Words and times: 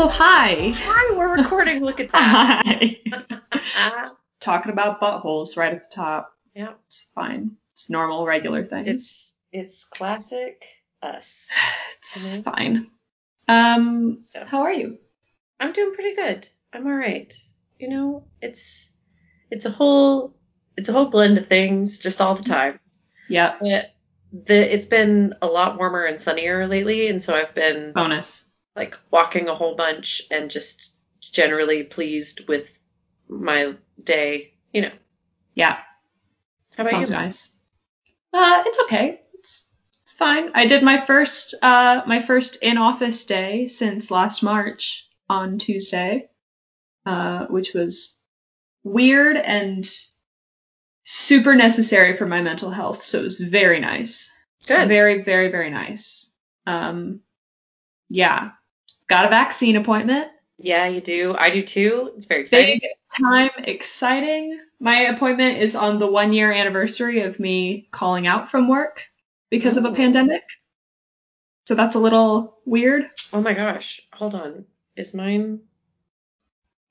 Also, 0.00 0.16
hi. 0.16 0.72
Hi, 0.76 1.14
we're 1.18 1.36
recording. 1.36 1.84
Look 1.84 2.00
at 2.00 2.10
that. 2.12 2.62
Hi. 3.52 4.04
Talking 4.40 4.72
about 4.72 4.98
buttholes 4.98 5.58
right 5.58 5.74
at 5.74 5.82
the 5.82 5.94
top. 5.94 6.32
yeah, 6.54 6.72
It's 6.86 7.06
fine. 7.14 7.56
It's 7.74 7.90
normal, 7.90 8.24
regular 8.24 8.64
thing. 8.64 8.86
it's 8.86 9.34
it's 9.52 9.84
classic 9.84 10.64
us. 11.02 11.50
it's 11.98 12.38
Mhm. 12.38 12.44
fine. 12.44 12.90
Um, 13.46 14.18
So 14.22 14.42
how 14.46 14.62
are 14.62 14.72
you? 14.72 14.96
I'm 15.60 15.72
doing 15.74 15.92
pretty 15.92 16.16
good. 16.16 16.48
I'm 16.72 16.86
all 16.86 16.94
right. 16.94 17.34
You 17.78 17.90
know, 17.90 18.24
it's 18.40 18.90
it's 19.50 19.66
a 19.66 19.70
whole 19.70 20.34
it's 20.78 20.88
a 20.88 20.94
whole 20.94 21.10
blend 21.10 21.36
of 21.36 21.46
things 21.46 21.98
just 21.98 22.22
all 22.22 22.34
the 22.36 22.44
time. 22.44 22.80
Yeah, 23.28 23.56
But 23.60 23.90
the 24.32 24.74
it's 24.74 24.86
been 24.86 25.34
a 25.42 25.46
lot 25.46 25.76
warmer 25.76 26.06
and 26.06 26.18
sunnier 26.18 26.66
lately, 26.68 27.08
and 27.08 27.22
so 27.22 27.34
I've 27.34 27.54
been 27.54 27.92
bonus. 27.92 28.46
Like 28.80 28.96
walking 29.10 29.46
a 29.48 29.54
whole 29.54 29.74
bunch 29.74 30.22
and 30.30 30.50
just 30.50 31.06
generally 31.20 31.82
pleased 31.82 32.48
with 32.48 32.80
my 33.28 33.74
day. 34.02 34.54
You 34.72 34.82
know. 34.82 34.92
Yeah, 35.54 35.76
How 36.76 36.84
about 36.84 36.90
sounds 36.90 37.10
you? 37.10 37.16
nice. 37.16 37.50
Uh, 38.32 38.62
it's 38.64 38.78
okay. 38.84 39.20
It's 39.34 39.68
it's 40.02 40.14
fine. 40.14 40.52
I 40.54 40.64
did 40.64 40.82
my 40.82 40.96
first 40.96 41.54
uh 41.62 42.00
my 42.06 42.20
first 42.20 42.56
in 42.62 42.78
office 42.78 43.26
day 43.26 43.66
since 43.66 44.10
last 44.10 44.42
March 44.42 45.06
on 45.28 45.58
Tuesday, 45.58 46.30
uh, 47.04 47.46
which 47.46 47.74
was 47.74 48.16
weird 48.82 49.36
and 49.36 49.86
super 51.04 51.54
necessary 51.54 52.14
for 52.14 52.24
my 52.24 52.40
mental 52.40 52.70
health. 52.70 53.02
So 53.02 53.18
it 53.18 53.24
was 53.24 53.38
very 53.38 53.80
nice. 53.80 54.30
Good. 54.66 54.88
Very, 54.88 55.22
very, 55.22 55.48
very 55.48 55.70
nice. 55.70 56.30
Um, 56.66 57.20
yeah. 58.08 58.52
Got 59.10 59.26
a 59.26 59.28
vaccine 59.28 59.74
appointment. 59.74 60.28
Yeah, 60.56 60.86
you 60.86 61.00
do. 61.00 61.34
I 61.36 61.50
do 61.50 61.62
too. 61.64 62.12
It's 62.16 62.26
very 62.26 62.42
exciting. 62.42 62.78
Big 62.78 62.90
time 63.20 63.50
exciting. 63.64 64.56
My 64.78 65.00
appointment 65.00 65.58
is 65.58 65.74
on 65.74 65.98
the 65.98 66.06
one 66.06 66.32
year 66.32 66.52
anniversary 66.52 67.22
of 67.22 67.40
me 67.40 67.88
calling 67.90 68.28
out 68.28 68.48
from 68.48 68.68
work 68.68 69.04
because 69.50 69.76
of 69.76 69.84
a 69.84 69.88
Oh. 69.88 69.94
pandemic. 69.96 70.44
So 71.66 71.74
that's 71.74 71.96
a 71.96 71.98
little 71.98 72.60
weird. 72.64 73.10
Oh 73.32 73.40
my 73.40 73.52
gosh. 73.52 74.00
Hold 74.12 74.36
on. 74.36 74.64
Is 74.94 75.12
mine. 75.12 75.62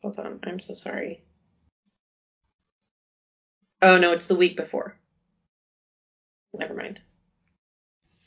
Hold 0.01 0.19
on. 0.19 0.41
I'm 0.43 0.59
so 0.59 0.73
sorry. 0.73 1.23
Oh 3.81 3.97
no, 3.97 4.11
it's 4.11 4.25
the 4.25 4.35
week 4.35 4.57
before. 4.57 4.97
Never 6.53 6.73
mind. 6.73 7.01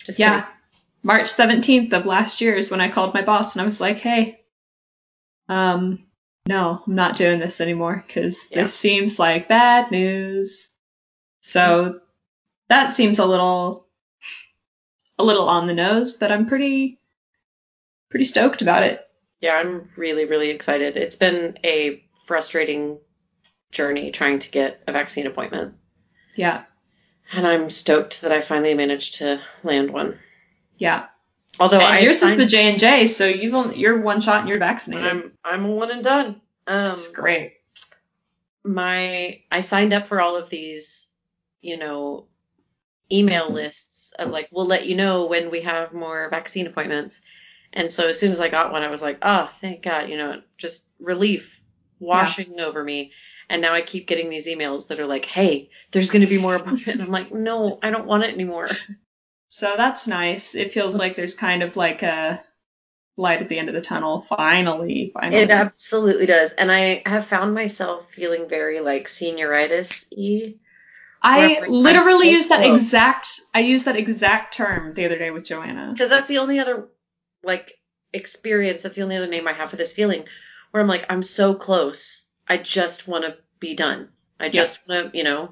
Just 0.06 0.18
Yeah. 0.18 0.40
kidding. 0.40 0.61
March 1.02 1.26
17th 1.26 1.92
of 1.92 2.06
last 2.06 2.40
year 2.40 2.54
is 2.54 2.70
when 2.70 2.80
I 2.80 2.90
called 2.90 3.14
my 3.14 3.22
boss 3.22 3.54
and 3.54 3.62
I 3.62 3.66
was 3.66 3.80
like, 3.80 3.98
hey, 3.98 4.40
um, 5.48 6.04
no, 6.46 6.82
I'm 6.86 6.94
not 6.94 7.16
doing 7.16 7.40
this 7.40 7.60
anymore 7.60 8.04
because 8.06 8.46
Yeah. 8.50 8.62
this 8.62 8.74
seems 8.74 9.18
like 9.18 9.48
bad 9.48 9.90
news. 9.90 10.68
So 11.40 12.00
that 12.68 12.92
seems 12.92 13.18
a 13.18 13.26
little, 13.26 13.86
a 15.18 15.24
little 15.24 15.48
on 15.48 15.66
the 15.66 15.74
nose, 15.74 16.14
but 16.14 16.30
I'm 16.30 16.46
pretty, 16.46 16.98
pretty 18.10 18.24
stoked 18.24 18.62
about 18.62 18.84
it. 18.84 19.00
Yeah, 19.40 19.54
I'm 19.56 19.88
really, 19.96 20.24
really 20.24 20.50
excited. 20.50 20.96
It's 20.96 21.16
been 21.16 21.58
a 21.64 22.04
frustrating 22.26 22.98
journey 23.72 24.12
trying 24.12 24.38
to 24.38 24.50
get 24.50 24.82
a 24.86 24.92
vaccine 24.92 25.26
appointment. 25.26 25.74
Yeah, 26.36 26.64
And 27.32 27.46
I'm 27.46 27.68
stoked 27.70 28.22
that 28.22 28.32
I 28.32 28.40
finally 28.40 28.74
managed 28.74 29.16
to 29.16 29.42
land 29.64 29.90
one. 29.90 30.18
Yeah. 30.82 31.06
Although 31.60 31.78
and 31.78 31.86
I 31.86 31.98
yours 32.00 32.22
is 32.22 32.36
the 32.36 32.44
J 32.44 32.70
and 32.70 32.78
J, 32.78 33.06
so 33.06 33.26
you've 33.26 33.54
only, 33.54 33.78
you're 33.78 34.00
one 34.00 34.20
shot 34.20 34.40
and 34.40 34.48
you're 34.48 34.58
vaccinated. 34.58 35.06
I'm 35.06 35.32
I'm 35.44 35.64
a 35.64 35.70
one 35.70 35.92
and 35.92 36.02
done. 36.02 36.26
Um 36.26 36.88
That's 36.88 37.08
great. 37.08 37.52
my 38.64 39.40
I 39.50 39.60
signed 39.60 39.92
up 39.92 40.08
for 40.08 40.20
all 40.20 40.36
of 40.36 40.50
these, 40.50 41.06
you 41.60 41.76
know, 41.76 42.26
email 43.12 43.50
lists 43.50 44.12
of 44.18 44.30
like 44.30 44.48
we'll 44.50 44.66
let 44.66 44.86
you 44.86 44.96
know 44.96 45.26
when 45.26 45.50
we 45.52 45.60
have 45.60 45.92
more 45.92 46.28
vaccine 46.30 46.66
appointments. 46.66 47.20
And 47.72 47.92
so 47.92 48.08
as 48.08 48.18
soon 48.18 48.32
as 48.32 48.40
I 48.40 48.48
got 48.48 48.72
one, 48.72 48.82
I 48.82 48.90
was 48.90 49.02
like, 49.02 49.18
oh, 49.22 49.48
thank 49.52 49.82
God, 49.82 50.08
you 50.08 50.16
know, 50.16 50.42
just 50.58 50.84
relief 50.98 51.60
washing 52.00 52.58
over 52.60 52.82
me. 52.82 53.12
And 53.48 53.62
now 53.62 53.72
I 53.72 53.82
keep 53.82 54.06
getting 54.06 54.30
these 54.30 54.46
emails 54.46 54.88
that 54.88 54.98
are 54.98 55.06
like, 55.06 55.26
hey, 55.26 55.70
there's 55.90 56.10
going 56.10 56.22
to 56.22 56.28
be 56.28 56.40
more 56.40 56.56
appointment. 56.56 57.00
I'm 57.02 57.08
like, 57.08 57.32
no, 57.32 57.78
I 57.82 57.90
don't 57.90 58.06
want 58.06 58.24
it 58.24 58.34
anymore. 58.34 58.68
So 59.52 59.74
that's 59.76 60.08
nice. 60.08 60.54
It 60.54 60.72
feels 60.72 60.96
like 60.96 61.14
there's 61.14 61.34
kind 61.34 61.62
of 61.62 61.76
like 61.76 62.02
a 62.02 62.42
light 63.18 63.42
at 63.42 63.50
the 63.50 63.58
end 63.58 63.68
of 63.68 63.74
the 63.74 63.82
tunnel. 63.82 64.22
Finally, 64.22 65.10
finally. 65.12 65.42
It 65.42 65.50
absolutely 65.50 66.24
does. 66.24 66.52
And 66.52 66.72
I 66.72 67.02
have 67.04 67.26
found 67.26 67.54
myself 67.54 68.10
feeling 68.10 68.48
very 68.48 68.80
like 68.80 69.08
senioritis 69.08 70.06
y. 70.16 70.54
I 71.22 71.60
like, 71.60 71.68
literally 71.68 72.30
so 72.30 72.30
used 72.30 72.48
that 72.48 72.64
exact. 72.64 73.42
I 73.52 73.60
used 73.60 73.84
that 73.84 73.96
exact 73.96 74.54
term 74.54 74.94
the 74.94 75.04
other 75.04 75.18
day 75.18 75.30
with 75.30 75.44
Joanna. 75.44 75.90
because 75.92 76.08
that's 76.08 76.28
the 76.28 76.38
only 76.38 76.58
other 76.58 76.88
like 77.44 77.78
experience 78.14 78.82
that's 78.82 78.96
the 78.96 79.02
only 79.02 79.16
other 79.16 79.26
name 79.26 79.48
i 79.48 79.52
have 79.52 79.70
for 79.70 79.76
this 79.76 79.92
feeling 79.92 80.24
where 80.70 80.82
i'm 80.82 80.88
like 80.88 81.06
i'm 81.08 81.22
so 81.22 81.54
close 81.54 82.24
i 82.46 82.58
just 82.58 83.08
want 83.08 83.24
to 83.24 83.36
be 83.58 83.74
done 83.74 84.10
i 84.38 84.48
just 84.50 84.86
want 84.86 85.12
to 85.12 85.18
you 85.18 85.24
know 85.24 85.42
Yeah. 85.42 85.48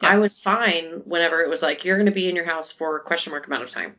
I 0.00 0.16
was 0.18 0.40
fine 0.40 1.02
whenever 1.04 1.40
it 1.42 1.48
was 1.48 1.62
like 1.62 1.84
you're 1.84 1.96
going 1.96 2.06
to 2.06 2.12
be 2.12 2.28
in 2.28 2.36
your 2.36 2.44
house 2.46 2.70
for 2.72 2.96
a 2.96 3.00
question 3.00 3.30
mark 3.32 3.46
amount 3.46 3.62
of 3.62 3.70
time 3.70 3.94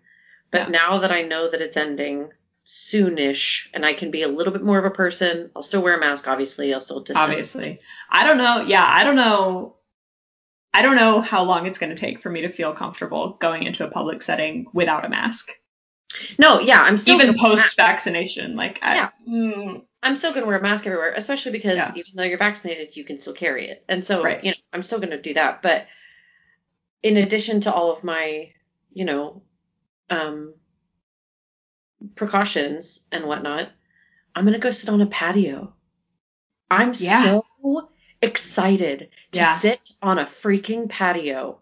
but 0.51 0.61
Yeah. 0.69 0.79
now 0.79 0.97
that 0.99 1.11
i 1.11 1.21
know 1.23 1.49
that 1.49 1.61
it's 1.61 1.77
ending 1.77 2.29
soonish 2.65 3.67
and 3.73 3.85
i 3.85 3.93
can 3.93 4.11
be 4.11 4.21
a 4.21 4.27
little 4.27 4.53
bit 4.53 4.63
more 4.63 4.77
of 4.77 4.85
a 4.85 4.91
person 4.91 5.49
i'll 5.55 5.61
still 5.61 5.81
wear 5.81 5.95
a 5.95 5.99
mask 5.99 6.27
obviously 6.27 6.73
i'll 6.73 6.79
still 6.79 6.99
distance 6.99 7.17
Obviously, 7.25 7.79
I 8.09 8.25
don't 8.25 8.37
know. 8.37 8.61
Yeah, 8.61 8.85
I 8.87 9.03
don't 9.03 9.15
know. 9.15 9.75
I 10.71 10.83
don't 10.83 10.95
know 10.95 11.19
how 11.19 11.43
long 11.43 11.65
it's 11.65 11.79
going 11.79 11.89
to 11.89 11.95
take 11.95 12.21
for 12.21 12.29
me 12.29 12.41
to 12.41 12.49
feel 12.49 12.73
comfortable 12.73 13.37
going 13.41 13.63
into 13.63 13.83
a 13.85 13.89
public 13.89 14.21
setting 14.21 14.67
without 14.71 15.03
a 15.03 15.09
mask, 15.09 15.49
no 16.37 16.59
yeah 16.59 16.81
i'm 16.81 16.97
still 16.97 17.15
even 17.15 17.27
gonna 17.33 17.37
wear 17.43 17.53
a 17.53 17.55
post 17.55 17.75
vaccination. 17.75 18.55
Like, 18.55 18.79
I, 18.83 18.95
Yeah. 18.95 19.09
mm, 19.27 19.81
I'm 20.01 20.15
still 20.17 20.31
going 20.31 20.43
to 20.43 20.47
wear 20.47 20.57
a 20.57 20.61
mask 20.61 20.85
everywhere, 20.87 21.13
especially 21.15 21.51
because 21.51 21.77
Yeah. 21.77 21.91
even 21.95 22.11
though 22.15 22.23
you're 22.23 22.37
vaccinated, 22.37 22.95
you 22.95 23.03
can 23.03 23.19
still 23.19 23.33
carry 23.33 23.67
it. 23.69 23.83
And 23.89 24.05
so, 24.05 24.23
Right. 24.23 24.43
you 24.43 24.51
know, 24.51 24.57
I'm 24.73 24.83
still 24.83 24.99
going 24.99 25.11
to 25.11 25.21
do 25.21 25.33
that. 25.33 25.61
But 25.61 25.87
in 27.03 27.17
addition 27.17 27.61
to 27.61 27.73
all 27.73 27.91
of 27.91 28.03
my, 28.03 28.53
you 28.93 29.05
know, 29.05 29.41
um, 30.09 30.53
precautions 32.15 33.05
and 33.11 33.25
whatnot, 33.25 33.69
I'm 34.35 34.45
going 34.45 34.53
to 34.53 34.59
go 34.59 34.71
sit 34.71 34.89
on 34.89 35.01
a 35.01 35.07
patio. 35.07 35.73
I'm 36.71 36.93
Yeah. 36.95 37.23
so 37.23 37.89
excited 38.21 39.09
to 39.31 39.39
Yeah. 39.39 39.55
sit 39.57 39.79
on 40.01 40.19
a 40.19 40.25
freaking 40.25 40.89
patio. 40.89 41.61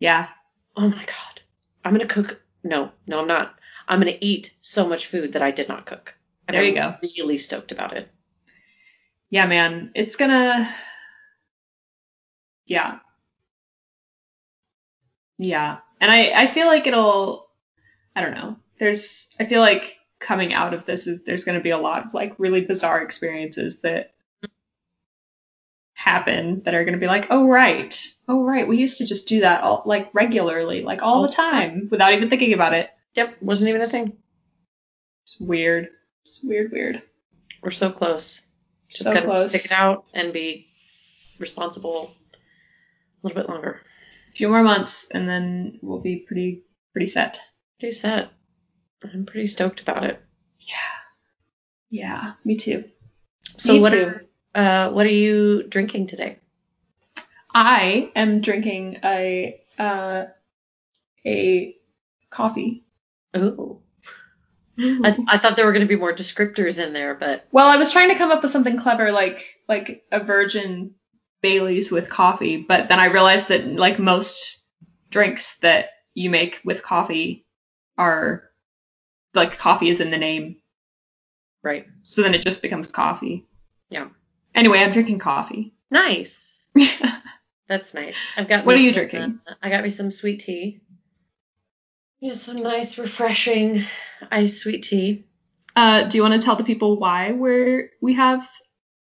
yeah, 0.00 0.28
Oh 0.76 0.88
my 0.88 1.04
God. 1.04 1.40
I'm 1.84 1.94
going 1.94 2.06
to 2.06 2.12
cook. 2.12 2.40
No, 2.62 2.90
no, 3.06 3.20
I'm 3.20 3.28
not. 3.28 3.58
I'm 3.86 4.00
going 4.00 4.12
to 4.12 4.24
eat 4.24 4.54
so 4.60 4.88
much 4.88 5.06
food 5.06 5.34
that 5.34 5.42
I 5.42 5.50
did 5.50 5.68
not 5.68 5.86
cook. 5.86 6.14
There 6.48 6.62
you 6.62 6.80
I'm 6.80 6.98
go. 7.00 7.08
really 7.18 7.38
stoked 7.38 7.72
about 7.72 7.96
it. 7.96 8.08
yeah, 9.30 9.46
man. 9.46 9.90
It's 9.94 10.16
gonna. 10.16 10.68
Yeah. 12.66 12.98
Yeah. 15.38 15.78
And 16.00 16.10
I, 16.10 16.30
I 16.30 16.46
feel 16.46 16.66
like 16.66 16.86
it'll, 16.86 17.48
I 18.16 18.22
don't 18.22 18.34
know. 18.34 18.56
There's, 18.78 19.28
I 19.38 19.44
feel 19.44 19.60
like 19.60 19.98
coming 20.18 20.54
out 20.54 20.74
of 20.74 20.84
this 20.86 21.06
is, 21.06 21.24
there's 21.24 21.44
going 21.44 21.58
to 21.58 21.62
be 21.62 21.70
a 21.70 21.78
lot 21.78 22.06
of 22.06 22.14
like 22.14 22.34
really 22.38 22.62
bizarre 22.62 23.02
experiences 23.02 23.80
that 23.80 24.14
happen 25.94 26.62
that 26.64 26.74
are 26.74 26.84
going 26.84 26.94
to 26.94 27.00
be 27.00 27.06
like, 27.06 27.26
oh, 27.30 27.46
right. 27.46 28.00
Oh, 28.28 28.44
right. 28.44 28.66
We 28.66 28.78
used 28.78 28.98
to 28.98 29.06
just 29.06 29.28
do 29.28 29.40
that 29.40 29.62
all, 29.62 29.82
like 29.86 30.10
regularly, 30.14 30.82
like 30.82 31.02
all 31.02 31.22
the 31.22 31.28
time 31.28 31.88
without 31.90 32.12
even 32.12 32.30
thinking 32.30 32.52
about 32.54 32.74
it. 32.74 32.90
Yep, 33.14 33.36
wasn't 33.42 33.70
even 33.70 33.82
a 33.82 33.86
thing. 33.86 34.16
It's 35.24 35.36
weird. 35.38 35.88
It's 36.24 36.42
weird, 36.42 36.72
weird. 36.72 37.02
We're 37.62 37.70
so 37.70 37.90
close. 37.90 38.42
Just 38.88 39.04
So 39.04 39.12
gotta 39.14 39.26
close. 39.26 39.50
stick 39.50 39.66
it 39.66 39.72
out 39.72 40.04
and 40.14 40.32
be 40.32 40.66
responsible 41.38 42.10
a 43.22 43.26
little 43.26 43.42
bit 43.42 43.48
longer. 43.48 43.80
A 44.28 44.32
few 44.32 44.48
more 44.48 44.62
months 44.62 45.06
and 45.10 45.28
then 45.28 45.78
we'll 45.82 46.00
be 46.00 46.16
pretty, 46.16 46.62
pretty 46.92 47.06
set. 47.06 47.40
Pretty 47.80 47.94
set. 47.94 48.30
I'm 49.02 49.26
pretty 49.26 49.46
stoked 49.46 49.80
about 49.80 50.04
it. 50.04 50.20
Yeah. 50.60 50.74
Yeah. 51.90 52.32
Me 52.44 52.56
too. 52.56 52.84
So 53.56 53.74
Me 53.74 53.80
what 53.80 53.90
too. 53.92 54.06
are 54.06 54.24
uh 54.54 54.92
what 54.92 55.06
are 55.06 55.10
you 55.10 55.62
drinking 55.64 56.06
today? 56.06 56.38
I 57.52 58.10
am 58.16 58.40
drinking 58.40 58.98
a 59.04 59.60
uh, 59.78 60.24
a 61.24 61.76
coffee. 62.30 62.84
Ooh. 63.36 63.80
I, 64.78 65.10
th- 65.10 65.28
I 65.28 65.38
thought 65.38 65.56
there 65.56 65.66
were 65.66 65.72
going 65.72 65.86
to 65.86 65.94
be 65.94 66.00
more 66.00 66.14
descriptors 66.14 66.84
in 66.84 66.92
there, 66.92 67.14
but 67.14 67.46
well, 67.52 67.68
I 67.68 67.76
was 67.76 67.92
trying 67.92 68.08
to 68.08 68.16
come 68.16 68.30
up 68.30 68.42
with 68.42 68.52
something 68.52 68.76
clever, 68.76 69.12
like 69.12 69.60
like 69.68 70.04
a 70.10 70.20
virgin 70.20 70.94
Bailey's 71.42 71.90
with 71.90 72.10
coffee, 72.10 72.56
but 72.56 72.88
then 72.88 72.98
I 72.98 73.06
realized 73.06 73.48
that 73.48 73.66
like 73.66 73.98
most 73.98 74.58
drinks 75.10 75.56
that 75.56 75.90
you 76.14 76.30
make 76.30 76.60
with 76.64 76.82
coffee 76.82 77.46
are 77.96 78.50
like 79.34 79.58
coffee 79.58 79.90
is 79.90 80.00
in 80.00 80.10
the 80.10 80.18
name 80.18 80.56
Right. 81.64 81.86
So 82.02 82.22
then 82.22 82.34
it 82.34 82.42
just 82.42 82.62
becomes 82.62 82.86
coffee. 82.86 83.46
Yeah. 83.88 84.08
Anyway, 84.54 84.78
I'm 84.78 84.92
drinking 84.92 85.18
coffee. 85.18 85.72
Nice. 85.90 86.68
That's 87.68 87.94
nice. 87.94 88.16
I've 88.36 88.48
got. 88.48 88.66
What 88.66 88.76
are 88.76 88.80
you 88.80 88.92
some, 88.92 89.08
drinking? 89.08 89.40
uh, 89.48 89.54
I 89.62 89.70
got 89.70 89.82
me 89.82 89.88
some 89.88 90.10
sweet 90.10 90.40
tea. 90.40 90.82
Yeah, 92.24 92.32
some 92.32 92.56
nice, 92.56 92.96
refreshing 92.96 93.82
iced 94.30 94.58
sweet 94.60 94.84
tea. 94.84 95.26
Uh, 95.76 96.04
do 96.04 96.16
you 96.16 96.22
want 96.22 96.40
to 96.40 96.42
tell 96.42 96.56
the 96.56 96.64
people 96.64 96.98
why 96.98 97.32
we're 97.32 97.90
we 98.00 98.14
have 98.14 98.48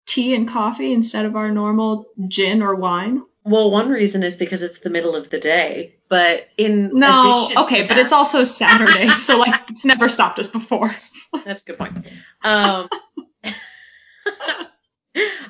tea 0.06 0.37
and 0.37 0.47
coffee 0.47 0.93
instead 0.93 1.25
of 1.26 1.35
our 1.35 1.50
normal 1.50 2.06
gin 2.29 2.62
or 2.62 2.76
wine? 2.76 3.25
Well, 3.43 3.73
one 3.73 3.88
reason 3.88 4.23
is 4.23 4.37
because 4.37 4.62
it's 4.62 4.79
the 4.79 4.91
middle 4.91 5.17
of 5.17 5.31
the 5.31 5.41
day, 5.41 5.97
but 6.09 6.47
in 6.56 6.91
No, 6.97 7.19
addition 7.47 7.59
okay, 7.65 7.82
to 7.82 7.88
but 7.88 7.94
that- 7.94 8.05
it's 8.05 8.12
also 8.12 8.44
Saturday, 8.44 9.09
so 9.26 9.38
like 9.38 9.69
it's 9.69 9.85
never 9.85 10.09
stopped 10.09 10.38
us 10.38 10.49
before. 10.49 10.88
That's 11.44 11.62
a 11.62 11.65
good 11.65 11.76
point. 11.79 12.12
Um, 12.44 12.88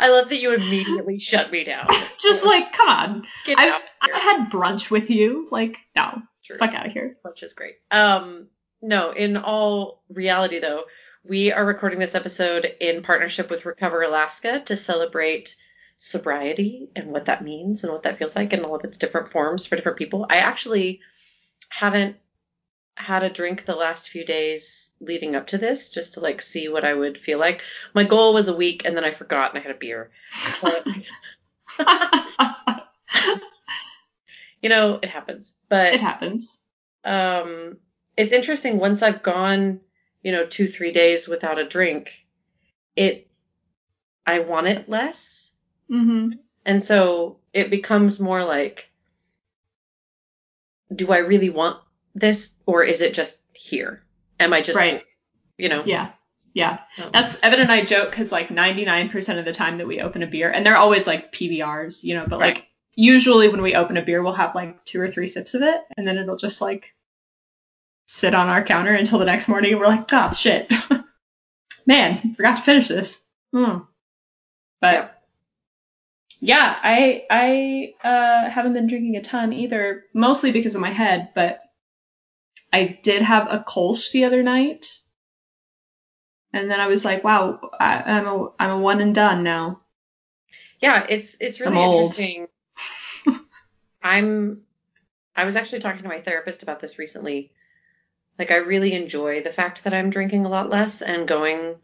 I 0.00 0.08
love 0.08 0.30
that 0.30 0.38
you 0.40 0.54
immediately 0.54 1.18
shut 1.18 1.52
me 1.52 1.64
down. 1.64 1.88
Just 2.18 2.46
like, 2.46 2.72
come 2.72 2.88
on. 2.88 3.26
Get 3.44 3.58
I've 3.58 3.84
I've 4.00 4.14
had 4.14 4.50
brunch 4.50 4.90
with 4.90 5.10
you. 5.10 5.46
Like, 5.50 5.76
no, 5.94 6.22
True. 6.48 6.58
fuck 6.58 6.74
out 6.74 6.86
of 6.86 6.92
here. 6.92 7.16
Which 7.22 7.42
is 7.42 7.52
great. 7.52 7.76
Um, 7.90 8.48
no, 8.82 9.12
in 9.12 9.36
all 9.36 10.02
reality 10.08 10.58
though, 10.58 10.84
we 11.24 11.52
are 11.52 11.64
recording 11.64 11.98
this 11.98 12.14
episode 12.14 12.64
in 12.80 13.02
partnership 13.02 13.50
with 13.50 13.66
Recover 13.66 14.02
Alaska 14.02 14.60
to 14.66 14.76
celebrate 14.76 15.56
sobriety 15.96 16.88
and 16.96 17.08
what 17.08 17.26
that 17.26 17.42
means 17.42 17.84
and 17.84 17.92
what 17.92 18.04
that 18.04 18.16
feels 18.16 18.34
like 18.34 18.52
and 18.52 18.64
all 18.64 18.76
of 18.76 18.84
its 18.84 18.96
different 18.96 19.28
forms 19.28 19.66
for 19.66 19.76
different 19.76 19.98
people. 19.98 20.26
I 20.30 20.38
actually 20.38 21.00
haven't 21.68 22.16
had 22.94 23.22
a 23.22 23.30
drink 23.30 23.64
the 23.64 23.76
last 23.76 24.08
few 24.08 24.24
days 24.24 24.90
leading 25.00 25.36
up 25.36 25.48
to 25.48 25.58
this 25.58 25.90
just 25.90 26.14
to 26.14 26.20
like 26.20 26.40
see 26.40 26.68
what 26.68 26.84
I 26.84 26.94
would 26.94 27.18
feel 27.18 27.38
like. 27.38 27.62
My 27.94 28.04
goal 28.04 28.32
was 28.32 28.48
a 28.48 28.56
week 28.56 28.84
and 28.84 28.96
then 28.96 29.04
I 29.04 29.10
forgot 29.10 29.52
and 29.52 29.60
I 29.60 29.62
had 29.62 29.74
a 29.74 29.78
beer. 29.78 30.10
But, 30.62 30.86
you 34.62 34.68
know, 34.68 34.98
it 35.02 35.08
happens. 35.08 35.54
But 35.68 35.94
it 35.94 36.00
happens. 36.00 36.58
um 37.04 37.78
it's 38.16 38.32
interesting 38.32 38.78
once 38.78 39.02
I've 39.02 39.22
gone, 39.22 39.80
you 40.22 40.32
know, 40.32 40.46
2 40.46 40.66
3 40.66 40.92
days 40.92 41.28
without 41.28 41.58
a 41.58 41.64
drink, 41.66 42.26
it 42.96 43.28
I 44.26 44.40
want 44.40 44.66
it 44.66 44.88
less. 44.88 45.52
hmm 45.88 46.30
And 46.66 46.82
so 46.82 47.38
it 47.52 47.70
becomes 47.70 48.20
more 48.20 48.44
like 48.44 48.90
do 50.94 51.12
I 51.12 51.18
really 51.18 51.50
want 51.50 51.80
this 52.14 52.52
or 52.66 52.82
is 52.82 53.00
it 53.00 53.14
just 53.14 53.40
here? 53.54 54.02
Am 54.40 54.52
I 54.52 54.60
just 54.62 54.76
Right. 54.76 55.02
you 55.56 55.68
know? 55.68 55.82
Yeah. 55.84 56.10
Yeah. 56.54 56.78
Oh. 56.98 57.10
That's 57.12 57.36
Evan 57.42 57.60
and 57.60 57.70
I 57.72 57.84
joke 57.84 58.10
because 58.10 58.32
like 58.32 58.50
99% 58.50 59.38
of 59.38 59.44
the 59.44 59.52
time 59.52 59.76
that 59.76 59.86
we 59.86 60.00
open 60.00 60.22
a 60.22 60.26
beer, 60.26 60.50
and 60.50 60.64
they're 60.66 60.76
always 60.76 61.06
like 61.06 61.32
PBRs, 61.32 62.02
you 62.02 62.14
know, 62.14 62.26
but 62.26 62.38
Right. 62.40 62.56
like 62.56 62.67
usually 62.98 63.48
when 63.48 63.62
we 63.62 63.76
open 63.76 63.96
a 63.96 64.02
beer, 64.02 64.20
we'll 64.22 64.32
have 64.32 64.56
like 64.56 64.84
two 64.84 65.00
or 65.00 65.06
three 65.06 65.28
sips 65.28 65.54
of 65.54 65.62
it, 65.62 65.80
and 65.96 66.06
then 66.06 66.18
it'll 66.18 66.36
just 66.36 66.60
like 66.60 66.94
sit 68.06 68.34
on 68.34 68.48
our 68.48 68.64
counter 68.64 68.92
until 68.92 69.20
the 69.20 69.24
next 69.24 69.48
morning, 69.48 69.70
and 69.70 69.80
we're 69.80 69.86
like, 69.86 70.12
oh 70.12 70.32
shit, 70.32 70.70
man, 71.86 72.34
forgot 72.34 72.56
to 72.56 72.62
finish 72.62 72.88
this. 72.88 73.22
Hmm. 73.54 73.78
But 74.80 75.22
yeah, 76.40 76.76
I 76.82 77.24
I 77.30 77.94
uh, 78.06 78.50
haven't 78.50 78.72
been 78.72 78.88
drinking 78.88 79.16
a 79.16 79.22
ton 79.22 79.52
either, 79.52 80.04
mostly 80.12 80.50
because 80.50 80.74
of 80.74 80.80
my 80.80 80.90
head, 80.90 81.28
but 81.36 81.60
I 82.72 82.98
did 83.00 83.22
have 83.22 83.46
a 83.52 83.60
Kolsch 83.60 84.10
the 84.10 84.24
other 84.24 84.42
night. 84.42 84.98
And 86.52 86.68
then 86.68 86.80
I 86.80 86.88
was 86.88 87.04
like, 87.04 87.22
wow, 87.22 87.60
I, 87.78 88.02
I'm 88.04 88.26
a 88.26 88.48
I'm 88.58 88.70
a 88.70 88.78
one 88.80 89.00
and 89.00 89.14
done 89.14 89.44
now. 89.44 89.78
Yeah, 90.80 91.06
it's 91.08 91.36
it's 91.40 91.60
really 91.60 91.72
I'm 91.72 91.78
old. 91.78 92.18
I'm 94.02 94.62
I 95.36 95.44
was 95.44 95.56
actually 95.56 95.80
talking 95.80 96.02
to 96.02 96.08
my 96.08 96.18
therapist 96.20 96.62
about 96.62 96.80
this 96.80 96.98
recently. 96.98 97.52
Like 98.38 98.50
I 98.50 98.56
really 98.56 98.92
enjoy 98.94 99.42
the 99.42 99.50
fact 99.50 99.84
that 99.84 99.94
I'm 99.94 100.10
drinking 100.10 100.46
a 100.46 100.48
lot 100.48 100.68
less 100.70 101.02
and 101.02 101.28
going 101.28 101.76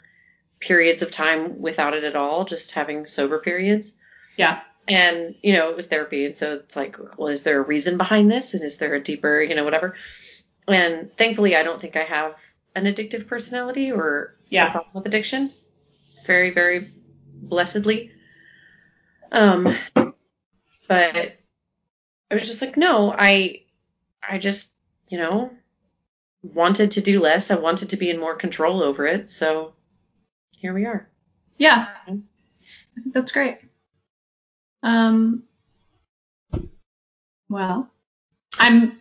periods 0.61 1.03
of 1.03 1.11
time 1.11 1.61
without 1.61 1.95
it 1.95 2.05
at 2.05 2.17
all, 2.17 2.45
just 2.45 2.73
having 2.73 3.07
sober 3.07 3.39
periods. 3.39 3.95
Yeah. 4.37 4.61
And, 4.89 5.35
you 5.43 5.53
know, 5.53 5.71
it 5.71 5.77
was 5.77 5.87
therapy 5.87 6.27
and 6.27 6.37
so 6.37 6.55
it's 6.55 6.77
like, 6.77 6.97
well, 7.17 7.29
is 7.29 7.43
there 7.43 7.59
a 7.61 7.67
reason 7.67 7.97
behind 7.97 8.31
this 8.31 8.55
and 8.55 8.63
is 8.63 8.77
there 8.77 8.95
a 8.95 9.03
deeper, 9.03 9.41
you 9.41 9.55
know, 9.55 9.65
whatever. 9.65 9.95
And 10.69 11.11
thankfully 11.17 11.57
I 11.57 11.63
don't 11.63 11.81
think 11.81 11.97
I 11.97 12.05
have 12.05 12.37
an 12.75 12.85
addictive 12.85 13.27
personality 13.27 13.93
or 13.93 14.35
a 14.51 14.55
Yeah. 14.55 14.71
problem 14.71 14.91
with 14.95 15.07
addiction. 15.07 15.51
Very, 16.27 16.51
very 16.51 16.87
blessedly. 17.43 18.13
Um, 19.33 19.77
but 20.89 21.37
I 22.35 22.37
was 22.37 22.49
just 22.49 22.63
like, 22.63 22.77
no, 22.77 23.15
I, 23.17 23.63
I 24.21 24.39
just, 24.39 24.73
you 25.09 25.19
know, 25.19 25.53
wanted 26.43 26.91
to 26.91 27.01
do 27.01 27.21
less. 27.21 27.53
I 27.53 27.55
wanted 27.55 27.91
to 27.91 27.97
be 27.97 28.11
in 28.11 28.19
more 28.19 28.35
control 28.35 28.83
over 28.83 29.07
it. 29.07 29.31
So 29.31 29.75
here 30.59 30.75
we 30.75 30.85
are. 30.85 31.09
Yeah. 31.59 31.87
I 32.09 32.11
think 33.01 33.15
that's 33.15 33.31
great. 33.31 33.59
Um 34.83 35.45
well, 37.49 37.89
I'm 38.59 38.99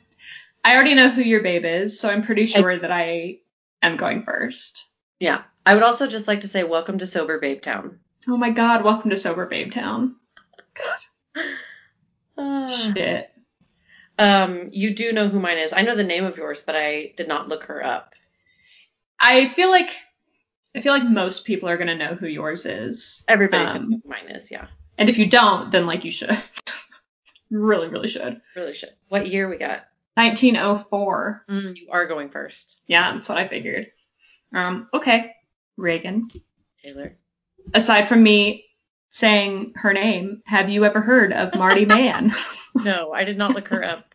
I 0.64 0.76
already 0.76 0.94
know 0.94 1.10
who 1.10 1.24
your 1.24 1.42
babe 1.42 1.66
is, 1.66 2.00
so 2.00 2.12
I'm 2.12 2.22
pretty 2.22 2.46
sure 2.46 2.78
that 2.78 2.92
I 2.92 3.40
am 3.82 3.98
going 3.98 4.22
first. 4.22 4.88
Yeah. 5.20 5.42
I 5.66 5.74
would 5.74 5.82
also 5.82 6.06
just 6.06 6.28
like 6.28 6.42
to 6.42 6.48
say 6.48 6.64
welcome 6.64 7.00
to 7.00 7.08
Sober 7.08 7.40
Babe 7.40 7.64
Town. 7.64 7.98
Oh 8.28 8.38
my 8.38 8.52
god, 8.52 8.84
welcome 8.84 9.10
to 9.10 9.18
Sober 9.18 9.48
Babe 9.48 9.72
Town. 9.72 10.18
Ah. 11.36 11.50
Shit. 12.38 13.30
Um, 14.20 14.70
you 14.72 14.94
do 14.94 15.12
know 15.12 15.28
who 15.28 15.40
mine 15.40 15.58
is. 15.58 15.74
I 15.74 15.82
know 15.82 15.96
the 15.96 16.04
name 16.04 16.24
of 16.26 16.38
yours, 16.38 16.62
but 16.66 16.76
I 16.76 17.14
did 17.18 17.28
not 17.28 17.50
look 17.50 17.64
her 17.66 17.84
up. 17.84 18.14
I 19.20 19.46
feel 19.46 19.70
like 19.70 19.90
I 20.76 20.82
feel 20.82 20.94
like 20.94 21.04
most 21.08 21.46
people 21.46 21.70
are 21.70 21.78
gonna 21.78 21.96
know 21.96 22.16
who 22.16 22.28
yours 22.28 22.66
is. 22.66 23.24
Everybody's 23.28 23.70
Um, 23.70 23.74
gonna 23.76 23.88
know 23.90 24.02
who 24.04 24.10
mine 24.10 24.28
is. 24.36 24.52
Yeah, 24.52 24.68
And 24.98 25.10
if 25.10 25.18
you 25.18 25.26
don't, 25.28 25.72
then 25.72 25.86
like 25.86 26.04
you 26.06 26.12
should. 26.12 26.36
really, 27.52 27.88
really 27.88 28.08
should. 28.08 28.42
really 28.56 28.74
should. 28.74 28.90
What 29.10 29.28
year 29.28 29.48
we 29.50 29.58
got? 29.58 29.84
1904. 30.16 31.46
Mm, 31.50 31.76
you 31.78 31.88
are 31.92 32.06
going 32.08 32.30
first, 32.30 32.80
Yeah, 32.86 33.14
that's 33.14 33.30
what 33.30 33.38
I 33.40 33.48
figured. 33.48 33.88
Um, 34.54 34.88
okay. 34.94 35.32
Reagan. 35.78 36.28
Taylor. 36.86 37.18
Aside 37.74 38.08
from 38.08 38.22
me 38.22 38.66
saying 39.14 39.74
her 39.76 39.94
name, 39.94 40.42
have 40.44 40.72
you 40.72 40.86
ever 40.86 41.00
heard 41.00 41.32
of 41.34 41.54
Marty 41.56 41.86
Mann? 41.96 42.34
No, 42.74 43.12
I 43.14 43.24
did 43.24 43.38
not 43.38 43.54
look 43.54 43.68
her 43.68 43.84
up 43.84 44.06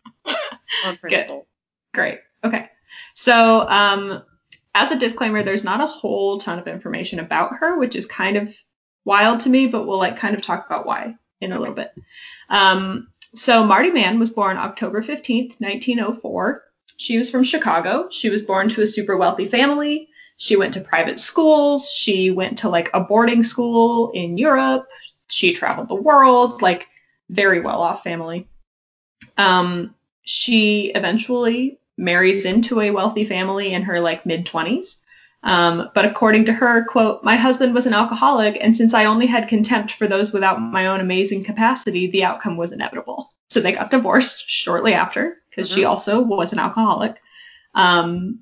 on 0.85 0.97
principle. 1.01 1.47
Great. 1.93 2.19
Okay. 2.43 2.69
So, 3.13 3.67
um, 3.67 4.21
as 4.75 4.91
a 4.91 4.99
disclaimer, 4.99 5.41
there's 5.41 5.63
not 5.63 5.79
a 5.81 5.87
whole 5.87 6.37
ton 6.37 6.59
of 6.59 6.67
information 6.67 7.19
about 7.19 7.55
her, 7.55 7.79
which 7.79 7.95
is 7.95 8.05
kind 8.05 8.35
of 8.35 8.53
wild 9.05 9.39
to 9.41 9.49
me, 9.49 9.67
but 9.67 9.87
we'll 9.87 9.97
like 9.97 10.17
kind 10.17 10.35
of 10.35 10.41
talk 10.41 10.65
about 10.65 10.85
why 10.85 11.15
in 11.39 11.53
a 11.53 11.59
little 11.59 11.73
bit. 11.73 11.91
Um, 12.49 13.07
so 13.33 13.63
Marty 13.63 13.91
Mann 13.91 14.19
was 14.19 14.31
born 14.31 14.57
October 14.57 15.01
15th, 15.01 15.61
1904. 15.61 16.63
She 16.97 17.17
was 17.17 17.29
from 17.29 17.45
Chicago. 17.45 18.09
She 18.09 18.29
was 18.29 18.41
born 18.41 18.67
to 18.69 18.81
a 18.81 18.87
super 18.87 19.15
wealthy 19.15 19.45
family. 19.45 20.08
She 20.39 20.55
went 20.55 20.75
to 20.75 20.81
private 20.81 21.19
schools. 21.19 21.91
She 21.91 22.31
went 22.31 22.59
to 22.59 22.69
like 22.69 22.89
a 22.93 23.01
boarding 23.01 23.43
school 23.43 24.11
in 24.11 24.37
Europe. 24.37 24.87
She 25.27 25.53
traveled 25.53 25.89
the 25.89 25.95
world, 25.95 26.61
like 26.61 26.87
very 27.29 27.59
well 27.59 27.81
off 27.81 28.03
family. 28.03 28.47
Um, 29.37 29.93
she 30.23 30.93
eventually 30.95 31.79
marries 31.97 32.45
into 32.45 32.79
a 32.79 32.91
wealthy 32.91 33.25
family 33.25 33.73
in 33.73 33.83
her 33.83 33.99
like 33.99 34.25
mid 34.25 34.45
20s. 34.45 34.95
Um, 35.43 35.89
but 35.93 36.05
according 36.05 36.45
to 36.45 36.53
her, 36.53 36.85
quote, 36.85 37.21
my 37.21 37.35
husband 37.35 37.73
was 37.73 37.85
an 37.85 37.93
alcoholic, 37.93 38.57
and 38.61 38.75
since 38.75 38.93
I 38.93 39.05
only 39.05 39.25
had 39.25 39.49
contempt 39.49 39.91
for 39.91 40.07
those 40.07 40.31
without 40.31 40.61
my 40.61 40.87
own 40.87 41.01
amazing 41.01 41.43
capacity, 41.43 42.07
the 42.07 42.23
outcome 42.23 42.55
was 42.55 42.71
inevitable. 42.71 43.29
So 43.49 43.59
they 43.59 43.73
got 43.73 43.89
divorced 43.91 44.49
shortly 44.49 44.93
after 44.93 45.37
because 45.49 45.69
she 45.69 45.81
Mhm. 45.81 45.89
also 45.89 46.21
was 46.21 46.53
an 46.53 46.59
alcoholic. 46.59 47.21
Um, 47.75 48.39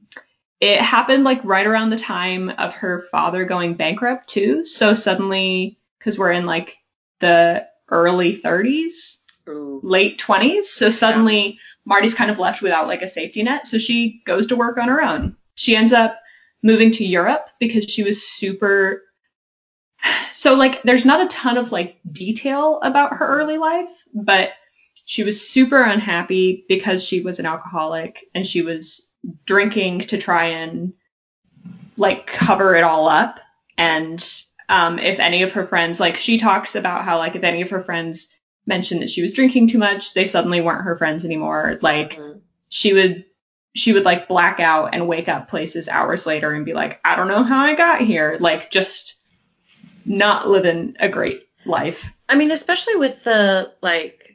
it 0.60 0.82
happened 0.82 1.24
like 1.24 1.44
right 1.44 1.68
around 1.68 1.90
the 1.90 1.98
time 1.98 2.50
of 2.50 2.74
her 2.76 3.00
father 3.12 3.46
going 3.46 3.76
bankrupt 3.76 4.28
too. 4.28 4.66
So 4.66 4.94
suddenly, 4.94 5.78
because 6.00 6.18
we're 6.18 6.32
in 6.32 6.46
like 6.46 6.76
the 7.20 7.68
early 7.90 8.36
30s, 8.36 9.18
Ooh. 9.48 9.80
late 9.84 10.20
20s. 10.20 10.66
So 10.66 10.90
suddenly 10.90 11.60
Marty's 11.86 12.16
kind 12.16 12.32
of 12.32 12.40
left 12.40 12.62
without 12.62 12.88
like 12.88 13.02
a 13.02 13.08
safety 13.08 13.44
net. 13.44 13.68
So 13.68 13.78
she 13.78 14.22
goes 14.26 14.48
to 14.48 14.56
work 14.56 14.78
on 14.78 14.88
her 14.90 15.02
own. 15.02 15.38
She 15.56 15.76
ends 15.76 15.94
up 15.94 16.18
moving 16.64 16.92
to 16.92 17.06
Europe 17.06 17.50
because 17.60 17.86
she 17.86 18.04
was 18.04 18.22
super. 18.28 19.04
So 20.32 20.54
like 20.54 20.84
there's 20.84 21.06
not 21.06 21.22
a 21.22 21.28
ton 21.28 21.58
of 21.58 21.72
like 21.72 21.98
detail 22.10 22.80
about 22.84 23.18
her 23.18 23.28
early 23.28 23.58
life, 23.58 23.90
but 24.14 24.52
she 25.04 25.24
was 25.24 25.50
super 25.50 25.82
unhappy 25.82 26.64
because 26.70 27.04
she 27.04 27.22
was 27.22 27.40
an 27.40 27.48
alcoholic 27.48 28.24
and 28.36 28.46
she 28.46 28.62
was 28.62 29.07
drinking 29.46 30.02
to 30.02 30.18
try 30.18 30.46
and 30.48 30.94
like 31.98 32.28
cover 32.28 32.76
it 32.76 32.84
all 32.84 33.08
up. 33.08 33.40
And 33.78 34.24
um, 34.70 35.00
if 35.00 35.20
any 35.20 35.44
of 35.44 35.54
her 35.54 35.66
friends, 35.66 36.00
like 36.00 36.18
she 36.18 36.38
talks 36.38 36.76
about 36.76 37.06
how 37.06 37.18
like 37.18 37.36
if 37.36 37.44
any 37.44 37.62
of 37.62 37.70
her 37.70 37.80
friends 37.82 38.30
mentioned 38.66 39.02
that 39.02 39.10
she 39.10 39.22
was 39.22 39.34
drinking 39.34 39.68
too 39.68 39.78
much, 39.78 40.14
they 40.14 40.26
suddenly 40.26 40.62
weren't 40.62 40.84
her 40.84 40.96
friends 40.96 41.26
anymore. 41.26 41.80
Like 41.82 42.18
Mhm. 42.18 42.42
she 42.70 42.94
would 42.94 43.26
she 43.76 43.94
would 43.94 44.06
like 44.06 44.28
black 44.28 44.60
out 44.60 44.90
and 44.94 45.08
wake 45.08 45.30
up 45.30 45.48
places 45.48 45.88
hours 45.88 46.26
later 46.26 46.52
and 46.52 46.66
be 46.66 46.74
like, 46.74 47.00
I 47.06 47.16
don't 47.16 47.28
know 47.28 47.44
how 47.44 47.60
I 47.64 47.76
got 47.76 48.02
here. 48.02 48.38
Like 48.40 48.72
just 48.72 49.20
not 50.06 50.50
living 50.50 50.96
a 51.00 51.08
great 51.08 51.48
life. 51.66 52.10
I 52.28 52.36
mean, 52.36 52.50
especially 52.52 52.96
with 52.96 53.24
the 53.24 53.72
like, 53.82 54.27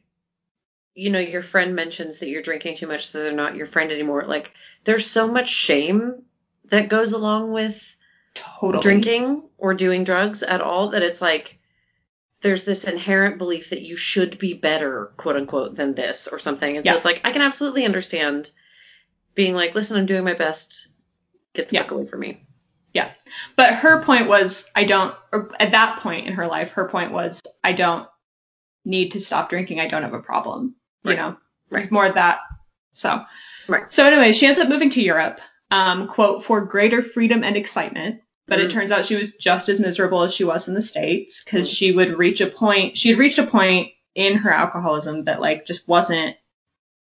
you 0.95 1.11
know, 1.11 1.19
your 1.19 1.43
friend 1.43 1.75
mentions 1.75 2.19
that 2.19 2.29
you're 2.29 2.43
drinking 2.43 2.77
too 2.77 2.87
much, 2.87 3.07
so 3.09 3.23
they're 3.23 3.33
not 3.33 3.57
your 3.57 3.67
friend 3.67 3.91
anymore. 3.93 4.25
Like, 4.25 4.53
there's 4.85 5.07
so 5.07 5.27
much 5.27 5.49
shame 5.49 6.23
that 6.67 6.89
goes 6.89 7.13
along 7.13 7.53
with 7.53 7.97
Totally. 8.35 8.83
drinking 8.83 9.43
or 9.59 9.75
doing 9.75 10.05
drugs 10.05 10.43
at 10.43 10.61
all 10.61 10.91
that 10.91 11.03
it's 11.03 11.21
like 11.21 11.59
there's 12.41 12.65
this 12.65 12.85
inherent 12.85 13.39
belief 13.39 13.71
that 13.71 13.83
you 13.83 13.97
should 13.97 14.39
be 14.39 14.55
better, 14.55 15.13
quote 15.17 15.37
unquote, 15.37 15.77
than 15.77 15.95
this 15.95 16.29
or 16.29 16.39
something. 16.39 16.77
And 16.77 16.85
so 16.85 16.95
it's 16.97 17.05
like 17.05 17.21
I 17.25 17.31
can 17.31 17.43
absolutely 17.43 17.85
understand 17.85 18.51
being 19.35 19.55
like, 19.55 19.75
listen, 19.75 19.97
I'm 19.97 20.07
doing 20.07 20.25
my 20.25 20.35
best. 20.35 20.89
Get 21.55 21.69
the 21.69 21.77
Yeah. 21.77 21.83
fuck 21.83 21.93
away 21.93 22.05
from 22.07 22.21
me. 22.21 22.43
Yeah. 22.93 23.11
But 23.57 23.75
her 23.77 24.03
point 24.03 24.27
was, 24.29 24.69
I 24.75 24.85
don't, 24.85 25.15
or 25.33 25.51
at 25.61 25.73
that 25.73 26.01
point 26.01 26.27
in 26.27 26.35
her 26.35 26.47
life, 26.47 26.73
her 26.73 26.89
point 26.89 27.13
was, 27.13 27.41
I 27.63 27.73
don't 27.73 28.09
need 28.85 29.13
to 29.13 29.21
stop 29.21 29.49
drinking. 29.49 29.81
I 29.81 29.87
don't 29.87 30.03
have 30.03 30.13
a 30.15 30.21
problem. 30.21 30.75
You 31.05 31.15
know, 31.15 31.29
it 31.31 31.37
Right. 31.71 31.81
was 31.81 31.91
more 31.91 32.09
that. 32.09 32.41
So, 32.93 33.25
Right. 33.69 33.85
so 33.93 34.05
anyway, 34.05 34.33
she 34.33 34.47
ends 34.47 34.59
up 34.59 34.69
moving 34.69 34.91
to 34.91 35.03
Europe, 35.03 35.41
um, 35.71 36.07
quote, 36.07 36.45
for 36.45 36.61
greater 36.61 37.03
freedom 37.03 37.43
and 37.45 37.57
excitement. 37.57 38.21
But 38.49 38.61
it 38.61 38.69
Mhm. 38.69 38.73
turns 38.73 38.93
out 38.93 39.07
she 39.07 39.15
was 39.17 39.35
just 39.35 39.69
as 39.69 39.81
miserable 39.81 40.23
as 40.23 40.35
she 40.35 40.45
was 40.45 40.69
in 40.69 40.75
the 40.75 40.83
States 40.83 41.43
because 41.43 41.71
Mm. 41.71 41.77
she 41.77 41.93
would 41.93 42.19
reach 42.19 42.41
a 42.41 42.47
point, 42.49 42.97
she 42.97 43.11
had 43.11 43.19
reached 43.19 43.39
a 43.39 43.47
point 43.47 43.93
in 44.15 44.37
her 44.39 44.53
alcoholism 44.53 45.25
that 45.25 45.41
like 45.41 45.65
just 45.65 45.87
wasn't 45.89 46.37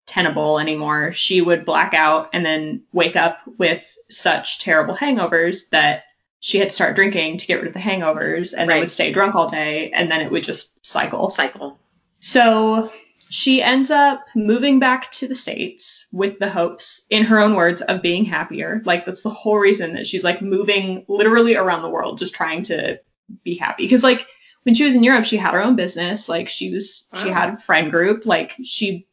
tenable 0.06 0.58
anymore. 0.58 1.12
She 1.12 1.40
would 1.42 1.64
black 1.66 1.92
out 1.94 2.30
and 2.32 2.44
then 2.44 2.82
wake 2.92 3.14
up 3.14 3.40
with 3.58 3.94
such 4.08 4.58
terrible 4.58 4.96
hangovers 4.96 5.68
that 5.70 6.04
she 6.40 6.58
had 6.58 6.70
to 6.70 6.74
start 6.74 6.96
drinking 6.96 7.36
to 7.38 7.46
get 7.46 7.58
rid 7.58 7.68
of 7.68 7.74
the 7.74 7.78
hangovers 7.78 8.54
and 8.56 8.70
then 8.70 8.80
would 8.80 8.90
stay 8.90 9.12
drunk 9.12 9.34
all 9.34 9.48
day 9.48 9.90
and 9.90 10.10
then 10.10 10.22
it 10.22 10.30
would 10.30 10.44
just 10.44 10.84
cycle. 10.84 11.28
Cycle. 11.28 11.78
So 12.20 12.90
she 13.30 13.62
ends 13.62 13.90
up 13.90 14.26
moving 14.34 14.78
back 14.78 15.10
to 15.12 15.28
the 15.28 15.34
States 15.34 16.06
with 16.12 16.38
the 16.38 16.48
hopes, 16.48 17.02
in 17.10 17.24
her 17.24 17.38
own 17.38 17.54
words, 17.54 17.82
of 17.82 18.00
being 18.02 18.24
happier. 18.24 18.80
Like 18.84 19.04
that's 19.06 19.22
the 19.22 19.28
whole 19.30 19.58
reason 19.58 19.94
that 19.94 20.06
she's 20.06 20.24
like 20.24 20.40
moving 20.42 21.04
literally 21.08 21.56
around 21.56 21.82
the 21.82 21.90
world 21.90 22.18
just 22.18 22.34
trying 22.34 22.62
to 22.64 23.00
be 23.44 23.56
happy. 23.56 23.84
Because 23.84 24.02
like 24.02 24.26
when 24.62 24.74
she 24.74 24.84
was 24.84 24.94
in 24.94 25.02
Europe, 25.02 25.24
she 25.24 25.36
had 25.36 25.52
her 25.54 25.62
own 25.62 25.76
business. 25.76 26.28
Like 26.28 26.48
she 26.48 26.70
was 26.70 27.06
she 27.22 27.28
had 27.28 27.54
a 27.54 27.56
friend 27.58 27.90
group. 27.90 28.24
Like 28.26 28.54
she 28.64 29.06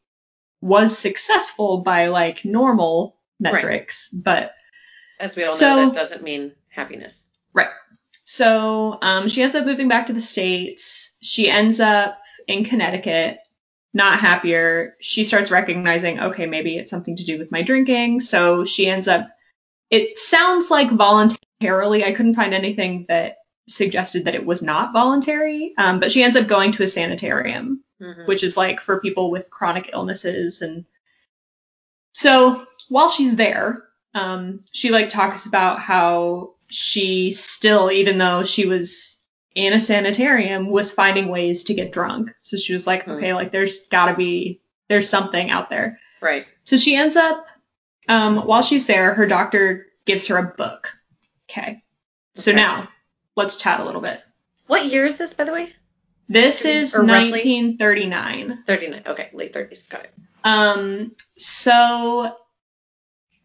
was 0.61 0.97
successful 0.97 1.79
by 1.79 2.07
like 2.07 2.45
normal 2.45 3.17
Right. 3.41 3.51
metrics. 3.53 4.09
But 4.11 4.53
As 5.19 5.35
we 5.35 5.43
all 5.43 5.53
So- 5.53 5.75
know, 5.75 5.85
that 5.89 5.93
doesn't 5.99 6.23
mean 6.23 6.53
happiness. 6.69 7.27
Right. 7.53 7.67
So 8.23 8.97
um, 9.01 9.27
she 9.27 9.41
ends 9.41 9.55
up 9.55 9.65
moving 9.65 9.87
back 9.89 10.05
to 10.07 10.13
the 10.13 10.21
States. 10.21 11.11
She 11.21 11.49
ends 11.49 11.79
up 11.79 12.17
in 12.47 12.63
Connecticut, 12.63 13.37
not 13.95 14.19
happier. 14.19 14.95
She 14.99 15.23
starts 15.23 15.49
recognizing, 15.49 16.19
okay, 16.19 16.45
maybe 16.45 16.77
it's 16.77 16.91
something 16.91 17.15
to 17.15 17.23
do 17.23 17.39
with 17.39 17.51
my 17.51 17.61
drinking. 17.63 18.19
So 18.19 18.63
she 18.63 18.87
ends 18.87 19.07
up, 19.07 19.27
it 19.89 20.17
sounds 20.17 20.69
like 20.69 20.91
voluntarily. 20.91 22.03
I 22.03 22.11
couldn't 22.11 22.33
find 22.35 22.53
anything 22.53 23.05
that 23.07 23.37
suggested 23.67 24.25
that 24.25 24.35
it 24.35 24.45
was 24.45 24.61
not 24.61 24.93
voluntary, 24.93 25.73
um, 25.77 25.99
but 25.99 26.11
she 26.11 26.21
ends 26.21 26.37
up 26.37 26.47
going 26.47 26.71
to 26.73 26.83
a 26.83 26.87
sanitarium 26.87 27.81
Mhm. 28.01 28.27
which 28.27 28.43
is 28.43 28.57
like 28.57 28.81
for 28.81 28.99
people 28.99 29.31
with 29.31 29.49
chronic 29.49 29.91
illnesses 29.93 30.61
and 30.61 30.83
so 32.13 32.67
while 32.89 33.07
she's 33.09 33.35
there 33.35 33.85
um, 34.13 34.61
she 34.73 34.89
like 34.91 35.07
talks 35.07 35.45
about 35.45 35.79
how 35.79 36.55
she 36.67 37.29
still 37.29 37.89
even 37.89 38.17
though 38.17 38.43
she 38.43 38.65
was 38.65 39.14
in 39.55 39.73
a 39.73 39.79
sanitarium 39.79 40.69
was 40.69 40.91
finding 40.91 41.29
ways 41.29 41.63
to 41.63 41.73
get 41.73 41.91
drunk 41.91 42.31
so 42.41 42.57
she 42.57 42.73
was 42.73 42.85
like 42.85 43.05
Hmm. 43.05 43.11
okay 43.11 43.33
like 43.33 43.51
there's 43.51 43.87
gotta 43.87 44.13
be 44.15 44.59
there's 44.89 45.09
something 45.09 45.49
out 45.49 45.69
there 45.69 45.99
Right. 46.21 46.45
so 46.63 46.77
she 46.77 46.95
ends 46.95 47.15
up 47.15 47.47
um, 48.07 48.45
while 48.45 48.61
she's 48.61 48.85
there 48.85 49.13
her 49.13 49.25
doctor 49.25 49.87
gives 50.05 50.27
her 50.27 50.37
a 50.37 50.53
book 50.57 50.91
okay 51.49 51.81
so 52.35 52.51
Okay. 52.51 52.57
now 52.61 52.89
let's 53.35 53.55
chat 53.55 53.79
a 53.79 53.85
little 53.85 54.01
bit 54.01 54.21
What 54.67 54.85
year 54.85 55.05
is 55.05 55.17
this, 55.17 55.33
by 55.33 55.43
the 55.45 55.53
way? 55.53 55.73
this 56.27 56.65
is 56.65 56.95
Or 56.95 57.03
roughly? 57.03 57.31
1939 57.31 58.63
39. 58.65 59.03
Okay, 59.05 59.29
late 59.33 59.53
30s. 59.53 59.87
Got 59.89 60.05
it. 60.05 60.11
Um, 60.43 61.11
so 61.37 62.35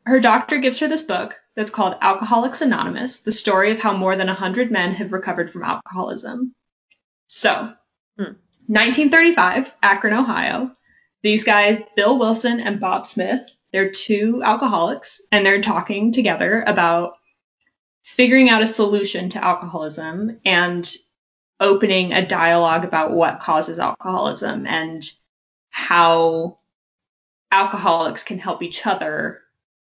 her 0.07 0.19
doctor 0.21 0.59
gives 0.59 0.79
her 0.81 0.89
this 0.89 1.03
book 1.03 1.37
that's 1.57 1.71
called 1.71 1.97
Alcoholics 2.01 2.63
Anonymous, 2.63 3.21
the 3.21 3.33
story 3.33 3.71
of 3.71 3.81
how 3.81 3.97
more 3.97 4.17
than 4.17 4.29
100 4.29 4.71
men 4.71 4.95
have 4.95 5.13
recovered 5.13 5.51
from 5.51 5.65
alcoholism. 5.65 6.55
So, 7.27 7.73
Hmm. 8.17 8.35
1935, 8.67 9.75
Akron, 9.83 10.15
Ohio. 10.15 10.77
These 11.23 11.45
guys, 11.45 11.81
Bill 11.97 12.19
Wilson 12.19 12.61
and 12.61 12.81
Bob 12.81 13.07
Smith, 13.07 13.41
they're 13.73 13.91
two 13.91 14.43
alcoholics, 14.43 15.21
and 15.33 15.45
they're 15.45 15.61
talking 15.63 16.13
together 16.13 16.63
about 16.67 17.15
figuring 18.03 18.49
out 18.49 18.63
a 18.63 18.67
solution 18.67 19.29
to 19.31 19.45
alcoholism 19.45 20.41
and 20.45 20.91
opening 21.61 22.13
a 22.13 22.27
dialogue 22.27 22.85
about 22.85 23.13
what 23.13 23.41
causes 23.41 23.79
alcoholism 23.79 24.67
and 24.67 25.03
how 25.71 26.59
alcoholics 27.53 28.23
can 28.23 28.39
help 28.39 28.63
each 28.63 28.87
other 28.87 29.41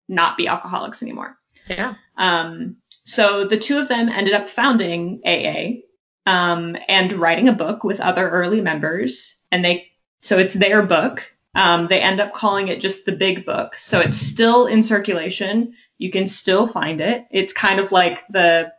not 0.07 0.38
be 0.38 0.47
alcoholics 0.47 1.01
anymore. 1.01 1.38
Yeah. 1.67 1.95
Um, 2.17 2.77
so 3.03 3.45
the 3.45 3.57
two 3.57 3.77
of 3.77 3.88
them 3.88 4.10
ended 4.10 4.34
up 4.34 4.50
founding 4.50 5.22
AA 5.25 5.81
um, 6.25 6.75
and 6.88 7.13
writing 7.13 7.48
a 7.48 7.53
book 7.53 7.84
with 7.84 8.00
other 8.00 8.29
early 8.29 8.62
members, 8.62 9.36
and 9.51 9.63
they 9.63 9.91
so 10.22 10.39
it's 10.39 10.53
their 10.53 10.81
book. 10.81 11.31
Um, 11.53 11.88
they 11.88 12.01
end 12.01 12.19
up 12.19 12.34
calling 12.34 12.67
it 12.67 12.81
just 12.81 13.05
the 13.05 13.13
Big 13.13 13.45
Book, 13.45 13.75
so 13.75 14.00
it's 14.00 14.17
still 14.17 14.65
in 14.65 14.84
circulation. 14.84 15.75
You 15.98 16.12
can 16.12 16.27
still 16.27 16.67
find 16.67 17.00
it. 17.00 17.25
It's 17.31 17.53
kind 17.53 17.79
of 17.79 17.91
like 17.91 18.27
the 18.27 18.74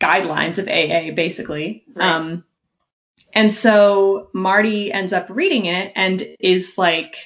guidelines 0.00 0.58
of 0.58 0.68
AA, 0.68 1.14
basically. 1.14 1.84
Right. 1.94 2.06
Um, 2.06 2.44
and 3.32 3.52
so 3.52 4.28
Marty 4.32 4.92
ends 4.92 5.12
up 5.12 5.28
reading 5.30 5.66
it 5.66 5.92
and 5.96 6.22
is 6.38 6.76
like 6.76 7.16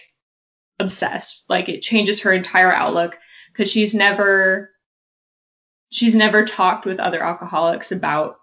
obsessed. 0.78 1.50
Like 1.50 1.68
it 1.68 1.82
changes 1.82 2.20
her 2.20 2.32
entire 2.32 2.73
outlook 2.73 3.18
because 3.56 3.70
she's 3.70 3.94
never 3.94 4.70
she's 5.90 6.14
never 6.14 6.44
talked 6.44 6.84
with 6.84 7.00
other 7.00 7.22
alcoholics 7.22 7.92
about 7.92 8.36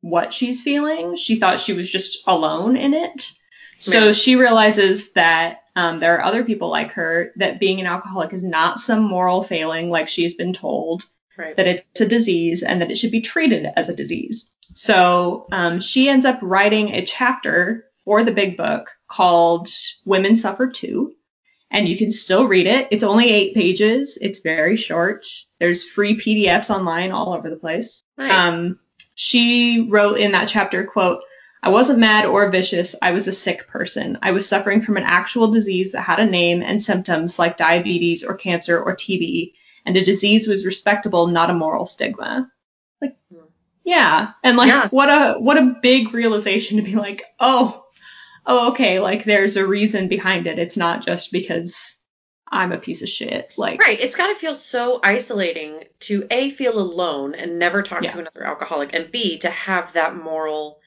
what 0.00 0.32
she's 0.32 0.62
feeling. 0.62 1.16
She 1.16 1.38
thought 1.38 1.60
she 1.60 1.74
was 1.74 1.90
just 1.90 2.18
alone 2.26 2.76
in 2.76 2.94
it. 2.94 3.30
So 3.78 4.12
she 4.12 4.36
realizes 4.36 5.12
that 5.12 5.60
um, 5.74 6.00
there 6.00 6.18
are 6.18 6.24
other 6.24 6.44
people 6.44 6.68
like 6.68 6.92
her, 6.92 7.32
that 7.36 7.60
being 7.60 7.80
an 7.80 7.86
alcoholic 7.86 8.32
is 8.34 8.44
not 8.44 8.78
some 8.78 9.02
moral 9.02 9.42
failing 9.42 9.88
like 9.88 10.08
she's 10.08 10.34
been 10.34 10.52
told, 10.52 11.02
Right. 11.38 11.56
that 11.56 11.66
it's 11.66 12.00
a 12.00 12.06
disease 12.06 12.62
and 12.62 12.82
that 12.82 12.90
it 12.90 12.98
should 12.98 13.10
be 13.10 13.22
treated 13.22 13.66
as 13.74 13.88
a 13.88 13.96
disease. 13.96 14.50
So 14.60 15.46
um, 15.50 15.80
she 15.80 16.08
ends 16.08 16.26
up 16.26 16.38
writing 16.42 16.90
a 16.90 17.06
chapter 17.06 17.86
for 18.04 18.22
the 18.22 18.32
big 18.32 18.58
book 18.58 18.90
called 19.08 19.68
Women 20.04 20.36
Suffer 20.36 20.68
Too. 20.68 21.14
And 21.70 21.88
you 21.88 21.96
can 21.96 22.10
still 22.10 22.46
read 22.46 22.66
it. 22.66 22.88
It's 22.90 23.04
only 23.04 23.30
eight 23.30 23.54
pages. 23.54 24.18
It's 24.20 24.40
very 24.40 24.76
short. 24.76 25.24
There's 25.60 25.84
free 25.84 26.16
PDFs 26.16 26.74
online 26.74 27.12
all 27.12 27.32
over 27.32 27.48
the 27.48 27.56
place. 27.56 28.02
Nice. 28.18 28.32
Um, 28.32 28.78
she 29.14 29.86
wrote 29.88 30.18
in 30.18 30.32
that 30.32 30.48
chapter, 30.48 30.84
quote, 30.84 31.20
I 31.62 31.68
wasn't 31.68 31.98
mad 31.98 32.24
or 32.24 32.48
vicious. 32.50 32.96
I 33.02 33.12
was 33.12 33.28
a 33.28 33.32
sick 33.32 33.68
person. 33.68 34.18
I 34.22 34.30
was 34.32 34.48
suffering 34.48 34.80
from 34.80 34.96
an 34.96 35.02
actual 35.04 35.48
disease 35.48 35.92
that 35.92 36.00
had 36.00 36.18
a 36.18 36.24
name 36.24 36.62
and 36.62 36.82
symptoms 36.82 37.38
like 37.38 37.56
diabetes 37.58 38.24
or 38.24 38.34
cancer 38.34 38.80
or 38.80 38.96
TB, 38.96 39.52
and 39.84 39.94
a 39.96 40.04
disease 40.04 40.48
was 40.48 40.64
respectable, 40.64 41.26
not 41.26 41.50
a 41.50 41.54
moral 41.54 41.84
stigma. 41.84 42.50
Like, 43.02 43.16
Hmm. 43.30 43.40
yeah, 43.84 44.30
and 44.42 44.56
like, 44.56 44.68
Yeah. 44.68 44.88
what 44.88 45.08
a 45.10 45.38
what 45.38 45.58
a 45.58 45.76
big 45.82 46.14
realization 46.14 46.78
to 46.78 46.82
be 46.82 46.94
like, 46.96 47.24
oh, 47.38 47.84
oh, 48.46 48.70
okay, 48.70 49.00
like 49.00 49.24
there's 49.24 49.56
a 49.56 49.66
reason 49.66 50.08
behind 50.08 50.46
it. 50.46 50.58
It's 50.58 50.76
not 50.76 51.04
just 51.04 51.32
because 51.32 51.96
I'm 52.50 52.72
a 52.72 52.78
piece 52.78 53.02
of 53.02 53.08
shit. 53.08 53.52
Like, 53.56 53.80
Right. 53.80 54.00
It's 54.00 54.16
got 54.16 54.28
to 54.28 54.34
feel 54.34 54.54
so 54.54 54.98
isolating 55.02 55.84
to 56.00 56.26
A, 56.30 56.50
feel 56.50 56.78
alone 56.78 57.34
and 57.34 57.58
never 57.58 57.82
talk 57.82 58.02
Yeah. 58.02 58.12
to 58.12 58.18
another 58.18 58.44
alcoholic, 58.44 58.90
and 58.92 59.10
B, 59.10 59.38
to 59.38 59.50
have 59.50 59.92
that 59.92 60.16
moral 60.16 60.80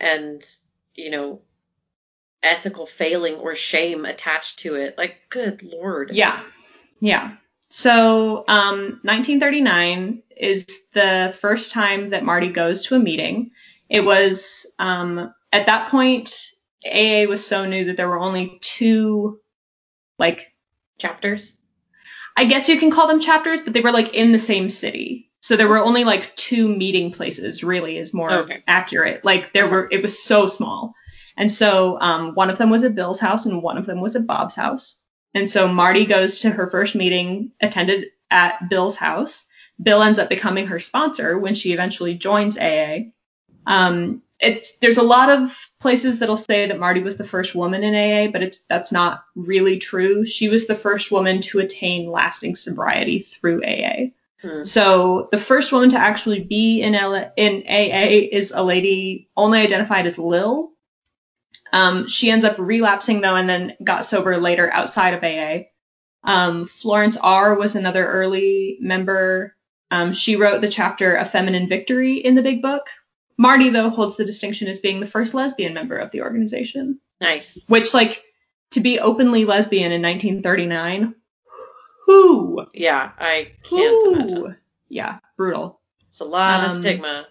and, 0.00 0.42
you 0.94 1.10
know, 1.10 1.42
ethical 2.42 2.86
failing 2.86 3.34
or 3.34 3.54
shame 3.54 4.04
attached 4.04 4.60
to 4.60 4.74
it. 4.76 4.96
Like, 4.98 5.16
good 5.28 5.62
lord. 5.62 6.10
Yeah. 6.12 6.42
Yeah. 7.00 7.36
So, 7.70 8.44
um, 8.48 9.00
1939, 9.04 10.22
is 10.36 10.66
the 10.92 11.34
first 11.40 11.72
time 11.72 12.10
that 12.10 12.24
Marty 12.24 12.48
goes 12.48 12.86
to 12.86 12.94
a 12.94 12.98
meeting. 12.98 13.50
It 13.88 14.04
was 14.04 14.66
um, 14.78 15.34
at 15.52 15.66
that 15.66 15.88
point 15.88 16.52
AA 16.84 17.24
was 17.28 17.46
so 17.46 17.66
new 17.66 17.86
that 17.86 17.96
there 17.96 18.08
were 18.08 18.18
only 18.20 18.58
two 18.60 19.40
like 20.18 20.52
Chapters. 20.98 21.56
I 22.36 22.44
guess 22.44 22.68
you 22.68 22.78
can 22.78 22.90
call 22.90 23.06
them 23.06 23.20
chapters, 23.20 23.62
but 23.62 23.72
they 23.72 23.80
were 23.80 23.92
like 23.92 24.14
in 24.14 24.32
the 24.32 24.38
same 24.38 24.68
city. 24.68 25.30
So 25.40 25.56
there 25.56 25.68
were 25.68 25.78
only 25.78 26.02
like 26.04 26.34
two 26.34 26.68
meeting 26.68 27.12
places, 27.12 27.62
really, 27.62 27.96
is 27.96 28.12
more 28.12 28.32
Okay. 28.32 28.62
accurate. 28.66 29.24
Like 29.24 29.52
there 29.52 29.68
were, 29.68 29.88
it 29.90 30.02
was 30.02 30.20
so 30.22 30.48
small. 30.48 30.94
And 31.36 31.50
so 31.50 31.98
um, 32.00 32.34
one 32.34 32.50
of 32.50 32.58
them 32.58 32.70
was 32.70 32.82
at 32.82 32.96
Bill's 32.96 33.20
house 33.20 33.46
and 33.46 33.62
one 33.62 33.78
of 33.78 33.86
them 33.86 34.00
was 34.00 34.16
at 34.16 34.26
Bob's 34.26 34.56
house. 34.56 35.00
And 35.34 35.48
so 35.48 35.68
Marty 35.68 36.04
goes 36.04 36.40
to 36.40 36.50
her 36.50 36.66
first 36.66 36.96
meeting 36.96 37.52
attended 37.60 38.06
at 38.30 38.68
Bill's 38.68 38.96
house. 38.96 39.46
Bill 39.80 40.02
ends 40.02 40.18
up 40.18 40.28
becoming 40.28 40.66
her 40.66 40.80
sponsor 40.80 41.38
when 41.38 41.54
she 41.54 41.72
eventually 41.72 42.14
joins 42.14 42.58
AA. 42.58 43.10
Um, 43.66 44.22
it's 44.40 44.76
there's 44.78 44.98
a 44.98 45.02
lot 45.02 45.30
of 45.30 45.56
places 45.80 46.18
that'll 46.18 46.36
say 46.36 46.66
that 46.66 46.78
Marty 46.78 47.00
was 47.02 47.16
the 47.16 47.24
first 47.24 47.54
woman 47.54 47.82
in 47.82 47.94
AA, 47.94 48.30
but 48.30 48.42
it's 48.42 48.60
that's 48.68 48.92
not 48.92 49.24
really 49.34 49.78
true. 49.78 50.24
She 50.24 50.48
was 50.48 50.66
the 50.66 50.74
first 50.74 51.10
woman 51.10 51.40
to 51.42 51.58
attain 51.58 52.10
lasting 52.10 52.54
sobriety 52.54 53.18
through 53.18 53.62
AA. 53.64 54.12
Hmm. 54.40 54.62
So 54.62 55.28
the 55.32 55.38
first 55.38 55.72
woman 55.72 55.90
to 55.90 55.98
actually 55.98 56.40
be 56.40 56.80
in 56.80 56.94
L- 56.94 57.32
in 57.36 57.64
AA 57.68 58.28
is 58.30 58.52
a 58.52 58.62
lady 58.62 59.28
only 59.36 59.60
identified 59.60 60.06
as 60.06 60.18
Lil. 60.18 60.70
Um, 61.72 62.08
she 62.08 62.30
ends 62.30 62.44
up 62.44 62.58
relapsing 62.58 63.20
though, 63.20 63.34
and 63.36 63.48
then 63.48 63.76
got 63.82 64.04
sober 64.04 64.36
later 64.38 64.72
outside 64.72 65.14
of 65.14 65.24
AA. 65.24 65.66
Um, 66.22 66.64
Florence 66.64 67.16
R 67.16 67.54
was 67.54 67.74
another 67.74 68.06
early 68.06 68.78
member. 68.80 69.56
Um, 69.90 70.12
she 70.12 70.36
wrote 70.36 70.60
the 70.60 70.68
chapter 70.68 71.16
A 71.16 71.24
Feminine 71.24 71.68
Victory 71.68 72.16
in 72.16 72.34
the 72.36 72.42
Big 72.42 72.62
Book. 72.62 72.88
Marty 73.38 73.70
though 73.70 73.88
holds 73.90 74.16
the 74.16 74.24
distinction 74.24 74.66
as 74.68 74.80
being 74.80 74.98
the 75.00 75.06
first 75.06 75.32
lesbian 75.32 75.72
member 75.72 75.96
of 75.96 76.10
the 76.10 76.22
organization, 76.22 76.98
Nice. 77.20 77.62
which 77.68 77.94
like 77.94 78.22
to 78.72 78.80
be 78.80 78.98
openly 78.98 79.44
lesbian 79.44 79.92
in 79.92 80.02
1939. 80.02 81.14
Whoo! 82.06 82.66
Yeah, 82.74 83.10
I 83.18 83.52
can't 83.62 84.16
imagine. 84.16 84.56
Yeah, 84.88 85.18
brutal. 85.36 85.80
It's 86.08 86.20
a 86.20 86.24
lot 86.24 86.64
of 86.64 86.70
Um, 86.72 86.80
stigma 86.82 87.26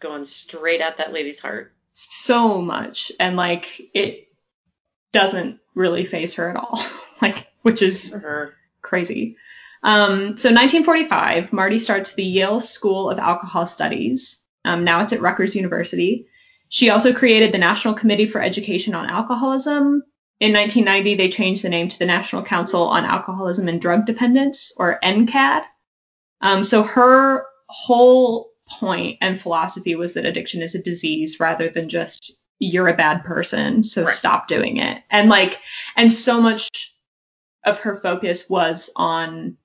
going 0.00 0.24
straight 0.24 0.80
at 0.80 0.96
that 0.98 1.12
lady's 1.12 1.40
heart. 1.40 1.72
so 1.92 2.60
much 2.60 3.12
and 3.20 3.36
like 3.36 3.66
it 3.94 4.26
doesn't 5.12 5.60
really 5.76 6.04
phase 6.04 6.34
her 6.34 6.50
at 6.50 6.56
all 6.56 6.82
like 7.22 7.46
which 7.62 7.80
is 7.82 8.12
crazy 8.82 9.36
um, 9.84 10.36
so 10.36 10.50
1945 10.50 11.52
marty 11.52 11.78
starts 11.78 12.14
the 12.14 12.24
yale 12.24 12.58
school 12.60 13.08
of 13.10 13.18
alcohol 13.20 13.64
studies 13.64 14.40
um, 14.64 14.84
now 14.84 15.00
it's 15.00 15.12
at 15.12 15.20
rutgers 15.20 15.54
university 15.56 16.26
she 16.68 16.90
also 16.90 17.12
created 17.12 17.52
the 17.52 17.58
national 17.58 17.94
committee 17.94 18.26
for 18.26 18.42
education 18.42 18.94
on 18.94 19.06
alcoholism 19.08 20.02
in 20.40 20.52
1990 20.52 21.14
they 21.14 21.28
changed 21.28 21.62
the 21.62 21.68
name 21.68 21.88
to 21.88 21.98
the 21.98 22.06
national 22.06 22.42
council 22.42 22.82
on 22.88 23.04
alcoholism 23.04 23.68
and 23.68 23.80
drug 23.80 24.04
dependence 24.06 24.72
or 24.76 24.98
ncad 25.02 25.62
um, 26.40 26.64
so 26.64 26.82
her 26.82 27.44
whole 27.68 28.50
point 28.68 29.18
and 29.20 29.40
philosophy 29.40 29.94
was 29.94 30.14
that 30.14 30.26
addiction 30.26 30.62
is 30.62 30.74
a 30.74 30.82
disease 30.82 31.38
rather 31.40 31.68
than 31.68 31.88
just 31.88 32.40
you're 32.58 32.88
a 32.88 32.96
bad 32.96 33.24
person, 33.24 33.82
so 33.82 34.04
Right. 34.04 34.14
stop 34.14 34.48
doing 34.48 34.78
it. 34.78 35.02
And 35.10 35.28
like, 35.28 35.58
and 35.96 36.10
so 36.12 36.40
much 36.40 36.94
of 37.64 37.80
her 37.80 37.94
focus 37.94 38.48
was 38.48 38.90
on 38.96 39.56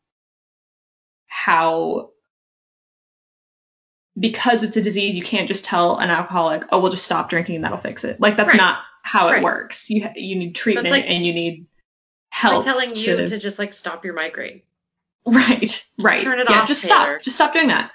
how 1.27 2.12
because 4.19 4.63
it's 4.63 4.75
a 4.77 4.82
disease, 4.82 5.15
you 5.15 5.23
can't 5.23 5.47
just 5.47 5.63
tell 5.63 5.97
an 5.97 6.10
alcoholic, 6.10 6.63
oh, 6.71 6.79
we'll 6.79 6.91
just 6.91 7.05
stop 7.05 7.29
drinking 7.29 7.55
and 7.55 7.63
that'll 7.63 7.77
fix 7.77 8.03
it. 8.03 8.19
Like 8.19 8.36
that's 8.38 8.49
Right. 8.49 8.58
not 8.58 8.79
how 9.03 9.29
it 9.29 9.41
works. 9.43 9.89
You 9.89 10.08
you 10.15 10.36
need 10.36 10.55
treatment 10.55 10.89
like- 10.89 11.10
and 11.10 11.25
you 11.25 11.34
need 11.34 11.67
help. 12.32 12.65
like 12.65 12.73
telling 12.73 12.89
you 12.95 13.15
to- 13.17 13.29
to 13.29 13.38
just 13.39 13.58
like 13.60 13.73
stop 13.73 14.03
your 14.05 14.13
migraine. 14.13 14.62
Right, 15.25 15.86
right. 15.99 16.19
Turn 16.19 16.39
it 16.39 16.47
yeah, 16.49 16.62
off, 16.62 16.67
just 16.67 16.86
Taylor. 16.86 17.19
stop. 17.19 17.21
Just 17.23 17.36
stop 17.36 17.53
doing 17.53 17.67
that. 17.67 17.91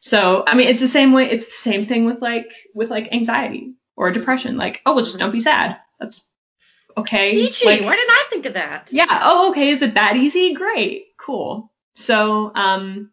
So, 0.00 0.42
I 0.46 0.54
mean, 0.54 0.68
it's 0.68 0.80
the 0.80 0.88
same 0.88 1.12
way. 1.12 1.28
It's 1.30 1.44
the 1.44 1.50
same 1.50 1.84
thing 1.84 2.04
with 2.06 2.22
like 2.22 2.52
with 2.74 2.90
like 2.90 3.12
anxiety 3.12 3.74
or 3.96 4.10
depression. 4.10 4.56
Like, 4.56 4.80
oh, 4.86 4.94
well, 4.94 5.04
just 5.04 5.16
Mhm. 5.16 5.20
don't 5.20 5.32
be 5.32 5.40
sad. 5.40 5.78
That's 5.98 6.22
okay. 6.96 7.32
Peachy, 7.32 7.66
Like, 7.66 7.82
why 7.82 7.96
didn't 7.96 8.10
I 8.10 8.24
think 8.30 8.46
of 8.46 8.54
that? 8.54 8.88
yeah. 8.92 9.20
Oh, 9.22 9.50
okay. 9.50 9.70
Is 9.70 9.82
it 9.82 9.94
that 9.94 10.16
easy? 10.16 10.54
Great. 10.54 11.08
Cool. 11.18 11.70
So, 11.96 12.50
um, 12.54 13.10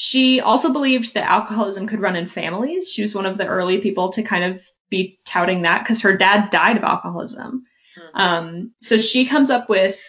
she 0.00 0.40
also 0.40 0.72
believed 0.72 1.14
that 1.14 1.28
alcoholism 1.28 1.88
could 1.88 1.98
run 1.98 2.14
in 2.14 2.28
families. 2.28 2.88
She 2.88 3.02
was 3.02 3.16
one 3.16 3.26
of 3.26 3.36
the 3.36 3.48
early 3.48 3.78
people 3.78 4.10
to 4.10 4.22
kind 4.22 4.44
of 4.44 4.64
be 4.88 5.18
touting 5.24 5.62
that 5.62 5.82
because 5.82 6.02
her 6.02 6.16
dad 6.16 6.50
died 6.50 6.76
of 6.76 6.84
alcoholism. 6.84 7.66
Hmm. 7.96 8.20
Um, 8.20 8.70
so 8.80 8.96
she 8.96 9.26
comes 9.26 9.50
up 9.50 9.68
with 9.68 10.00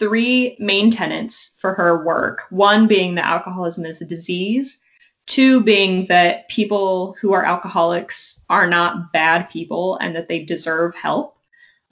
three 0.00 0.56
main 0.58 0.90
tenets 0.90 1.52
for 1.58 1.74
her 1.74 2.04
work. 2.04 2.46
One 2.50 2.88
being 2.88 3.14
that 3.14 3.26
alcoholism 3.26 3.86
is 3.86 4.02
a 4.02 4.04
disease. 4.04 4.80
Two 5.26 5.60
being 5.60 6.06
that 6.06 6.48
people 6.48 7.14
who 7.20 7.32
are 7.32 7.44
alcoholics 7.44 8.40
are 8.50 8.66
not 8.66 9.12
bad 9.12 9.48
people 9.50 9.96
and 9.96 10.16
that 10.16 10.26
they 10.26 10.42
deserve 10.42 10.96
help. 10.96 11.38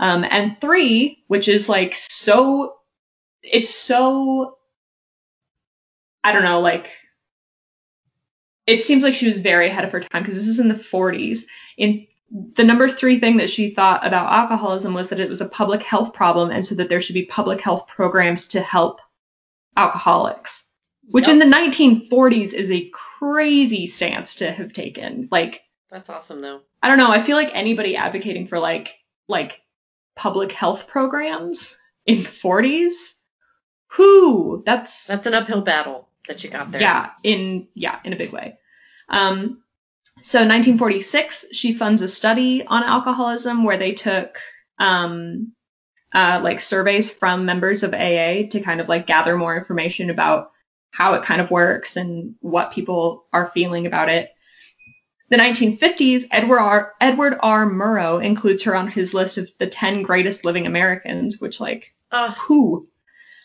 Um, 0.00 0.24
and 0.28 0.60
three, 0.60 1.22
which 1.28 1.46
is 1.46 1.68
like 1.68 1.94
so, 1.94 2.74
it's 3.44 3.72
so, 3.72 4.58
I 6.24 6.32
don't 6.32 6.42
know, 6.42 6.58
like, 6.58 6.90
it 8.66 8.82
seems 8.82 9.02
like 9.02 9.14
she 9.14 9.26
was 9.26 9.38
very 9.38 9.68
ahead 9.68 9.84
of 9.84 9.92
her 9.92 10.00
time 10.00 10.22
because 10.22 10.34
this 10.34 10.48
is 10.48 10.60
in 10.60 10.68
the 10.68 10.74
40s. 10.74 11.44
In 11.76 12.06
the 12.30 12.64
number 12.64 12.88
three 12.88 13.18
thing 13.20 13.36
that 13.36 13.50
she 13.50 13.70
thought 13.70 14.06
about 14.06 14.32
alcoholism 14.32 14.94
was 14.94 15.10
that 15.10 15.20
it 15.20 15.28
was 15.28 15.40
a 15.40 15.48
public 15.48 15.82
health 15.82 16.14
problem 16.14 16.50
and 16.50 16.64
so 16.64 16.74
that 16.76 16.88
there 16.88 17.00
should 17.00 17.14
be 17.14 17.26
public 17.26 17.60
health 17.60 17.86
programs 17.86 18.48
to 18.48 18.60
help 18.60 19.00
alcoholics, 19.76 20.64
which 21.10 21.28
Yep. 21.28 21.34
in 21.34 21.38
the 21.38 21.56
1940s 21.56 22.54
is 22.54 22.70
a 22.70 22.90
crazy 22.92 23.86
stance 23.86 24.36
to 24.36 24.50
have 24.50 24.72
taken. 24.72 25.28
Like, 25.30 25.62
That's 25.90 26.08
awesome 26.08 26.40
though. 26.40 26.60
I 26.82 26.88
don't 26.88 26.98
know, 26.98 27.10
I 27.10 27.20
feel 27.20 27.36
like 27.36 27.50
anybody 27.54 27.96
advocating 27.96 28.46
for 28.46 28.58
like 28.58 28.88
like 29.28 29.60
public 30.16 30.52
health 30.52 30.86
programs 30.86 31.78
in 32.06 32.18
the 32.18 32.28
40s, 32.28 33.14
whoo, 33.96 34.62
that's 34.64 35.06
That's 35.06 35.26
an 35.26 35.34
uphill 35.34 35.62
battle 35.62 36.08
that 36.28 36.44
you 36.44 36.50
got 36.50 36.70
there. 36.70 36.80
yeah, 36.80 37.10
in 37.22 37.68
yeah, 37.74 37.98
in 38.04 38.12
a 38.12 38.16
big 38.16 38.32
way. 38.32 38.58
Um, 39.08 39.62
so 40.22 40.38
1946, 40.38 41.46
she 41.52 41.72
funds 41.72 42.02
a 42.02 42.08
study 42.08 42.64
on 42.66 42.82
alcoholism 42.82 43.64
where 43.64 43.76
they 43.76 43.92
took 43.92 44.38
um, 44.78 45.52
uh, 46.12 46.40
like 46.42 46.60
surveys 46.60 47.10
from 47.10 47.44
members 47.44 47.82
of 47.82 47.92
AA 47.92 48.46
to 48.50 48.62
kind 48.64 48.80
of 48.80 48.88
like 48.88 49.06
gather 49.06 49.36
more 49.36 49.56
information 49.56 50.10
about 50.10 50.52
how 50.90 51.14
it 51.14 51.24
kind 51.24 51.40
of 51.40 51.50
works 51.50 51.96
and 51.96 52.36
what 52.40 52.72
people 52.72 53.26
are 53.32 53.46
feeling 53.46 53.86
about 53.86 54.08
it. 54.08 54.30
The 55.30 55.36
1950s, 55.36 56.24
Edward 56.30 56.60
R. 56.60 56.92
Edward 57.00 57.36
R. 57.40 57.66
Murrow 57.66 58.24
includes 58.24 58.62
her 58.62 58.76
on 58.76 58.88
his 58.88 59.12
list 59.12 59.38
of 59.38 59.50
the 59.58 59.66
10 59.66 60.02
greatest 60.02 60.44
living 60.44 60.66
Americans, 60.66 61.40
which 61.40 61.60
like 61.60 61.92
Ugh. 62.12 62.32
who? 62.46 62.88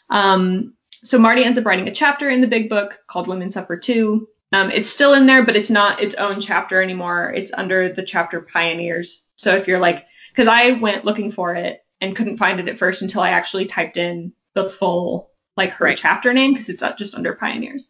Um, 0.09 0.75
so 1.03 1.17
Marty 1.19 1.43
ends 1.43 1.57
up 1.57 1.65
writing 1.65 1.88
a 1.88 1.93
chapter 1.93 2.29
in 2.29 2.41
the 2.41 2.47
big 2.47 2.69
book 2.69 2.99
called 3.07 3.27
Women 3.27 3.51
Suffer 3.51 3.77
Too. 3.77 4.27
Um, 4.51 4.71
it's 4.71 4.89
still 4.89 5.13
in 5.13 5.27
there, 5.27 5.45
but 5.45 5.55
it's 5.55 5.69
not 5.69 6.01
its 6.01 6.15
own 6.15 6.41
chapter 6.41 6.81
anymore. 6.81 7.31
It's 7.31 7.53
under 7.53 7.89
the 7.89 8.03
chapter 8.03 8.41
Pioneers. 8.41 9.23
So 9.35 9.55
if 9.55 9.67
you're 9.67 9.79
like, 9.79 10.07
because 10.31 10.47
I 10.47 10.71
went 10.71 11.05
looking 11.05 11.29
for 11.29 11.55
it 11.55 11.83
and 12.01 12.15
couldn't 12.15 12.38
find 12.38 12.59
it 12.59 12.67
at 12.67 12.77
first 12.77 13.01
until 13.01 13.21
I 13.21 13.29
actually 13.29 13.65
typed 13.65 13.97
in 13.97 14.33
the 14.53 14.69
full, 14.69 15.29
like 15.55 15.71
her 15.73 15.85
Right. 15.85 15.97
chapter 15.97 16.33
name, 16.33 16.53
because 16.53 16.69
it's 16.69 16.83
just 16.97 17.15
under 17.15 17.33
Pioneers. 17.35 17.89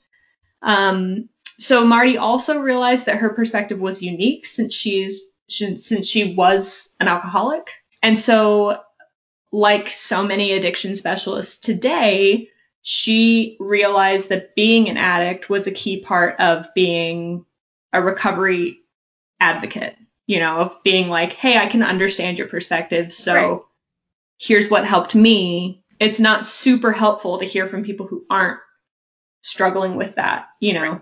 Um, 0.62 1.30
so 1.60 1.86
Marty 1.86 2.18
also 2.18 2.60
realized 2.60 3.06
that 3.06 3.18
her 3.18 3.30
perspective 3.30 3.80
was 3.80 4.02
unique 4.02 4.46
since 4.46 4.74
she's 4.74 5.24
she, 5.48 5.78
since 5.78 6.08
she 6.08 6.36
was 6.36 6.94
an 7.00 7.08
alcoholic, 7.08 7.72
and 8.04 8.18
so 8.20 8.82
like 9.52 9.88
so 9.88 10.24
many 10.24 10.54
addiction 10.54 10.96
specialists 10.96 11.58
today, 11.58 12.50
she 12.92 13.56
realized 13.60 14.30
that 14.30 14.56
being 14.56 14.90
an 14.90 14.98
addict 14.98 15.48
was 15.48 15.68
a 15.68 15.72
key 15.72 16.02
part 16.02 16.40
of 16.40 16.66
being 16.74 17.46
a 17.94 18.02
recovery 18.02 18.80
advocate, 19.40 19.96
you 20.26 20.40
know, 20.40 20.58
of 20.58 20.82
being 20.84 21.08
like, 21.08 21.34
hey, 21.34 21.56
I 21.56 21.68
can 21.68 21.84
understand 21.84 22.40
your 22.40 22.48
perspective. 22.48 23.14
So 23.14 23.34
Right. 23.36 23.60
here's 24.40 24.72
what 24.72 24.88
helped 24.88 25.14
me. 25.14 25.84
It's 26.00 26.20
not 26.20 26.48
super 26.48 26.92
helpful 26.92 27.38
to 27.38 27.46
hear 27.46 27.68
from 27.68 27.84
people 27.84 28.08
who 28.08 28.26
aren't 28.28 28.58
struggling 29.44 29.96
with 29.96 30.16
that, 30.16 30.48
you 30.60 30.74
know. 30.74 30.92
Right. 30.94 31.02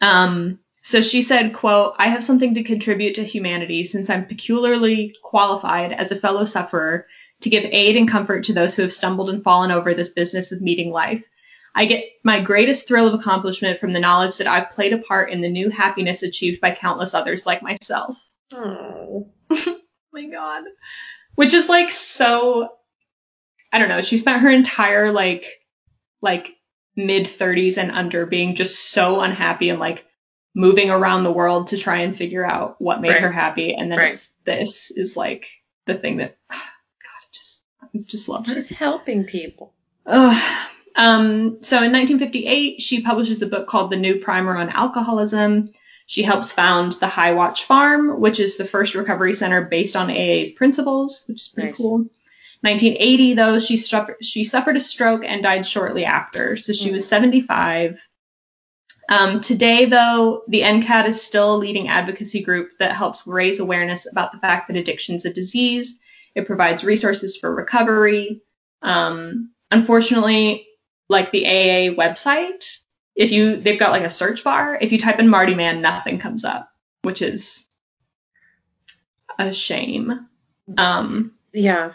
Um, 0.00 0.58
so 0.80 1.02
she 1.02 1.20
said, 1.20 1.52
quote, 1.52 1.96
I 1.98 2.08
have 2.08 2.24
something 2.24 2.54
to 2.54 2.62
contribute 2.64 3.16
to 3.16 3.24
humanity 3.24 3.84
since 3.84 4.08
I'm 4.08 4.24
peculiarly 4.24 5.14
qualified 5.22 5.92
as 5.92 6.12
a 6.12 6.16
fellow 6.16 6.46
sufferer 6.46 7.06
to 7.42 7.50
give 7.50 7.64
aid 7.64 7.96
and 7.96 8.08
comfort 8.08 8.44
to 8.44 8.52
those 8.52 8.74
who 8.74 8.82
have 8.82 8.92
stumbled 8.92 9.30
and 9.30 9.42
fallen 9.42 9.70
over 9.70 9.94
this 9.94 10.10
business 10.10 10.52
of 10.52 10.60
meeting 10.62 10.90
life. 10.90 11.26
I 11.74 11.86
get 11.86 12.04
my 12.22 12.40
greatest 12.40 12.86
thrill 12.86 13.06
of 13.06 13.14
accomplishment 13.14 13.78
from 13.78 13.92
the 13.92 14.00
knowledge 14.00 14.38
that 14.38 14.46
I've 14.46 14.70
played 14.70 14.92
a 14.92 14.98
part 14.98 15.30
in 15.30 15.40
the 15.40 15.48
new 15.48 15.70
happiness 15.70 16.22
achieved 16.22 16.60
by 16.60 16.72
countless 16.72 17.14
others 17.14 17.46
like 17.46 17.62
myself. 17.62 18.16
Hmm. 18.52 18.72
Oh. 19.54 19.78
my 20.12 20.26
god. 20.26 20.64
Which 21.36 21.54
is 21.54 21.68
like 21.70 21.90
so 21.90 22.68
I 23.72 23.78
don't 23.78 23.88
know, 23.88 24.02
she 24.02 24.18
spent 24.18 24.42
her 24.42 24.50
entire 24.50 25.10
like 25.12 25.46
like 26.20 26.50
mid 26.94 27.24
30s 27.24 27.78
and 27.78 27.90
under 27.90 28.26
being 28.26 28.54
just 28.54 28.90
so 28.90 29.22
unhappy 29.22 29.70
and 29.70 29.80
like 29.80 30.04
moving 30.54 30.90
around 30.90 31.24
the 31.24 31.32
world 31.32 31.68
to 31.68 31.78
try 31.78 32.00
and 32.00 32.14
figure 32.14 32.44
out 32.44 32.76
what 32.78 33.00
made 33.00 33.08
Right. 33.12 33.22
her 33.22 33.32
happy 33.32 33.74
and 33.74 33.90
then 33.90 33.98
Right. 33.98 34.12
it's, 34.12 34.30
this 34.44 34.90
is 34.90 35.16
like 35.16 35.46
the 35.86 35.94
thing 35.94 36.18
that 36.18 36.36
just 38.04 38.28
love 38.28 38.46
her. 38.46 38.54
She's 38.54 38.70
helping 38.70 39.24
people. 39.24 39.72
Ugh. 40.06 40.68
Um, 40.94 41.62
so 41.62 41.76
in 41.82 41.92
1958, 41.92 42.80
she 42.80 43.00
publishes 43.00 43.40
a 43.42 43.46
book 43.46 43.66
called 43.66 43.90
The 43.90 43.96
New 43.96 44.16
Primer 44.18 44.56
on 44.56 44.68
Alcoholism. 44.68 45.70
She 46.06 46.22
helps 46.22 46.52
found 46.52 46.92
the 46.92 47.06
High 47.06 47.32
Watch 47.32 47.64
Farm, 47.64 48.20
which 48.20 48.40
is 48.40 48.56
the 48.56 48.64
first 48.64 48.94
recovery 48.94 49.32
center 49.34 49.62
based 49.62 49.96
on 49.96 50.10
AA's 50.10 50.50
principles, 50.50 51.24
which 51.28 51.40
is 51.42 51.48
pretty 51.48 51.68
Nice. 51.70 51.78
cool. 51.78 51.98
1980, 52.60 53.34
though, 53.34 53.58
she 53.58 53.76
suffered 53.76 54.16
she 54.22 54.44
suffered 54.44 54.76
a 54.76 54.80
stroke 54.80 55.22
and 55.24 55.42
died 55.42 55.64
shortly 55.66 56.04
after, 56.04 56.56
so 56.56 56.72
she 56.72 56.90
Mm. 56.90 56.94
was 56.94 57.08
75. 57.08 57.98
Um, 59.08 59.40
today, 59.40 59.86
though, 59.86 60.42
the 60.48 60.62
NCAT 60.62 61.06
is 61.08 61.20
still 61.22 61.54
a 61.54 61.56
leading 61.56 61.88
advocacy 61.88 62.40
group 62.42 62.70
that 62.78 62.92
helps 62.96 63.26
raise 63.26 63.58
awareness 63.60 64.06
about 64.10 64.30
the 64.32 64.38
fact 64.38 64.68
that 64.68 64.76
addiction 64.76 65.16
is 65.16 65.24
a 65.24 65.32
disease. 65.32 65.98
It 66.34 66.46
provides 66.46 66.84
resources 66.84 67.36
for 67.36 67.54
recovery. 67.54 68.42
Um, 68.82 69.52
unfortunately, 69.70 70.66
like 71.08 71.30
the 71.30 71.46
AA 71.46 71.94
website, 71.94 72.64
if 73.14 73.30
you 73.30 73.56
they've 73.56 73.78
got 73.78 73.90
like 73.90 74.04
a 74.04 74.10
search 74.10 74.42
bar, 74.44 74.78
if 74.80 74.92
you 74.92 74.98
type 74.98 75.18
in 75.18 75.28
Marty 75.28 75.54
Mann, 75.54 75.82
nothing 75.82 76.18
comes 76.18 76.44
up, 76.44 76.70
which 77.02 77.22
is 77.22 77.68
a 79.38 79.52
shame. 79.52 80.28
Um, 80.78 81.34
Yeah. 81.52 81.92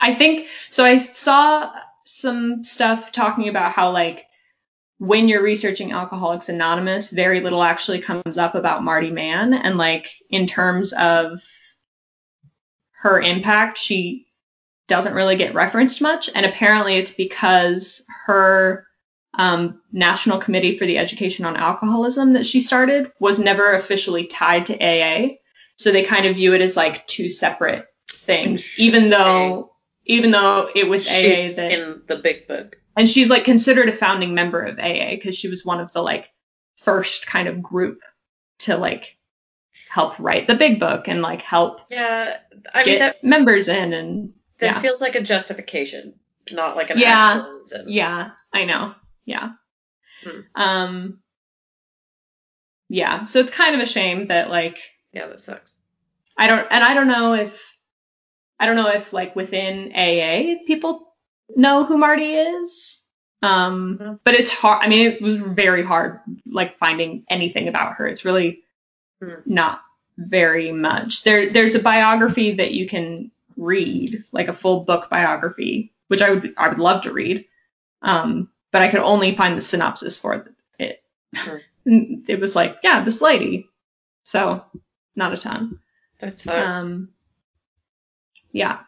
I 0.00 0.14
think 0.14 0.48
so. 0.70 0.84
I 0.84 0.96
saw 0.96 1.72
some 2.04 2.64
stuff 2.64 3.12
talking 3.12 3.48
about 3.48 3.72
how 3.72 3.90
like 3.92 4.26
when 4.98 5.28
you're 5.28 5.42
researching 5.42 5.92
Alcoholics 5.92 6.48
Anonymous, 6.48 7.10
very 7.10 7.40
little 7.40 7.62
actually 7.62 8.00
comes 8.00 8.38
up 8.38 8.54
about 8.54 8.84
Marty 8.84 9.10
Mann, 9.10 9.54
and 9.54 9.76
like 9.78 10.08
in 10.30 10.46
terms 10.46 10.92
of 10.92 11.40
her 13.02 13.20
impact, 13.20 13.78
she 13.78 14.26
doesn't 14.86 15.14
really 15.14 15.34
get 15.36 15.54
referenced 15.54 16.00
much, 16.00 16.30
and 16.34 16.46
apparently 16.46 16.96
it's 16.96 17.10
because 17.10 18.02
her 18.26 18.86
um, 19.34 19.80
National 19.92 20.38
Committee 20.38 20.76
for 20.76 20.86
the 20.86 20.98
Education 20.98 21.44
on 21.44 21.56
Alcoholism 21.56 22.34
that 22.34 22.46
she 22.46 22.60
started 22.60 23.10
was 23.18 23.40
never 23.40 23.72
officially 23.72 24.26
tied 24.26 24.66
to 24.66 24.78
AA, 24.78 25.30
so 25.76 25.90
they 25.90 26.04
kind 26.04 26.26
of 26.26 26.36
view 26.36 26.54
it 26.54 26.60
as 26.60 26.76
like 26.76 27.04
two 27.08 27.28
separate 27.28 27.86
things, 28.12 28.78
even 28.78 29.10
though 29.10 29.72
even 30.04 30.30
though 30.30 30.68
it 30.74 30.88
was 30.88 31.06
She's 31.06 31.54
AA 31.54 31.56
that 31.56 31.72
in 31.72 32.02
the 32.06 32.16
big 32.16 32.46
book. 32.46 32.76
and 32.96 33.08
she's 33.08 33.30
like 33.30 33.44
considered 33.44 33.88
a 33.88 33.92
founding 33.92 34.34
member 34.34 34.60
of 34.60 34.78
AA 34.78 35.10
because 35.10 35.36
she 35.36 35.48
was 35.48 35.64
one 35.64 35.80
of 35.80 35.92
the 35.92 36.02
like 36.02 36.28
first 36.76 37.26
kind 37.26 37.48
of 37.48 37.62
group 37.62 38.00
to 38.60 38.76
like 38.76 39.16
help 39.92 40.18
write 40.18 40.46
the 40.46 40.54
big 40.54 40.80
book 40.80 41.06
and 41.06 41.20
like 41.20 41.42
help 41.42 41.82
Yeah. 41.90 42.38
I 42.72 42.82
get 42.82 42.90
mean 42.90 42.98
that 43.00 43.22
members 43.22 43.68
in 43.68 43.92
and 43.92 44.32
that 44.58 44.66
yeah. 44.76 44.80
feels 44.80 45.02
like 45.02 45.16
a 45.16 45.20
justification, 45.20 46.14
not 46.50 46.76
like 46.76 46.88
an 46.88 46.98
Yeah. 46.98 47.44
yeah 47.86 48.30
I 48.54 48.64
know 48.64 48.94
yeah 49.26 49.50
Hmm. 50.24 50.40
um 50.54 51.18
yeah 52.88 53.24
so 53.24 53.40
it's 53.40 53.50
kind 53.52 53.74
of 53.74 53.80
a 53.82 53.86
shame 53.86 54.28
that 54.28 54.48
like 54.50 54.78
Yeah, 55.12 55.26
that 55.26 55.40
sucks. 55.40 55.78
I 56.38 56.46
don't 56.46 56.66
and 56.70 56.82
I 56.82 56.94
don't 56.94 57.08
know 57.08 57.34
if 57.34 57.76
I 58.58 58.66
don't 58.66 58.76
know 58.76 58.88
if 58.90 59.12
like 59.12 59.36
within 59.36 59.92
AA 59.94 60.56
people 60.66 61.12
know 61.54 61.84
who 61.84 61.98
Marty 61.98 62.34
is. 62.34 63.02
Um 63.42 64.20
but 64.24 64.34
it's 64.34 64.50
hard 64.50 64.84
I 64.84 64.88
mean 64.88 65.10
it 65.10 65.20
was 65.20 65.36
very 65.36 65.82
hard 65.84 66.20
like 66.46 66.78
finding 66.78 67.24
anything 67.28 67.68
about 67.68 67.94
her. 67.96 68.06
It's 68.06 68.24
really. 68.24 68.62
Not 69.46 69.82
very 70.18 70.72
much. 70.72 71.22
There 71.24 71.52
there's 71.52 71.74
a 71.74 71.80
biography 71.80 72.54
that 72.54 72.72
you 72.72 72.86
can 72.88 73.30
read, 73.56 74.24
like 74.32 74.48
a 74.48 74.52
full 74.52 74.80
book 74.84 75.10
biography, 75.10 75.92
which 76.08 76.22
I 76.22 76.30
would 76.30 76.54
I 76.56 76.68
would 76.68 76.78
love 76.78 77.02
to 77.02 77.12
read. 77.12 77.46
Um 78.02 78.50
but 78.70 78.82
I 78.82 78.88
could 78.88 79.00
only 79.00 79.34
find 79.34 79.56
the 79.56 79.60
synopsis 79.60 80.18
for 80.18 80.48
it. 80.78 81.02
Hmm. 81.36 81.56
it 82.28 82.40
was 82.40 82.56
like, 82.56 82.78
yeah, 82.82 83.04
this 83.04 83.20
lady. 83.20 83.68
So, 84.24 84.64
not 85.14 85.34
a 85.34 85.36
ton. 85.36 85.80
That 86.20 86.40
sucks. 86.40 86.78
Um, 86.78 87.10
yeah. 88.50 88.80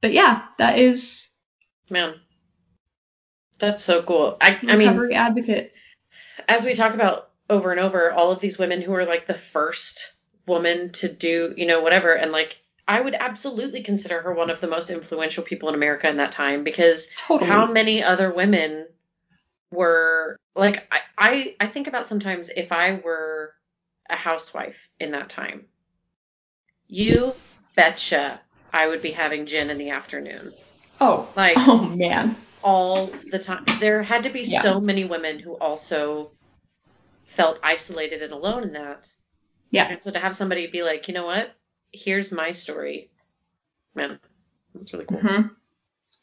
But 0.00 0.12
yeah, 0.12 0.46
that 0.58 0.78
is 0.78 1.30
Man. 1.90 2.14
That's 3.58 3.84
so 3.84 4.02
cool. 4.02 4.36
I 4.40 4.58
I 4.62 4.76
mean, 4.76 4.88
recovery 4.88 5.14
advocate. 5.14 5.74
as 6.48 6.64
we 6.64 6.74
talk 6.74 6.94
about 6.94 7.29
over 7.50 7.70
and 7.72 7.80
over, 7.80 8.10
all 8.12 8.30
of 8.32 8.40
these 8.40 8.58
women 8.58 8.80
who 8.80 8.94
are 8.94 9.04
like 9.04 9.26
the 9.26 9.34
first 9.34 10.12
woman 10.46 10.90
to 10.92 11.12
do, 11.12 11.52
you 11.56 11.66
know, 11.66 11.80
whatever, 11.82 12.12
and 12.14 12.32
like 12.32 12.60
I 12.88 13.00
would 13.00 13.14
absolutely 13.14 13.82
consider 13.82 14.20
her 14.22 14.32
one 14.32 14.50
of 14.50 14.60
the 14.60 14.66
most 14.68 14.90
influential 14.90 15.44
people 15.44 15.68
in 15.68 15.74
America 15.74 16.08
in 16.08 16.16
that 16.16 16.32
time 16.32 16.64
because 16.64 17.08
Totally. 17.18 17.48
how 17.50 17.70
many 17.70 18.02
other 18.02 18.32
women 18.32 18.86
were 19.70 20.36
like 20.56 20.92
I, 20.92 21.00
I 21.18 21.56
I 21.60 21.66
think 21.66 21.86
about 21.86 22.06
sometimes 22.06 22.48
if 22.54 22.72
I 22.72 22.94
were 23.04 23.52
a 24.08 24.16
housewife 24.16 24.88
in 24.98 25.12
that 25.12 25.28
time, 25.28 25.66
you 26.88 27.34
betcha 27.76 28.40
I 28.72 28.86
would 28.88 29.02
be 29.02 29.10
having 29.12 29.46
gin 29.46 29.70
in 29.70 29.78
the 29.78 29.90
afternoon. 29.90 30.52
oh, 31.00 31.28
Like 31.36 31.56
oh 31.58 31.84
man. 31.88 32.36
all 32.62 33.10
the 33.30 33.38
time. 33.38 33.64
There 33.80 34.02
had 34.02 34.24
to 34.24 34.30
be 34.30 34.42
Yeah. 34.42 34.62
so 34.62 34.80
many 34.80 35.04
women 35.04 35.38
who 35.38 35.54
also 35.54 36.32
felt 37.30 37.60
isolated 37.62 38.22
and 38.22 38.32
alone 38.32 38.64
in 38.64 38.72
that. 38.72 39.12
Yeah. 39.70 39.86
And 39.88 40.02
so 40.02 40.10
to 40.10 40.18
have 40.18 40.34
somebody 40.34 40.66
be 40.66 40.82
like, 40.82 41.06
you 41.08 41.14
know 41.14 41.26
what? 41.26 41.50
Here's 41.92 42.32
my 42.32 42.52
story. 42.52 43.10
Man, 43.94 44.18
that's 44.74 44.92
really 44.92 45.06
cool. 45.06 45.18
hmm 45.20 45.42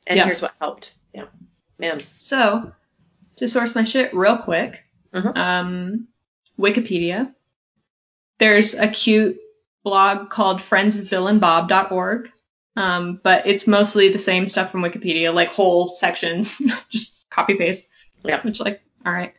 And 0.06 0.18
Yeah. 0.18 0.26
here's 0.26 0.42
what 0.42 0.54
helped. 0.60 0.94
Yeah. 1.14 1.26
Man. 1.80 2.00
So, 2.18 2.74
to 3.38 3.48
source 3.48 3.74
my 3.76 3.84
shit 3.86 4.14
real 4.14 4.38
quick, 4.38 4.84
Mhm. 5.14 5.38
um, 5.38 6.08
Wikipedia. 6.60 7.34
There's 8.40 8.76
a 8.76 8.88
cute 8.88 9.40
blog 9.84 10.30
called 10.30 10.60
friendsofbillandbob.org, 10.60 12.32
um, 12.76 13.20
but 13.24 13.48
it's 13.48 13.66
mostly 13.68 14.10
the 14.10 14.20
same 14.20 14.48
stuff 14.48 14.72
from 14.72 14.82
Wikipedia, 14.84 15.34
like 15.34 15.50
whole 15.50 15.88
sections, 15.88 16.58
just 16.90 17.14
copy 17.30 17.56
paste. 17.56 17.88
Yeah. 18.26 18.42
Which 18.42 18.60
like, 18.60 18.82
all 19.06 19.14
right. 19.14 19.34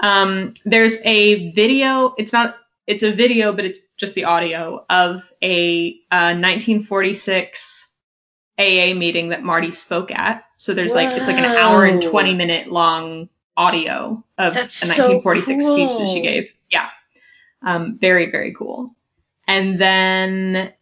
Um, 0.00 0.54
there's 0.64 0.98
a 1.04 1.50
video. 1.52 2.14
It's 2.18 2.32
not. 2.32 2.56
It's 2.86 3.02
a 3.02 3.12
video, 3.12 3.52
but 3.52 3.64
it's 3.66 3.80
just 3.98 4.14
the 4.14 4.24
audio 4.24 4.84
of 4.88 5.30
a 5.42 5.90
uh, 6.10 6.32
1946 6.34 7.90
AA 8.58 8.94
meeting 8.94 9.28
that 9.28 9.42
Marty 9.42 9.70
spoke 9.70 10.10
at. 10.10 10.44
So 10.56 10.74
there's 10.74 10.94
like 10.94 11.10
it's 11.16 11.26
like 11.26 11.36
an 11.36 11.44
hour 11.44 11.84
and 11.84 12.00
20 12.02 12.34
minute 12.34 12.68
long 12.72 13.28
audio 13.56 14.24
of 14.38 14.54
That's 14.54 14.82
a 14.82 14.86
so 14.86 15.08
1946 15.18 15.66
speech 15.66 15.98
that 15.98 16.12
she 16.12 16.22
gave. 16.22 16.56
Yeah. 16.70 16.88
Um, 17.62 17.98
very 17.98 18.30
very 18.30 18.54
cool. 18.54 18.94
And 19.46 19.78
then 19.78 20.72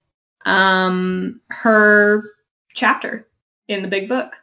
um, 0.44 1.40
her 1.48 2.30
chapter 2.74 3.26
in 3.68 3.82
the 3.82 3.88
big 3.88 4.08
book. 4.08 4.36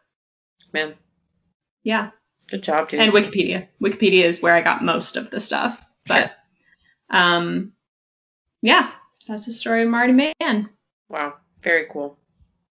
Man. 0.74 0.96
Yeah. 1.84 2.12
Good 2.50 2.64
job, 2.64 2.90
dude. 2.90 3.00
And 3.00 3.12
Wikipedia. 3.14 3.68
Wikipedia 3.82 4.24
is 4.26 4.42
where 4.42 4.54
I 4.54 4.62
got 4.62 4.84
most 4.84 5.18
of 5.18 5.30
the 5.32 5.40
stuff. 5.40 5.84
But 6.06 6.36
um, 7.10 7.72
yeah, 8.62 8.92
that's 9.28 9.46
the 9.46 9.52
story 9.52 9.84
of 9.84 9.90
Marty 9.90 10.14
Mann. 10.40 10.70
wow. 11.10 11.34
Very 11.62 11.88
cool. 11.92 12.18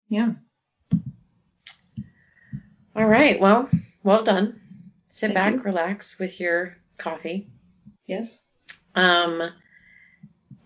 Yeah. 0.09 0.33
All 2.95 3.07
right. 3.07 3.41
Well, 3.41 3.69
well 4.03 4.23
done. 4.23 4.61
Sit 5.09 5.29
Thank 5.33 5.35
back, 5.35 5.53
you. 5.55 5.61
relax 5.61 6.19
with 6.19 6.39
your 6.41 6.77
coffee. 6.99 7.49
Yes. 8.07 8.43
Um, 8.95 9.43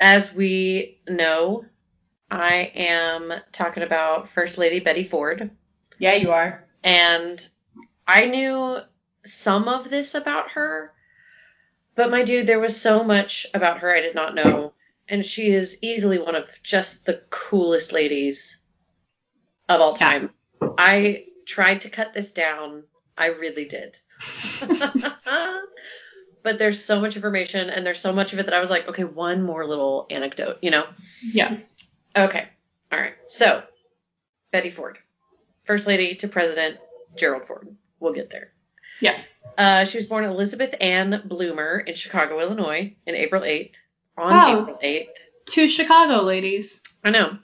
as 0.00 0.34
we 0.34 0.98
know, 1.08 1.64
I 2.30 2.72
am 2.74 3.32
talking 3.52 3.82
about 3.84 4.28
First 4.28 4.58
Lady 4.58 4.80
Betty 4.80 5.04
Ford, 5.04 5.50
Yeah, 5.98 6.14
you 6.14 6.32
are. 6.32 6.64
and 6.82 7.46
I 8.06 8.26
knew 8.26 8.78
some 9.26 9.68
of 9.68 9.90
this 9.90 10.14
about 10.14 10.50
her, 10.52 10.92
but 11.94 12.10
my 12.10 12.24
dude, 12.24 12.46
there 12.46 12.60
was 12.60 12.80
so 12.80 13.02
much 13.04 13.46
about 13.54 13.78
her 13.80 13.94
I 13.94 14.00
did 14.00 14.14
not 14.14 14.34
know, 14.34 14.72
and 15.08 15.24
she 15.24 15.50
is 15.50 15.78
easily 15.82 16.18
one 16.18 16.34
of 16.34 16.48
just 16.62 17.04
the 17.06 17.20
coolest 17.30 17.92
ladies 17.92 18.60
of 19.68 19.80
all 19.80 19.92
Yeah. 19.92 19.98
time. 19.98 20.30
I 20.78 21.26
tried 21.46 21.82
to 21.82 21.90
cut 21.90 22.12
this 22.14 22.32
down. 22.32 22.84
I 23.16 23.28
really 23.28 23.64
did. 23.66 23.98
but 26.42 26.58
there's 26.58 26.84
so 26.84 27.00
much 27.00 27.16
information 27.16 27.70
and 27.70 27.84
there's 27.86 28.00
so 28.00 28.12
much 28.12 28.32
of 28.32 28.38
it 28.38 28.46
that 28.46 28.54
I 28.54 28.60
was 28.60 28.70
like, 28.70 28.88
okay, 28.88 29.04
one 29.04 29.42
more 29.42 29.66
little 29.66 30.06
anecdote, 30.10 30.58
you 30.62 30.70
know? 30.70 30.86
Yeah. 31.22 31.56
Okay. 32.16 32.46
All 32.92 32.98
right. 33.00 33.14
So, 33.26 33.62
Betty 34.52 34.70
Ford, 34.70 34.98
First 35.64 35.86
Lady 35.86 36.14
to 36.16 36.28
President 36.28 36.78
Gerald 37.16 37.44
Ford. 37.44 37.74
We'll 38.00 38.12
get 38.12 38.30
there. 38.30 38.52
Yeah. 39.00 39.18
Uh, 39.58 39.84
she 39.84 39.98
was 39.98 40.06
born 40.06 40.24
Elizabeth 40.24 40.74
Ann 40.80 41.22
Bloomer 41.24 41.78
in 41.78 41.94
Chicago, 41.94 42.40
Illinois, 42.40 42.94
in 43.06 43.14
April 43.14 43.42
8th. 43.42 43.74
On 44.18 44.30
Wow. 44.30 44.62
April 44.62 44.78
8th. 44.82 45.08
Two 45.46 45.68
Chicago 45.68 46.22
ladies. 46.22 46.80
I 47.04 47.10
know. 47.10 47.38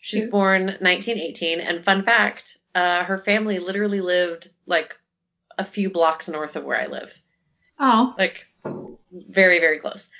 She's 0.00 0.22
Cute. 0.22 0.30
born 0.30 0.66
1918, 0.66 1.58
and 1.60 1.84
fun 1.84 2.04
fact, 2.04 2.58
uh, 2.74 3.02
her 3.04 3.18
family 3.18 3.58
literally 3.58 4.00
lived 4.00 4.48
like 4.66 4.96
a 5.58 5.64
few 5.64 5.90
blocks 5.90 6.28
north 6.28 6.54
of 6.56 6.64
where 6.64 6.80
I 6.80 6.86
live, 6.86 7.12
Oh. 7.80 8.14
like 8.18 8.46
very, 9.12 9.58
very 9.58 9.78
close. 9.80 10.10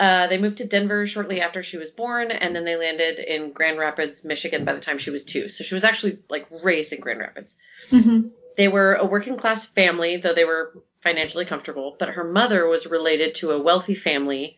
Uh, 0.00 0.26
they 0.28 0.38
moved 0.38 0.58
to 0.58 0.64
Denver 0.66 1.06
shortly 1.06 1.40
after 1.40 1.62
she 1.62 1.76
was 1.76 1.90
born, 1.90 2.30
and 2.30 2.54
then 2.56 2.64
they 2.64 2.76
landed 2.76 3.18
in 3.18 3.52
Grand 3.52 3.78
Rapids, 3.78 4.24
Michigan 4.24 4.64
by 4.64 4.72
the 4.74 4.80
time 4.80 4.98
she 4.98 5.10
was 5.10 5.24
two. 5.24 5.48
So 5.48 5.62
she 5.64 5.74
was 5.74 5.84
actually 5.84 6.18
like 6.30 6.46
raised 6.62 6.92
in 6.92 7.00
Grand 7.00 7.20
Rapids. 7.20 7.56
hmm 7.90 8.26
They 8.56 8.68
were 8.68 8.94
a 8.94 9.06
working 9.06 9.36
class 9.36 9.66
family, 9.66 10.16
though 10.16 10.34
they 10.34 10.44
were 10.44 10.72
financially 11.02 11.44
comfortable, 11.44 11.96
but 11.98 12.10
her 12.10 12.24
mother 12.24 12.66
was 12.66 12.86
related 12.86 13.34
to 13.36 13.50
a 13.50 13.62
wealthy 13.62 13.94
family 13.94 14.56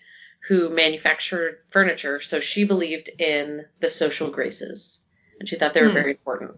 who 0.48 0.68
manufactured 0.70 1.58
furniture, 1.70 2.20
so 2.20 2.38
she 2.40 2.64
believed 2.64 3.10
in 3.18 3.64
the 3.80 3.88
social 3.88 4.30
graces 4.30 5.02
and 5.38 5.48
she 5.48 5.56
thought 5.56 5.74
they 5.74 5.82
were 5.82 5.88
Hmm. 5.88 5.94
very 5.94 6.10
important. 6.12 6.52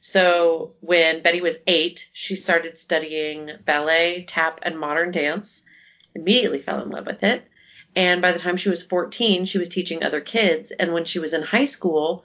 So 0.00 0.74
when 0.80 1.22
Betty 1.22 1.40
was 1.40 1.58
eight, 1.66 2.08
she 2.12 2.34
started 2.34 2.76
studying 2.76 3.50
ballet, 3.64 4.24
tap, 4.26 4.60
and 4.62 4.78
modern 4.78 5.10
dance, 5.12 5.62
immediately 6.14 6.60
fell 6.60 6.82
in 6.82 6.90
love 6.90 7.06
with 7.06 7.22
it. 7.22 7.42
And 7.94 8.20
by 8.22 8.32
the 8.32 8.38
time 8.38 8.56
she 8.56 8.68
was 8.68 8.82
14, 8.82 9.44
she 9.44 9.58
was 9.58 9.68
teaching 9.68 10.02
other 10.02 10.20
kids. 10.20 10.70
And 10.72 10.92
when 10.92 11.04
she 11.04 11.18
was 11.18 11.32
in 11.32 11.42
high 11.42 11.66
school, 11.66 12.24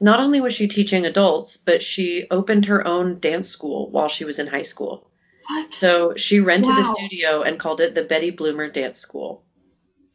not 0.00 0.20
only 0.20 0.40
was 0.40 0.52
she 0.52 0.68
teaching 0.68 1.06
adults, 1.06 1.56
but 1.56 1.82
she 1.82 2.26
opened 2.30 2.66
her 2.66 2.86
own 2.86 3.18
dance 3.18 3.48
school 3.48 3.90
while 3.90 4.08
she 4.08 4.24
was 4.24 4.38
in 4.38 4.46
high 4.46 4.62
school. 4.62 5.10
What? 5.48 5.72
So 5.72 6.14
she 6.16 6.40
rented 6.40 6.76
a 6.78 6.84
studio 6.84 7.42
and 7.42 7.58
called 7.58 7.80
it 7.80 7.94
the 7.94 8.02
Betty 8.02 8.30
Bloomer 8.30 8.68
Dance 8.68 8.98
School. 8.98 9.44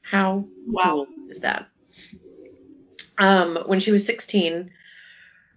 How 0.01 0.45
Wow. 0.67 1.07
cool 1.15 1.29
is 1.29 1.39
that? 1.39 1.67
Um, 3.17 3.57
when 3.65 3.79
she 3.79 3.91
was 3.91 4.05
16, 4.05 4.71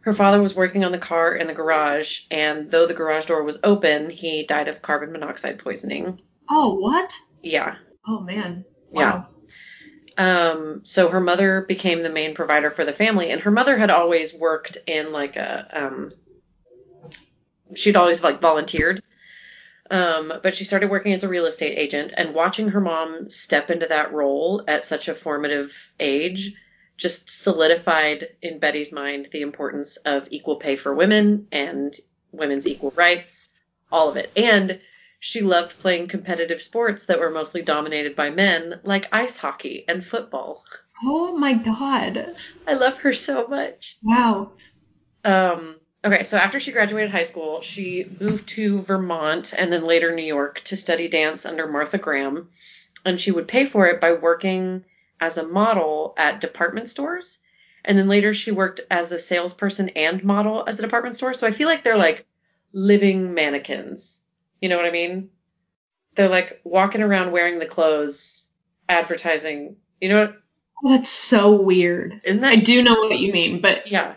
her 0.03 0.13
father 0.13 0.41
was 0.43 0.55
working 0.55 0.85
on 0.85 0.93
the 0.93 0.99
car 0.99 1.35
in 1.35 1.47
the 1.47 1.55
garage, 1.55 2.23
and 2.31 2.71
though 2.71 2.87
the 2.87 2.95
garage 2.95 3.27
door 3.27 3.43
was 3.43 3.59
open, 3.65 4.11
he 4.11 4.45
died 4.45 4.69
of 4.69 4.83
carbon 4.83 5.13
monoxide 5.13 5.59
poisoning. 5.59 6.21
Oh, 6.49 6.75
what? 6.75 7.13
Yeah. 7.43 7.77
Oh 8.07 8.21
man. 8.21 8.65
Yeah. 8.93 9.25
Um, 10.17 10.81
so 10.85 11.09
her 11.09 11.21
mother 11.21 11.63
became 11.63 12.03
the 12.03 12.11
main 12.11 12.35
provider 12.35 12.71
for 12.71 12.85
the 12.85 12.93
family, 12.93 13.31
and 13.31 13.41
her 13.41 13.51
mother 13.51 13.77
had 13.77 13.91
always 13.91 14.33
worked 14.33 14.79
in 14.87 15.13
like 15.13 15.37
a 15.37 15.69
um, 15.73 16.13
she'd 17.75 17.97
always 17.97 18.23
like 18.23 18.41
volunteered. 18.41 19.03
Um, 19.91 20.33
but 20.43 20.55
she 20.55 20.65
started 20.65 20.89
working 20.91 21.13
as 21.13 21.25
a 21.25 21.29
real 21.29 21.47
estate 21.47 21.79
agent, 21.79 22.15
and 22.17 22.35
watching 22.35 22.71
her 22.71 22.81
mom 22.81 23.29
step 23.29 23.71
into 23.71 23.87
that 23.87 24.13
role 24.13 24.65
at 24.67 24.85
such 24.85 25.09
a 25.09 25.15
formative 25.15 25.93
age 26.01 26.55
just 26.97 27.29
solidified 27.29 28.29
in 28.41 28.59
Betty's 28.59 28.93
mind 28.93 29.29
the 29.33 29.43
importance 29.43 29.97
of 29.99 30.29
equal 30.31 30.57
pay 30.57 30.77
for 30.77 30.95
women 30.95 31.49
and 31.51 31.95
women's 32.33 32.67
equal 32.67 32.93
rights, 32.95 33.49
all 33.91 34.09
of 34.09 34.17
it. 34.17 34.31
And 34.37 34.81
she 35.27 35.41
loved 35.41 35.79
playing 35.79 36.07
competitive 36.07 36.61
sports 36.61 37.07
that 37.07 37.19
were 37.19 37.31
mostly 37.31 37.63
dominated 37.63 38.15
by 38.15 38.29
men, 38.29 38.79
like 38.83 39.09
ice 39.11 39.39
hockey 39.39 39.83
and 39.89 40.05
football. 40.05 40.63
Oh 41.03 41.35
my 41.35 41.55
god. 41.55 42.37
I 42.67 42.75
love 42.75 42.99
her 42.99 43.15
so 43.15 43.47
much. 43.47 43.97
Wow. 44.03 44.53
Um, 45.25 45.77
okay, 46.05 46.25
so 46.25 46.37
after 46.37 46.61
she 46.61 46.73
graduated 46.73 47.11
high 47.11 47.23
school, 47.23 47.63
she 47.63 48.05
moved 48.21 48.51
to 48.51 48.81
Vermont 48.81 49.55
and 49.57 49.73
then 49.73 49.87
later 49.87 50.15
New 50.15 50.27
York 50.27 50.61
to 50.65 50.77
study 50.77 51.09
dance 51.09 51.47
under 51.47 51.67
Martha 51.67 51.97
Graham. 51.97 52.51
And 53.07 53.19
she 53.19 53.33
would 53.33 53.49
pay 53.49 53.65
for 53.65 53.87
it 53.87 54.03
by 54.03 54.13
working 54.13 54.85
as 55.19 55.39
a 55.39 55.49
model 55.49 56.13
at 56.19 56.43
department 56.43 56.91
stores. 56.91 57.39
And 57.83 57.97
then 57.97 58.09
later 58.09 58.35
she 58.35 58.51
worked 58.51 58.83
as 58.91 59.11
a 59.11 59.19
salesperson 59.19 59.89
and 59.97 60.23
model 60.23 60.65
as 60.67 60.79
a 60.79 60.83
department 60.83 61.17
store. 61.17 61.33
So 61.33 61.47
I 61.47 61.51
feel 61.51 61.67
like 61.67 61.83
they're 61.83 61.97
like 61.97 62.27
living 62.75 63.33
mannequins. 63.33 64.21
You 64.65 64.71
know 64.71 64.79
what 64.79 64.87
I 64.87 64.93
mean? 64.93 65.29
They're 66.15 66.31
like 66.31 66.63
walking 66.65 67.03
around 67.03 67.33
wearing 67.33 67.59
the 67.59 67.67
clothes, 67.67 68.49
advertising. 68.89 69.77
You 70.01 70.09
know 70.09 70.21
what? 70.23 70.37
That's 70.91 71.11
so 71.11 71.53
weird. 71.53 72.23
Isn't 72.25 72.43
I 72.43 72.57
do 72.57 72.83
know 72.83 72.95
what 72.95 73.19
you 73.19 73.31
mean, 73.31 73.61
but 73.61 73.93
Yeah. 73.93 74.15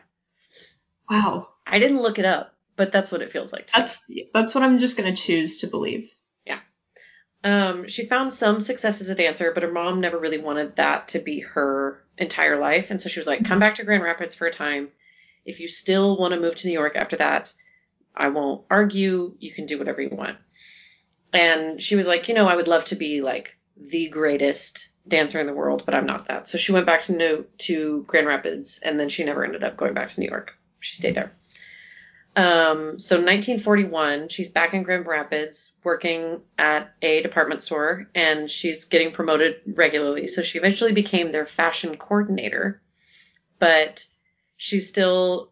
wow. 1.10 1.50
I 1.66 1.80
didn't 1.80 2.00
look 2.02 2.18
it 2.18 2.24
up, 2.24 2.56
but 2.78 2.94
that's 2.94 3.12
what 3.12 3.22
it 3.22 3.30
feels 3.30 3.52
like. 3.52 3.68
To 3.68 3.78
me. 3.78 3.82
That's 3.82 4.06
that's 4.34 4.56
what 4.56 4.64
I'm 4.64 4.80
just 4.80 4.96
gonna 4.96 5.14
choose 5.14 5.58
to 5.58 5.68
believe. 5.68 6.10
Yeah. 6.46 6.60
Um, 7.44 7.90
she 7.90 8.06
found 8.06 8.32
some 8.32 8.62
success 8.62 9.02
as 9.02 9.10
a 9.10 9.16
dancer, 9.16 9.52
but 9.52 9.64
her 9.64 9.72
mom 9.74 10.00
never 10.00 10.18
really 10.18 10.40
wanted 10.40 10.78
that 10.78 11.10
to 11.10 11.20
be 11.20 11.42
her 11.42 12.02
entire 12.18 12.58
life. 12.58 12.90
And 12.90 13.02
so 13.02 13.10
she 13.10 13.20
was 13.20 13.28
like, 13.28 13.44
come 13.44 13.60
back 13.60 13.76
to 13.76 13.84
Grand 13.84 14.02
Rapids 14.02 14.34
for 14.34 14.48
a 14.48 14.52
time. 14.52 14.88
If 15.44 15.60
you 15.60 15.68
still 15.68 16.18
want 16.18 16.34
to 16.34 16.40
move 16.40 16.56
to 16.56 16.68
New 16.70 16.74
York 16.74 16.96
after 16.96 17.18
that, 17.18 17.54
I 18.18 18.30
won't 18.30 18.66
argue. 18.70 19.36
You 19.40 19.52
can 19.52 19.66
do 19.66 19.78
whatever 19.78 20.02
you 20.02 20.10
want. 20.10 20.38
And 21.34 21.82
she 21.82 21.96
was 21.96 22.08
like, 22.08 22.28
you 22.28 22.34
know, 22.34 22.48
I 22.48 22.56
would 22.56 22.68
love 22.68 22.86
to 22.86 22.96
be 22.96 23.22
like 23.22 23.58
the 23.78 24.10
greatest 24.10 24.90
dancer 25.08 25.40
in 25.40 25.46
the 25.46 25.54
world, 25.54 25.84
but 25.86 25.94
I'm 25.94 26.06
not 26.06 26.28
that. 26.28 26.48
So 26.48 26.58
she 26.58 26.72
went 26.72 26.86
back 26.86 27.04
to 27.04 27.14
New 27.14 27.46
to 27.60 28.04
Grand 28.08 28.28
Rapids, 28.28 28.80
and 28.82 29.00
then 29.00 29.10
she 29.10 29.24
never 29.24 29.46
ended 29.46 29.64
up 29.64 29.78
going 29.78 29.94
back 29.94 30.10
to 30.10 30.20
New 30.20 30.28
York. 30.28 30.54
She 30.80 30.96
stayed 30.96 31.16
there. 31.16 31.32
Um, 32.38 33.00
so 33.00 33.16
1941, 33.16 34.30
she's 34.30 34.50
back 34.50 34.76
in 34.76 34.84
Grand 34.84 35.08
Rapids 35.08 35.72
working 35.84 36.42
at 36.60 36.94
a 37.02 37.24
department 37.24 37.64
store 37.64 38.08
and 38.14 38.48
she's 38.48 38.86
getting 38.86 39.12
promoted 39.12 39.56
regularly. 39.66 40.28
So 40.28 40.44
she 40.44 40.60
eventually 40.60 40.94
became 40.94 41.32
their 41.32 41.46
fashion 41.46 41.98
coordinator, 41.98 42.80
but 43.58 44.06
she's 44.56 44.88
still 44.88 45.50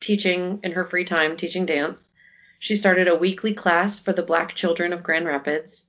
teaching 0.00 0.60
in 0.62 0.72
her 0.72 0.84
free 0.84 1.04
time, 1.04 1.36
teaching 1.36 1.66
dance. 1.66 2.12
She 2.58 2.76
started 2.76 3.08
a 3.08 3.14
weekly 3.16 3.54
class 3.54 4.00
for 4.00 4.12
the 4.12 4.22
black 4.22 4.54
children 4.54 4.92
of 4.92 5.02
Grand 5.02 5.26
Rapids 5.26 5.86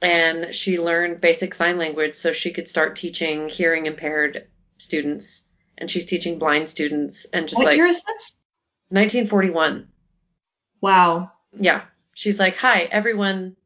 and 0.00 0.54
she 0.54 0.78
learned 0.78 1.20
basic 1.20 1.54
sign 1.54 1.76
language 1.78 2.14
so 2.14 2.32
she 2.32 2.52
could 2.52 2.68
start 2.68 2.94
teaching 2.96 3.48
hearing 3.48 3.86
impaired 3.86 4.46
students 4.76 5.42
and 5.76 5.90
she's 5.90 6.06
teaching 6.06 6.38
blind 6.38 6.68
students 6.68 7.26
and 7.32 7.48
just 7.48 7.58
what 7.58 7.66
like 7.66 7.76
year 7.76 7.86
is 7.86 8.02
this? 8.02 8.32
1941. 8.90 9.88
Wow. 10.80 11.32
Yeah. 11.58 11.82
She's 12.14 12.38
like, 12.38 12.56
hi, 12.56 12.82
everyone 12.82 13.56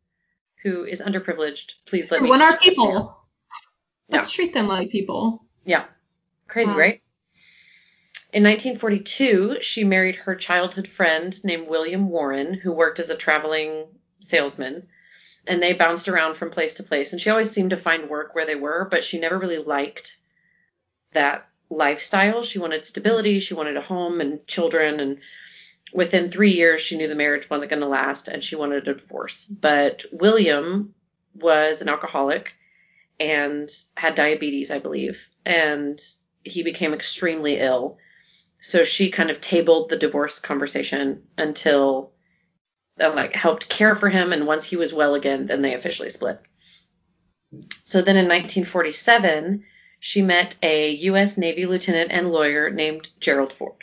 who 0.62 0.85
is 0.85 1.01
underprivileged, 1.03 1.75
please 1.87 2.11
let 2.11 2.22
me. 2.22 2.31
When 2.31 2.40
are 2.42 2.57
people? 2.57 2.92
dance." 2.92 3.18
Let's 4.09 4.31
treat 4.31 4.53
them 4.53 4.68
like 4.68 4.90
people. 4.90 5.44
Yeah. 5.64 5.85
Crazy, 6.48 6.70
Wow. 6.70 6.79
right? 6.79 7.02
In 8.33 8.45
1942, 8.45 9.59
she 9.61 9.85
married 9.85 10.16
her 10.16 10.35
childhood 10.35 10.88
friend 10.88 11.38
named 11.45 11.68
William 11.68 12.09
Warren, 12.09 12.55
who 12.55 12.73
worked 12.73 12.99
as 12.99 13.11
a 13.11 13.16
traveling 13.16 13.87
salesman. 14.21 14.88
And 15.47 15.62
they 15.62 15.75
bounced 15.75 16.09
around 16.09 16.37
from 16.37 16.51
place 16.51 16.75
to 16.75 16.83
place. 16.83 17.12
And 17.12 17.21
she 17.21 17.29
always 17.29 17.51
seemed 17.51 17.71
to 17.71 17.77
find 17.77 18.09
work 18.09 18.35
where 18.35 18.47
they 18.47 18.55
were, 18.55 18.88
but 18.90 19.05
she 19.05 19.18
never 19.21 19.38
really 19.38 19.59
liked 19.59 20.16
that 21.12 21.47
lifestyle. 21.68 22.42
She 22.42 22.59
wanted 22.59 22.87
stability. 22.87 23.38
She 23.40 23.53
wanted 23.53 23.77
a 23.77 23.83
home 23.83 24.23
and 24.23 24.47
children. 24.47 25.01
And 25.01 25.18
within 25.92 26.31
three 26.31 26.53
years, 26.53 26.81
she 26.81 26.97
knew 26.97 27.09
the 27.09 27.14
marriage 27.14 27.51
wasn't 27.51 27.71
going 27.71 27.83
to 27.83 27.88
last 27.88 28.29
and 28.29 28.42
she 28.42 28.57
wanted 28.57 28.88
a 28.88 28.95
divorce. 28.95 29.45
But 29.45 30.07
William 30.11 30.95
was 31.35 31.83
an 31.83 31.90
alcoholic 31.90 32.55
and 33.21 33.68
had 33.95 34.14
diabetes, 34.14 34.71
I 34.71 34.79
believe. 34.79 35.29
And 35.45 36.01
he 36.45 36.62
became 36.62 36.95
extremely 36.95 37.59
ill. 37.59 37.99
So 38.62 38.85
she 38.85 39.11
kind 39.11 39.29
of 39.29 39.40
tabled 39.40 39.88
the 39.88 39.98
divorce 39.98 40.38
conversation 40.38 41.25
until 41.37 42.12
uh, 43.01 43.12
like 43.12 43.35
helped 43.35 43.68
care 43.68 43.96
for 43.96 44.09
him 44.09 44.33
and 44.33 44.46
once 44.46 44.64
he 44.64 44.77
was 44.77 44.94
well 44.94 45.16
again 45.16 45.46
then 45.46 45.62
they 45.62 45.75
officially 45.75 46.11
split. 46.11 46.40
So 47.83 48.03
then 48.03 48.16
in 48.16 48.27
1947 48.27 49.64
she 49.98 50.22
met 50.22 50.55
a 50.62 50.90
US 50.90 51.37
Navy 51.37 51.66
lieutenant 51.66 52.12
and 52.12 52.31
lawyer 52.31 52.70
named 52.70 53.09
Gerald 53.18 53.53
Ford. 53.53 53.83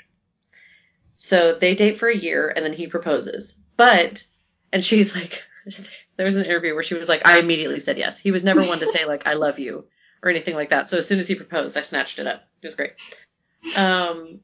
So 1.17 1.53
they 1.53 1.75
date 1.75 1.97
for 1.97 2.07
a 2.07 2.15
year 2.15 2.47
and 2.47 2.63
then 2.63 2.73
he 2.73 2.87
proposes. 2.87 3.55
But 3.75 4.23
and 4.71 4.83
she's 4.83 5.13
like 5.13 5.43
there 6.15 6.25
was 6.25 6.37
an 6.37 6.45
interview 6.45 6.73
where 6.73 6.83
she 6.83 6.95
was 6.95 7.09
like 7.09 7.27
I 7.27 7.39
immediately 7.39 7.81
said 7.81 7.97
yes. 7.97 8.17
He 8.17 8.31
was 8.31 8.45
never 8.45 8.61
one 8.61 8.79
to 8.79 8.87
say 8.87 9.05
like 9.05 9.27
I 9.27 9.33
love 9.33 9.59
you 9.59 9.87
or 10.23 10.29
anything 10.29 10.55
like 10.55 10.69
that. 10.69 10.87
So 10.87 10.99
as 10.99 11.05
soon 11.05 11.19
as 11.19 11.27
he 11.27 11.35
proposed, 11.35 11.77
I 11.77 11.81
snatched 11.81 12.19
it 12.19 12.27
up. 12.27 12.43
It 12.61 12.67
was 12.67 12.75
great. 12.75 12.93
Um 13.75 14.39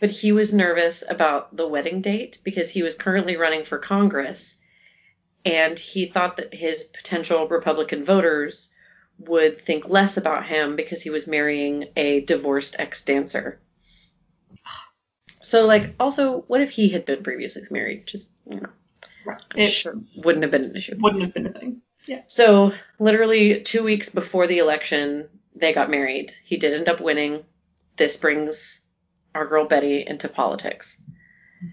but 0.00 0.10
he 0.10 0.32
was 0.32 0.52
nervous 0.54 1.04
about 1.08 1.56
the 1.56 1.68
wedding 1.68 2.00
date 2.00 2.38
because 2.44 2.70
he 2.70 2.82
was 2.82 2.94
currently 2.94 3.36
running 3.36 3.64
for 3.64 3.78
Congress 3.78 4.56
and 5.44 5.78
he 5.78 6.06
thought 6.06 6.36
that 6.36 6.52
his 6.52 6.82
potential 6.82 7.46
Republican 7.48 8.04
voters 8.04 8.72
would 9.18 9.60
think 9.60 9.88
less 9.88 10.16
about 10.16 10.44
him 10.46 10.76
because 10.76 11.02
he 11.02 11.10
was 11.10 11.26
marrying 11.26 11.86
a 11.96 12.20
divorced 12.20 12.76
ex 12.78 13.02
dancer. 13.02 13.60
So, 15.42 15.64
like, 15.66 15.94
also, 16.00 16.40
what 16.48 16.60
if 16.60 16.70
he 16.70 16.88
had 16.88 17.06
been 17.06 17.22
previously 17.22 17.62
married? 17.70 18.06
Just, 18.06 18.30
you 18.50 18.60
know, 18.60 19.36
It 19.54 19.68
sure 19.68 19.94
wouldn't 20.16 20.42
have 20.42 20.50
been 20.50 20.64
an 20.64 20.76
issue. 20.76 20.96
wouldn't 20.98 21.22
have 21.22 21.34
been 21.34 21.46
a 21.46 21.52
thing. 21.52 21.82
Yeah. 22.06 22.22
So, 22.26 22.72
literally 22.98 23.62
two 23.62 23.84
weeks 23.84 24.08
before 24.08 24.48
the 24.48 24.58
election, 24.58 25.28
they 25.54 25.72
got 25.72 25.90
married. 25.90 26.32
He 26.44 26.56
did 26.56 26.74
end 26.74 26.88
up 26.88 27.00
winning. 27.00 27.44
This 27.96 28.16
brings 28.16 28.80
our 29.36 29.46
girl 29.46 29.66
Betty 29.66 30.04
into 30.06 30.28
politics. 30.28 31.00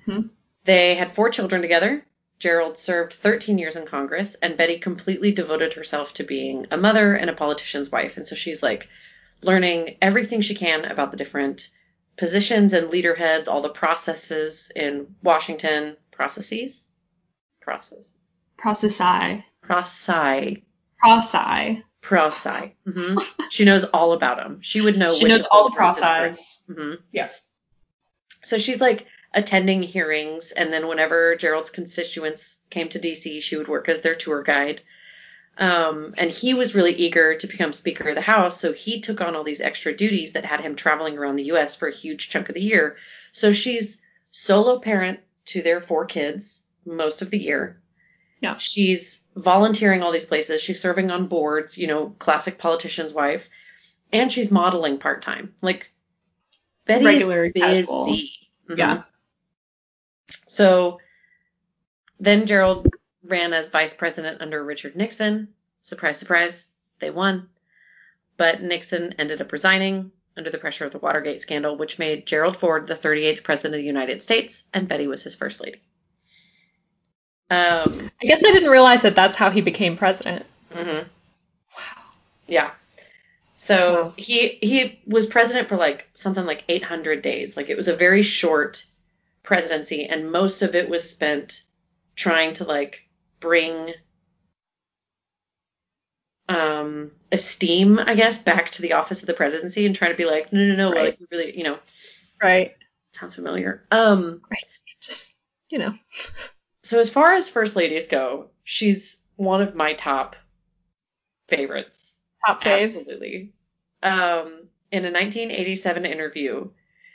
hmm 0.06 0.22
They 0.66 0.96
had 0.96 1.12
four 1.12 1.30
children 1.30 1.62
together. 1.62 2.06
Gerald 2.40 2.78
served 2.78 3.14
13 3.14 3.58
years 3.58 3.76
in 3.78 3.86
Congress, 3.86 4.36
and 4.42 4.58
Betty 4.58 4.80
completely 4.80 5.32
devoted 5.32 5.74
herself 5.74 6.14
to 6.16 6.24
being 6.24 6.68
a 6.72 6.78
mother 6.78 7.16
and 7.16 7.30
a 7.30 7.34
politician's 7.34 7.90
wife. 7.92 8.18
And 8.18 8.28
so 8.28 8.36
she's 8.36 8.62
like 8.62 8.88
learning 9.42 9.98
everything 10.02 10.42
she 10.42 10.56
can 10.56 10.86
about 10.86 11.12
the 11.12 11.18
different 11.18 11.70
positions 12.18 12.74
and 12.74 12.90
leader 12.90 13.16
heads, 13.16 13.48
all 13.48 13.62
the 13.62 13.70
processes 13.70 14.72
in 14.76 15.16
Washington. 15.24 15.96
Processes? 16.12 16.88
Process. 17.62 18.14
Processi. 18.58 19.44
Processi. 19.64 20.64
Processi. 21.04 21.84
Processi. 22.02 22.74
hmm 22.86 23.18
she 23.50 23.64
knows 23.66 23.86
all 23.86 24.12
about 24.14 24.38
them. 24.38 24.60
She 24.62 24.82
would 24.82 24.98
know 24.98 25.12
She 25.12 25.26
knows 25.26 25.46
all 25.46 25.70
the 25.70 25.76
words 25.76 25.98
is 25.98 26.04
correct. 26.04 26.20
process. 26.36 26.64
hmm 26.68 26.94
Yeah. 27.12 27.30
So 28.44 28.58
she's 28.58 28.82
like 28.82 29.08
attending 29.34 29.84
hearings, 29.84 30.52
and 30.52 30.72
then 30.72 30.88
whenever 30.88 31.36
Gerald's 31.36 31.70
constituents 31.70 32.60
came 32.70 32.90
to 32.90 33.00
DC, 33.00 33.42
she 33.42 33.56
would 33.56 33.68
work 33.68 33.90
as 33.90 34.02
their 34.02 34.16
tour 34.16 34.44
guide. 34.44 34.82
Um, 35.58 36.16
and 36.18 36.32
he 36.32 36.54
was 36.54 36.74
really 36.74 36.94
eager 36.94 37.36
to 37.38 37.48
become 37.48 37.74
Speaker 37.74 38.10
of 38.10 38.16
the 38.16 38.22
House, 38.22 38.60
so 38.60 38.74
he 38.74 39.02
took 39.02 39.22
on 39.22 39.36
all 39.36 39.44
these 39.44 39.62
extra 39.62 39.96
duties 39.96 40.34
that 40.34 40.46
had 40.46 40.62
him 40.62 40.76
traveling 40.76 41.18
around 41.18 41.36
the 41.36 41.46
U.S. 41.46 41.76
for 41.76 41.88
a 41.88 41.94
huge 41.94 42.30
chunk 42.30 42.50
of 42.50 42.56
the 42.56 42.62
year. 42.62 42.98
So 43.32 43.52
she's 43.52 44.00
solo 44.32 44.80
parent 44.80 45.20
to 45.46 45.62
their 45.62 45.82
four 45.82 46.06
kids 46.06 46.64
most 46.86 47.22
of 47.22 47.30
the 47.30 47.38
year. 47.38 47.82
Yeah. 48.42 48.58
She's 48.58 49.24
volunteering 49.36 50.02
all 50.02 50.12
these 50.12 50.26
places. 50.26 50.62
She's 50.62 50.82
serving 50.82 51.12
on 51.12 51.28
boards, 51.28 51.78
you 51.78 51.88
know, 51.88 52.16
classic 52.20 52.58
politician's 52.58 53.14
wife, 53.14 53.48
and 54.12 54.32
she's 54.32 54.52
modeling 54.52 54.98
part 54.98 55.22
time. 55.22 55.54
Like 55.62 55.90
Betty 56.86 57.06
Regular, 57.06 57.46
is 57.46 57.54
casual. 57.56 58.06
busy. 58.06 58.32
Mhm. 58.70 58.78
Yeah. 58.78 59.04
So 60.48 61.00
then 62.20 62.46
Gerald 62.46 62.88
ran 63.24 63.54
as 63.54 63.70
vice 63.70 63.94
president 63.94 64.42
under 64.42 64.64
Richard 64.64 64.96
Nixon. 64.96 65.54
Surprise, 65.82 66.18
surprise, 66.18 66.68
they 67.00 67.10
won. 67.10 67.50
But 68.38 68.62
Nixon 68.62 69.14
ended 69.20 69.42
up 69.42 69.52
resigning 69.52 70.12
under 70.36 70.50
the 70.50 70.58
pressure 70.58 70.86
of 70.86 70.92
the 70.92 71.00
Watergate 71.00 71.42
scandal, 71.42 71.76
which 71.78 72.00
made 72.00 72.26
Gerald 72.26 72.58
Ford 72.58 72.88
the 72.88 72.96
38th 72.96 73.44
president 73.44 73.76
of 73.76 73.80
the 73.80 73.86
United 73.86 74.24
States, 74.24 74.64
and 74.74 74.88
Betty 74.88 75.08
was 75.08 75.22
his 75.22 75.36
first 75.36 75.62
lady. 75.62 75.82
Um, 77.50 78.10
I 78.22 78.26
guess 78.26 78.44
I 78.44 78.52
didn't 78.52 78.72
realize 78.72 79.04
that 79.04 79.16
that's 79.16 79.38
how 79.38 79.52
he 79.52 79.62
became 79.62 79.96
president. 79.96 80.46
Mm-hmm. 80.74 81.08
Wow. 81.78 82.04
Yeah. 82.48 82.72
So 83.64 83.94
Wow. 84.08 84.14
he 84.18 84.50
he 84.62 85.00
was 85.08 85.26
president 85.26 85.70
for 85.70 85.78
like 85.78 86.10
something 86.16 86.46
like 86.46 86.66
800 86.68 87.22
days. 87.22 87.56
Like 87.56 87.70
it 87.70 87.78
was 87.78 87.88
a 87.88 87.96
very 87.96 88.22
short 88.22 88.86
presidency, 89.42 90.06
and 90.06 90.30
most 90.34 90.62
of 90.64 90.76
it 90.76 90.90
was 90.90 91.10
spent 91.10 91.64
trying 92.18 92.54
to 92.56 92.66
like 92.66 93.08
bring 93.40 93.94
um 96.50 97.14
esteem, 97.32 98.00
I 98.00 98.16
guess, 98.16 98.38
back 98.38 98.72
to 98.72 98.82
the 98.82 98.94
office 98.94 99.22
of 99.24 99.28
the 99.28 99.34
presidency 99.34 99.86
and 99.86 99.96
trying 99.96 100.12
to 100.12 100.18
be 100.18 100.26
like, 100.26 100.52
no, 100.52 100.60
no, 100.66 100.76
no, 100.76 100.92
Right. 100.92 101.18
like 101.18 101.30
really, 101.32 101.58
you 101.58 101.64
know, 101.64 101.80
Right. 102.42 102.76
sounds 103.14 103.36
familiar. 103.36 103.86
Um, 103.92 104.42
Just, 105.00 105.38
you 105.70 105.78
know. 105.80 105.94
so 106.84 107.00
as 107.00 107.10
far 107.10 107.32
as 107.32 107.48
first 107.48 107.78
ladies 107.78 108.08
go, 108.08 108.50
she's 108.66 109.22
one 109.38 109.62
of 109.62 109.74
my 109.74 109.94
top 109.94 110.36
favorites. 111.48 112.03
Top 112.46 112.62
fave. 112.64 112.82
Absolutely. 112.84 113.54
Um, 114.02 114.68
in 114.92 115.06
a 115.06 115.12
1987 115.12 116.06
interview, 116.06 116.70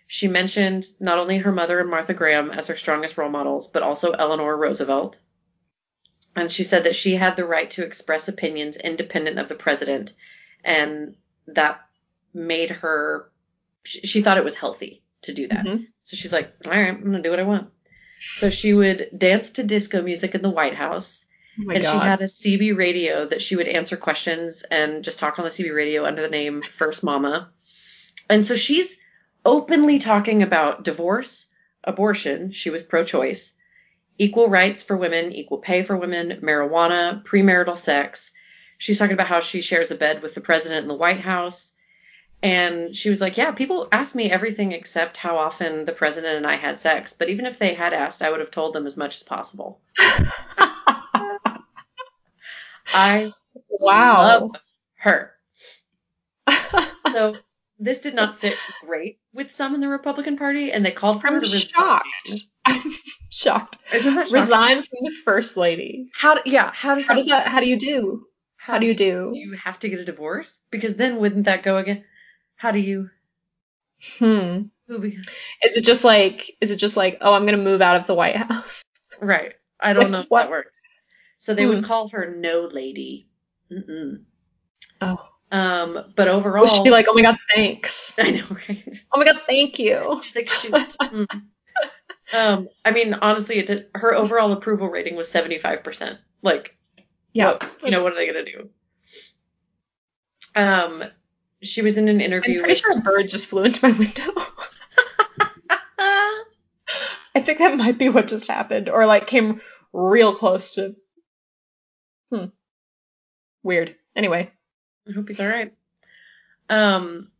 she 0.06 0.26
mentioned 0.28 0.86
not 0.98 1.18
only 1.18 1.38
her 1.38 1.52
mother 1.52 1.80
and 1.80 1.90
Martha 1.90 2.14
Graham 2.14 2.50
as 2.50 2.68
her 2.68 2.76
strongest 2.76 3.18
role 3.18 3.30
models, 3.30 3.68
but 3.68 3.82
also 3.82 4.12
Eleanor 4.12 4.56
Roosevelt. 4.56 5.18
And 6.34 6.50
she 6.50 6.64
said 6.64 6.84
that 6.84 6.96
she 6.96 7.14
had 7.14 7.36
the 7.36 7.44
right 7.44 7.70
to 7.72 7.84
express 7.84 8.28
opinions 8.28 8.76
independent 8.76 9.38
of 9.38 9.48
the 9.48 9.54
president, 9.54 10.12
and 10.64 11.16
that 11.48 11.80
made 12.32 12.70
her, 12.70 13.30
she, 13.84 14.22
thought 14.22 14.38
it 14.38 14.44
was 14.44 14.54
healthy 14.54 15.02
to 15.22 15.34
do 15.34 15.48
that. 15.48 15.64
Mhm. 15.64 15.86
So 16.02 16.16
she's 16.16 16.32
like, 16.32 16.52
all 16.66 16.72
right, 16.72 16.88
I'm 16.88 17.00
going 17.00 17.12
to 17.12 17.22
do 17.22 17.30
what 17.30 17.40
I 17.40 17.44
want. 17.44 17.70
So 18.20 18.50
she 18.50 18.72
would 18.72 19.08
dance 19.16 19.52
to 19.52 19.64
disco 19.64 20.02
music 20.02 20.34
in 20.34 20.42
the 20.42 20.50
White 20.50 20.74
House 20.74 21.26
Oh 21.60 21.70
and 21.70 21.82
god. 21.82 21.92
she 21.92 21.98
had 21.98 22.20
a 22.20 22.24
CB 22.24 22.76
radio 22.76 23.26
that 23.26 23.42
she 23.42 23.56
would 23.56 23.68
answer 23.68 23.96
questions 23.96 24.62
and 24.62 25.02
just 25.02 25.18
talk 25.18 25.38
on 25.38 25.44
the 25.44 25.50
CB 25.50 25.74
radio 25.74 26.04
under 26.04 26.22
the 26.22 26.28
name 26.28 26.62
First 26.62 27.02
Mama. 27.02 27.50
And 28.28 28.44
so 28.44 28.54
she's 28.54 28.98
openly 29.44 29.98
talking 29.98 30.42
about 30.42 30.84
divorce, 30.84 31.46
abortion, 31.82 32.52
she 32.52 32.70
was 32.70 32.82
pro 32.82 33.04
choice, 33.04 33.54
equal 34.18 34.48
rights 34.48 34.82
for 34.82 34.96
women, 34.96 35.32
equal 35.32 35.58
pay 35.58 35.82
for 35.82 35.96
women, 35.96 36.40
marijuana, 36.42 37.24
premarital 37.24 37.76
sex. 37.76 38.32
She's 38.76 38.98
talking 38.98 39.14
about 39.14 39.26
how 39.26 39.40
she 39.40 39.60
shares 39.60 39.90
a 39.90 39.96
bed 39.96 40.22
with 40.22 40.34
the 40.34 40.40
president 40.40 40.82
in 40.82 40.88
the 40.88 40.94
White 40.94 41.20
House. 41.20 41.72
And 42.40 42.94
she 42.94 43.10
was 43.10 43.20
like, 43.20 43.36
Yeah, 43.36 43.50
people 43.50 43.88
ask 43.90 44.14
me 44.14 44.30
everything 44.30 44.70
except 44.70 45.16
how 45.16 45.38
often 45.38 45.84
the 45.84 45.92
president 45.92 46.36
and 46.36 46.46
I 46.46 46.54
had 46.54 46.78
sex. 46.78 47.12
But 47.12 47.30
even 47.30 47.46
if 47.46 47.58
they 47.58 47.74
had 47.74 47.92
asked, 47.92 48.22
I 48.22 48.30
would 48.30 48.40
have 48.40 48.52
told 48.52 48.74
them 48.74 48.86
as 48.86 48.96
much 48.96 49.16
as 49.16 49.22
possible. 49.24 49.80
I 52.92 53.32
wow. 53.68 54.22
love 54.22 54.50
her. 54.96 55.32
So 57.12 57.36
this 57.78 58.00
did 58.02 58.14
not 58.14 58.34
sit 58.34 58.56
great 58.84 59.18
with 59.32 59.50
some 59.50 59.74
in 59.74 59.80
the 59.80 59.88
Republican 59.88 60.36
Party, 60.36 60.72
and 60.72 60.84
they 60.84 60.90
called 60.90 61.20
for 61.20 61.28
her 61.28 61.34
I'm 61.36 61.40
to 61.40 61.46
resign. 61.46 61.60
shocked. 61.68 62.32
I'm 62.66 62.80
shocked. 63.30 63.78
Isn't 63.94 64.14
that 64.14 64.28
shocking? 64.28 64.40
Resign 64.42 64.76
from 64.82 64.98
the 65.04 65.12
first 65.24 65.56
lady. 65.56 66.10
How? 66.14 66.34
Do, 66.34 66.42
yeah. 66.44 66.70
How 66.74 66.94
does 66.96 67.06
How 67.06 67.14
that? 67.14 67.20
does 67.20 67.26
that? 67.28 67.46
How 67.48 67.60
do 67.60 67.66
you 67.68 67.78
do? 67.78 68.26
How 68.56 68.78
do 68.78 68.86
you 68.86 68.94
do? 68.94 69.30
Do 69.32 69.38
you 69.38 69.52
have 69.52 69.78
to 69.80 69.88
get 69.88 70.00
a 70.00 70.04
divorce? 70.04 70.60
Because 70.70 70.96
then 70.96 71.16
wouldn't 71.16 71.46
that 71.46 71.62
go 71.62 71.78
again? 71.78 72.04
How 72.56 72.72
do 72.72 72.78
you? 72.78 73.10
Hmm. 74.18 74.64
who 74.86 75.02
Is 75.62 75.76
it 75.76 75.84
just 75.84 76.04
like? 76.04 76.56
Is 76.60 76.70
it 76.70 76.76
just 76.76 76.96
like? 76.96 77.18
Oh, 77.20 77.32
I'm 77.32 77.46
gonna 77.46 77.56
move 77.58 77.80
out 77.80 77.96
of 77.96 78.06
the 78.06 78.14
White 78.14 78.36
House. 78.36 78.82
Right. 79.20 79.54
I 79.80 79.92
don't 79.94 80.04
Like, 80.04 80.10
know 80.10 80.20
if 80.20 80.26
what? 80.28 80.42
that 80.44 80.50
works. 80.50 80.80
So 81.38 81.54
they 81.54 81.62
Hmm. 81.64 81.68
would 81.70 81.84
call 81.84 82.08
her 82.08 82.34
no 82.36 82.62
lady. 82.70 83.28
Mm-mm. 83.72 84.24
Oh. 85.00 85.28
Um, 85.50 86.12
but 86.14 86.28
overall, 86.28 86.62
Was 86.62 86.72
she 86.84 86.90
like? 86.90 87.06
Oh 87.08 87.14
my 87.14 87.22
god, 87.22 87.36
thanks. 87.54 88.14
I 88.18 88.30
know, 88.32 88.44
right? 88.68 88.96
Oh 89.12 89.18
my 89.18 89.24
god, 89.24 89.40
thank 89.46 89.78
you. 89.78 90.20
She's 90.22 90.36
like, 90.36 90.50
shoot. 90.50 90.72
Mm. 91.00 91.42
Um, 92.34 92.68
I 92.84 92.90
mean, 92.90 93.14
honestly, 93.14 93.56
it 93.58 93.66
did, 93.66 93.86
her 93.94 94.14
overall 94.14 94.52
approval 94.52 94.88
rating 94.90 95.16
was 95.16 95.28
75%. 95.32 96.18
Like, 96.42 96.76
Yeah. 97.32 97.52
what, 97.52 97.70
you 97.82 97.90
know, 97.90 98.02
what 98.02 98.12
are 98.12 98.16
they 98.16 98.26
gonna 98.26 98.44
do? 98.44 98.68
Um, 100.54 101.02
she 101.62 101.80
was 101.82 101.96
in 101.96 102.08
an 102.08 102.16
I'm 102.16 102.20
interview. 102.20 102.58
pretty 102.58 102.72
with, 102.72 102.78
sure 102.80 102.98
a 102.98 103.00
bird 103.00 103.28
just 103.28 103.46
flew 103.46 103.62
into 103.64 103.80
my 103.88 103.96
window. 103.96 104.24
I 105.98 107.40
think 107.40 107.58
that 107.58 107.76
might 107.76 107.96
be 107.98 108.08
what 108.08 108.26
just 108.28 108.48
happened, 108.48 108.88
or 108.88 109.06
like 109.06 109.26
came 109.26 109.60
real 109.92 110.34
close 110.34 110.74
to. 110.74 110.96
Hmm. 112.30 112.46
Weird. 113.62 113.96
Anyway. 114.14 114.50
I 115.08 115.12
hope 115.12 115.28
he's 115.28 115.40
all 115.40 115.48
right. 115.48 115.72
Um, 116.68 117.30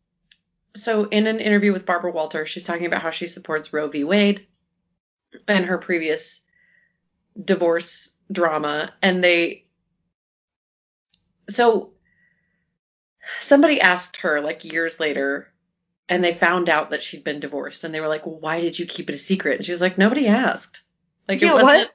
so 0.75 1.05
in 1.05 1.27
an 1.27 1.39
interview 1.39 1.73
with 1.73 1.85
Barbara 1.85 2.11
Walter, 2.11 2.45
she's 2.45 2.63
talking 2.63 2.85
about 2.85 3.01
how 3.01 3.11
she 3.11 3.27
supports 3.27 3.73
Roe 3.73 3.87
v. 3.89 4.03
Wade 4.03 4.47
and 5.47 5.65
her 5.65 5.77
previous 5.77 6.41
divorce 7.43 8.13
drama, 8.31 8.93
and 9.01 9.23
they. 9.23 9.65
So 11.49 11.91
somebody 13.39 13.81
asked 13.81 14.17
her 14.17 14.41
like 14.41 14.65
years 14.65 14.99
later, 14.99 15.51
and 16.07 16.23
they 16.23 16.33
found 16.33 16.69
out 16.69 16.89
that 16.91 17.03
she'd 17.03 17.23
been 17.23 17.39
divorced, 17.39 17.83
and 17.83 17.93
they 17.93 18.01
were 18.01 18.07
like, 18.07 18.25
well, 18.25 18.39
"Why 18.39 18.61
did 18.61 18.79
you 18.79 18.85
keep 18.85 19.09
it 19.09 19.15
a 19.15 19.19
secret?" 19.19 19.57
And 19.57 19.65
she 19.65 19.71
was 19.71 19.81
like, 19.81 19.97
"Nobody 19.97 20.27
asked. 20.27 20.81
Like 21.27 21.41
Yeah, 21.41 21.51
it 21.51 21.63
wasn't. 21.63 21.89
what? 21.89 21.91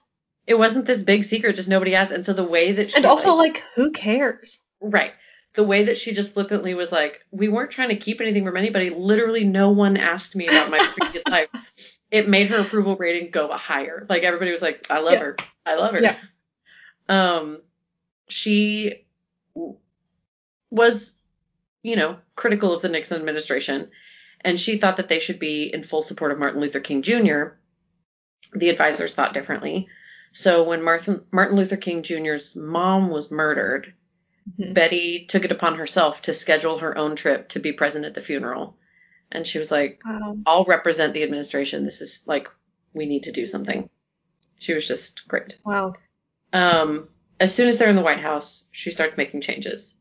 It 0.46 0.54
wasn't 0.54 0.86
this 0.86 1.02
big 1.02 1.24
secret. 1.24 1.56
Just 1.56 1.68
nobody 1.68 1.94
asked." 1.94 2.12
And 2.12 2.24
so 2.24 2.32
the 2.32 2.44
way 2.44 2.72
that 2.72 2.90
she 2.90 2.96
And 2.96 3.06
also, 3.06 3.34
like, 3.34 3.62
who 3.74 3.90
cares? 3.92 4.58
Right. 4.80 5.12
The 5.54 5.64
way 5.64 5.84
that 5.84 5.96
she 5.96 6.12
just 6.12 6.32
flippantly 6.34 6.74
was 6.74 6.90
like, 6.90 7.20
we 7.30 7.48
weren't 7.48 7.70
trying 7.70 7.90
to 7.90 7.96
keep 7.96 8.20
anything 8.20 8.44
from 8.44 8.56
anybody. 8.56 8.90
Literally, 8.90 9.44
no 9.44 9.70
one 9.70 9.96
asked 9.96 10.34
me 10.34 10.48
about 10.48 10.68
my 10.70 10.78
previous 10.98 11.22
life. 11.28 11.48
It 12.10 12.28
made 12.28 12.48
her 12.48 12.58
approval 12.58 12.96
rating 12.96 13.30
go 13.30 13.48
higher. 13.52 14.04
Like 14.08 14.24
everybody 14.24 14.50
was 14.50 14.62
like, 14.62 14.90
I 14.90 14.98
love 14.98 15.14
Yeah. 15.14 15.20
her. 15.20 15.36
I 15.64 15.74
love 15.76 15.94
her. 15.94 16.02
Yeah. 16.02 16.16
Um, 17.08 17.60
she 18.28 19.04
was, 20.70 21.14
you 21.82 21.96
know, 21.96 22.16
critical 22.36 22.72
of 22.72 22.82
the 22.82 22.88
Nixon 22.88 23.18
administration, 23.18 23.90
and 24.40 24.58
she 24.58 24.78
thought 24.78 24.96
that 24.96 25.08
they 25.08 25.20
should 25.20 25.38
be 25.38 25.72
in 25.72 25.82
full 25.82 26.02
support 26.02 26.32
of 26.32 26.38
Martin 26.38 26.60
Luther 26.60 26.80
King 26.80 27.02
Jr. 27.02 27.54
The 28.54 28.70
advisors 28.70 29.14
thought 29.14 29.34
differently. 29.34 29.88
So 30.34 30.64
when 30.64 30.82
Martin, 30.82 31.24
Martin 31.30 31.56
Luther 31.56 31.76
King 31.76 32.02
Jr.'s 32.02 32.56
mom 32.56 33.08
was 33.08 33.30
murdered, 33.30 33.94
Mhm. 34.58 34.74
Betty 34.74 35.24
took 35.26 35.44
it 35.44 35.52
upon 35.52 35.76
herself 35.76 36.22
to 36.22 36.34
schedule 36.34 36.78
her 36.78 36.98
own 36.98 37.16
trip 37.16 37.48
to 37.50 37.60
be 37.60 37.72
present 37.72 38.04
at 38.04 38.14
the 38.14 38.20
funeral. 38.20 38.76
And 39.32 39.46
she 39.46 39.58
was 39.58 39.70
like, 39.70 40.00
Wow. 40.04 40.36
I'll 40.44 40.64
represent 40.64 41.14
the 41.14 41.22
administration. 41.22 41.84
This 41.84 42.02
is 42.02 42.24
like, 42.26 42.48
we 42.92 43.06
need 43.06 43.22
to 43.22 43.32
do 43.32 43.46
something. 43.46 43.88
She 44.58 44.74
was 44.74 44.86
just 44.86 45.26
great. 45.28 45.56
Wow. 45.64 45.94
Um, 46.52 47.08
as 47.40 47.54
soon 47.54 47.68
as 47.68 47.78
they're 47.78 47.88
in 47.88 47.96
the 47.96 48.02
White 48.02 48.20
House, 48.20 48.68
she 48.72 48.90
starts 48.90 49.16
making 49.16 49.40
changes. 49.40 49.94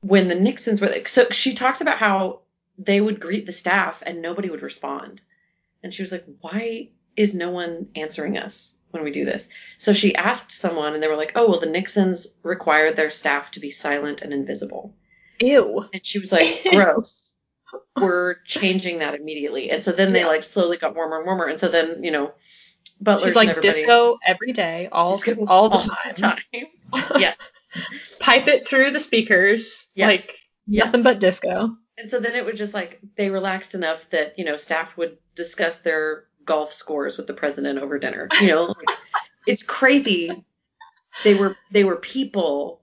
When 0.00 0.28
the 0.28 0.34
Nixons 0.36 0.80
were 0.80 0.88
like, 0.88 1.08
so 1.08 1.28
she 1.30 1.54
talks 1.54 1.80
about 1.80 1.98
how 1.98 2.40
they 2.78 3.00
would 3.00 3.20
greet 3.20 3.46
the 3.46 3.52
staff 3.52 4.02
and 4.06 4.22
nobody 4.22 4.48
would 4.48 4.62
respond. 4.62 5.20
And 5.82 5.92
she 5.92 6.02
was 6.02 6.12
like, 6.12 6.24
why 6.40 6.90
is 7.16 7.34
no 7.34 7.50
one 7.50 7.88
answering 7.94 8.38
us 8.38 8.74
when 8.90 9.02
we 9.04 9.10
do 9.10 9.24
this? 9.24 9.48
So 9.78 9.92
she 9.92 10.14
asked 10.14 10.52
someone 10.52 10.94
and 10.94 11.02
they 11.02 11.08
were 11.08 11.16
like, 11.16 11.32
oh, 11.36 11.48
well, 11.48 11.60
the 11.60 11.66
Nixons 11.66 12.26
required 12.42 12.96
their 12.96 13.10
staff 13.10 13.52
to 13.52 13.60
be 13.60 13.70
silent 13.70 14.22
and 14.22 14.32
invisible. 14.32 14.94
Ew. 15.40 15.84
And 15.92 16.04
she 16.04 16.18
was 16.18 16.32
like, 16.32 16.64
gross. 16.70 17.34
We're 18.00 18.36
changing 18.44 18.98
that 18.98 19.14
immediately. 19.14 19.70
And 19.70 19.82
so 19.84 19.92
then 19.92 20.12
they 20.12 20.20
Yeah. 20.20 20.26
like 20.26 20.42
slowly 20.42 20.76
got 20.76 20.94
warmer 20.96 21.18
and 21.18 21.26
warmer. 21.26 21.46
And 21.46 21.60
so 21.60 21.68
then, 21.68 22.02
you 22.02 22.10
know, 22.10 22.32
butlers 23.00 23.26
She's 23.28 23.36
like 23.36 23.60
disco 23.60 24.18
every 24.26 24.52
day, 24.52 24.88
all 24.90 25.16
Disco 25.16 25.44
all 25.46 25.68
the 25.70 25.76
all 25.76 25.80
time. 25.80 26.40
the 26.52 26.98
time. 27.02 27.20
Yeah. 27.20 27.34
Pipe 28.18 28.48
it 28.48 28.66
through 28.66 28.90
the 28.90 29.00
speakers, 29.00 29.88
Yes. 29.94 30.06
like 30.06 30.36
Yes. 30.66 30.86
nothing 30.86 31.02
but 31.04 31.20
disco. 31.20 31.76
And 31.96 32.10
so 32.10 32.18
then 32.18 32.34
it 32.34 32.44
would 32.44 32.56
just 32.56 32.74
like 32.74 32.98
they 33.16 33.30
relaxed 33.30 33.74
enough 33.74 34.08
that 34.10 34.38
you 34.38 34.44
know 34.44 34.56
staff 34.56 34.96
would 34.96 35.18
discuss 35.36 35.78
their 35.80 36.24
golf 36.44 36.72
scores 36.72 37.16
with 37.16 37.26
the 37.26 37.34
president 37.34 37.78
over 37.78 37.98
dinner. 37.98 38.28
You 38.40 38.48
know, 38.48 38.64
like, 38.66 38.98
it's 39.46 39.62
crazy. 39.62 40.44
They 41.24 41.34
were 41.34 41.56
they 41.70 41.84
were 41.84 41.96
people, 41.96 42.80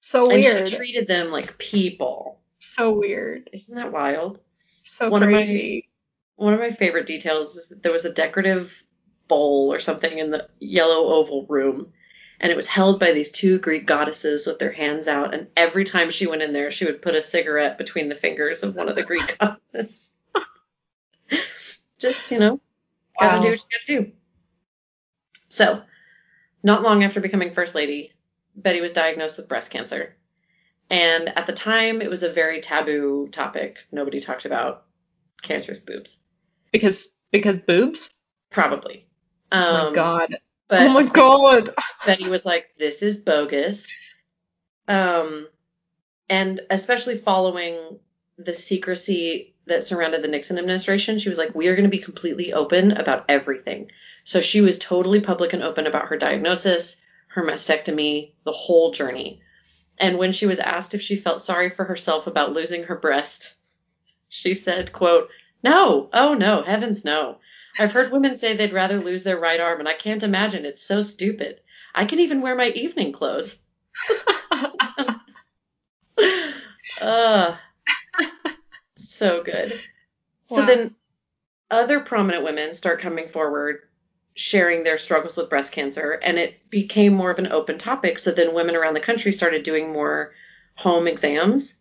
So 0.00 0.26
weird 0.28 0.44
and 0.44 0.54
weird. 0.56 0.68
she 0.68 0.76
treated 0.76 1.08
them 1.08 1.30
like 1.30 1.58
people. 1.58 2.40
so 2.58 2.92
weird. 2.92 3.48
Isn't 3.52 3.74
that 3.76 3.92
wild? 3.92 4.40
So 4.82 5.08
One 5.10 5.22
of 5.22 5.30
my- 5.30 5.44
crazy. 5.44 5.88
One 6.36 6.54
of 6.54 6.60
my 6.60 6.70
favorite 6.70 7.06
details 7.06 7.56
is 7.56 7.68
that 7.68 7.82
there 7.82 7.90
was 7.92 8.04
a 8.04 8.12
decorative 8.12 8.82
bowl 9.26 9.72
or 9.72 9.80
something 9.80 10.16
in 10.18 10.30
the 10.30 10.48
yellow 10.60 11.06
oval 11.14 11.44
room. 11.48 11.92
And 12.40 12.52
it 12.52 12.56
was 12.56 12.68
held 12.68 13.00
by 13.00 13.10
these 13.10 13.32
two 13.32 13.58
Greek 13.58 13.84
goddesses 13.86 14.46
with 14.46 14.60
their 14.60 14.70
hands 14.70 15.08
out. 15.08 15.34
And 15.34 15.48
every 15.56 15.82
time 15.84 16.12
she 16.12 16.28
went 16.28 16.42
in 16.42 16.52
there, 16.52 16.70
she 16.70 16.84
would 16.84 17.02
put 17.02 17.16
a 17.16 17.22
cigarette 17.22 17.76
between 17.78 18.08
the 18.08 18.14
fingers 18.14 18.62
of 18.62 18.76
one 18.76 18.88
of 18.88 18.94
the 18.94 19.02
Greek 19.02 19.36
goddesses. 19.40 20.12
Just, 21.98 22.30
you 22.30 22.38
know, 22.38 22.60
gotta 23.18 23.42
do 23.42 23.50
what 23.50 23.58
you 23.70 23.78
gotta 23.86 24.04
do. 24.04 24.12
So, 25.48 25.82
not 26.62 26.82
long 26.82 27.04
after 27.04 27.20
becoming 27.20 27.50
First 27.50 27.74
Lady, 27.74 28.12
Betty 28.56 28.80
was 28.80 28.92
diagnosed 28.92 29.38
with 29.38 29.48
breast 29.48 29.70
cancer. 29.70 30.16
And 30.90 31.28
at 31.28 31.46
the 31.46 31.52
time, 31.52 32.00
it 32.00 32.10
was 32.10 32.22
a 32.22 32.32
very 32.32 32.60
taboo 32.60 33.28
topic. 33.30 33.76
Nobody 33.92 34.20
talked 34.20 34.44
about 34.46 34.86
cancerous 35.42 35.78
boobs. 35.80 36.18
Because 36.72 37.10
because 37.30 37.58
boobs? 37.58 38.10
Probably. 38.50 39.06
Oh 39.52 39.58
Um, 39.58 39.88
my 39.88 39.94
god. 39.94 40.36
But 40.68 40.82
oh 40.82 40.88
my 40.90 41.02
god. 41.04 41.74
Betty 42.06 42.28
was 42.28 42.44
like, 42.44 42.66
"This 42.78 43.02
is 43.02 43.20
bogus," 43.20 43.86
um, 44.86 45.48
and 46.28 46.60
especially 46.70 47.16
following 47.16 47.98
the 48.36 48.52
secrecy 48.54 49.54
that 49.68 49.84
surrounded 49.84 50.22
the 50.22 50.28
Nixon 50.28 50.58
administration, 50.58 51.18
she 51.18 51.28
was 51.28 51.38
like, 51.38 51.54
"We 51.54 51.68
are 51.68 51.74
going 51.74 51.84
to 51.84 51.96
be 51.96 51.98
completely 51.98 52.52
open 52.52 52.92
about 52.92 53.24
everything." 53.28 53.90
So 54.24 54.40
she 54.40 54.60
was 54.60 54.78
totally 54.78 55.20
public 55.20 55.52
and 55.52 55.62
open 55.62 55.86
about 55.86 56.08
her 56.08 56.16
diagnosis, 56.16 56.96
her 57.28 57.44
mastectomy, 57.44 58.32
the 58.44 58.52
whole 58.52 58.90
journey. 58.90 59.40
And 59.98 60.18
when 60.18 60.32
she 60.32 60.46
was 60.46 60.58
asked 60.58 60.94
if 60.94 61.02
she 61.02 61.16
felt 61.16 61.40
sorry 61.40 61.68
for 61.68 61.84
herself 61.84 62.26
about 62.26 62.52
losing 62.52 62.84
her 62.84 62.96
breast, 62.96 63.54
she 64.28 64.54
said, 64.54 64.92
"quote 64.92 65.28
No, 65.62 66.08
oh 66.12 66.34
no, 66.34 66.62
heavens 66.62 67.04
no." 67.04 67.38
I've 67.78 67.92
heard 67.92 68.10
women 68.10 68.34
say 68.34 68.54
they'd 68.54 68.72
rather 68.72 69.00
lose 69.00 69.22
their 69.22 69.38
right 69.38 69.60
arm, 69.60 69.78
and 69.78 69.88
I 69.88 69.94
can't 69.94 70.22
imagine. 70.22 70.64
It's 70.64 70.82
so 70.82 71.00
stupid. 71.00 71.60
I 71.94 72.06
can 72.06 72.20
even 72.20 72.40
wear 72.40 72.56
my 72.56 72.68
evening 72.68 73.12
clothes. 73.12 73.56
uh, 77.00 77.56
so 79.18 79.42
good. 79.42 79.80
So 80.46 80.64
then 80.64 80.94
other 81.70 82.00
prominent 82.00 82.44
women 82.44 82.72
start 82.72 83.00
coming 83.00 83.28
forward 83.28 83.80
sharing 84.34 84.84
their 84.84 84.96
struggles 84.96 85.36
with 85.36 85.50
breast 85.50 85.72
cancer 85.72 86.12
and 86.22 86.38
it 86.38 86.70
became 86.70 87.12
more 87.12 87.30
of 87.30 87.38
an 87.38 87.52
open 87.52 87.76
topic. 87.76 88.18
So 88.18 88.30
then 88.30 88.54
women 88.54 88.76
around 88.76 88.94
the 88.94 89.00
country 89.00 89.32
started 89.32 89.64
doing 89.64 89.92
more 89.92 90.32
home 90.74 91.08
exams 91.08 91.74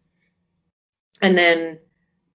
and 1.22 1.38
then 1.38 1.80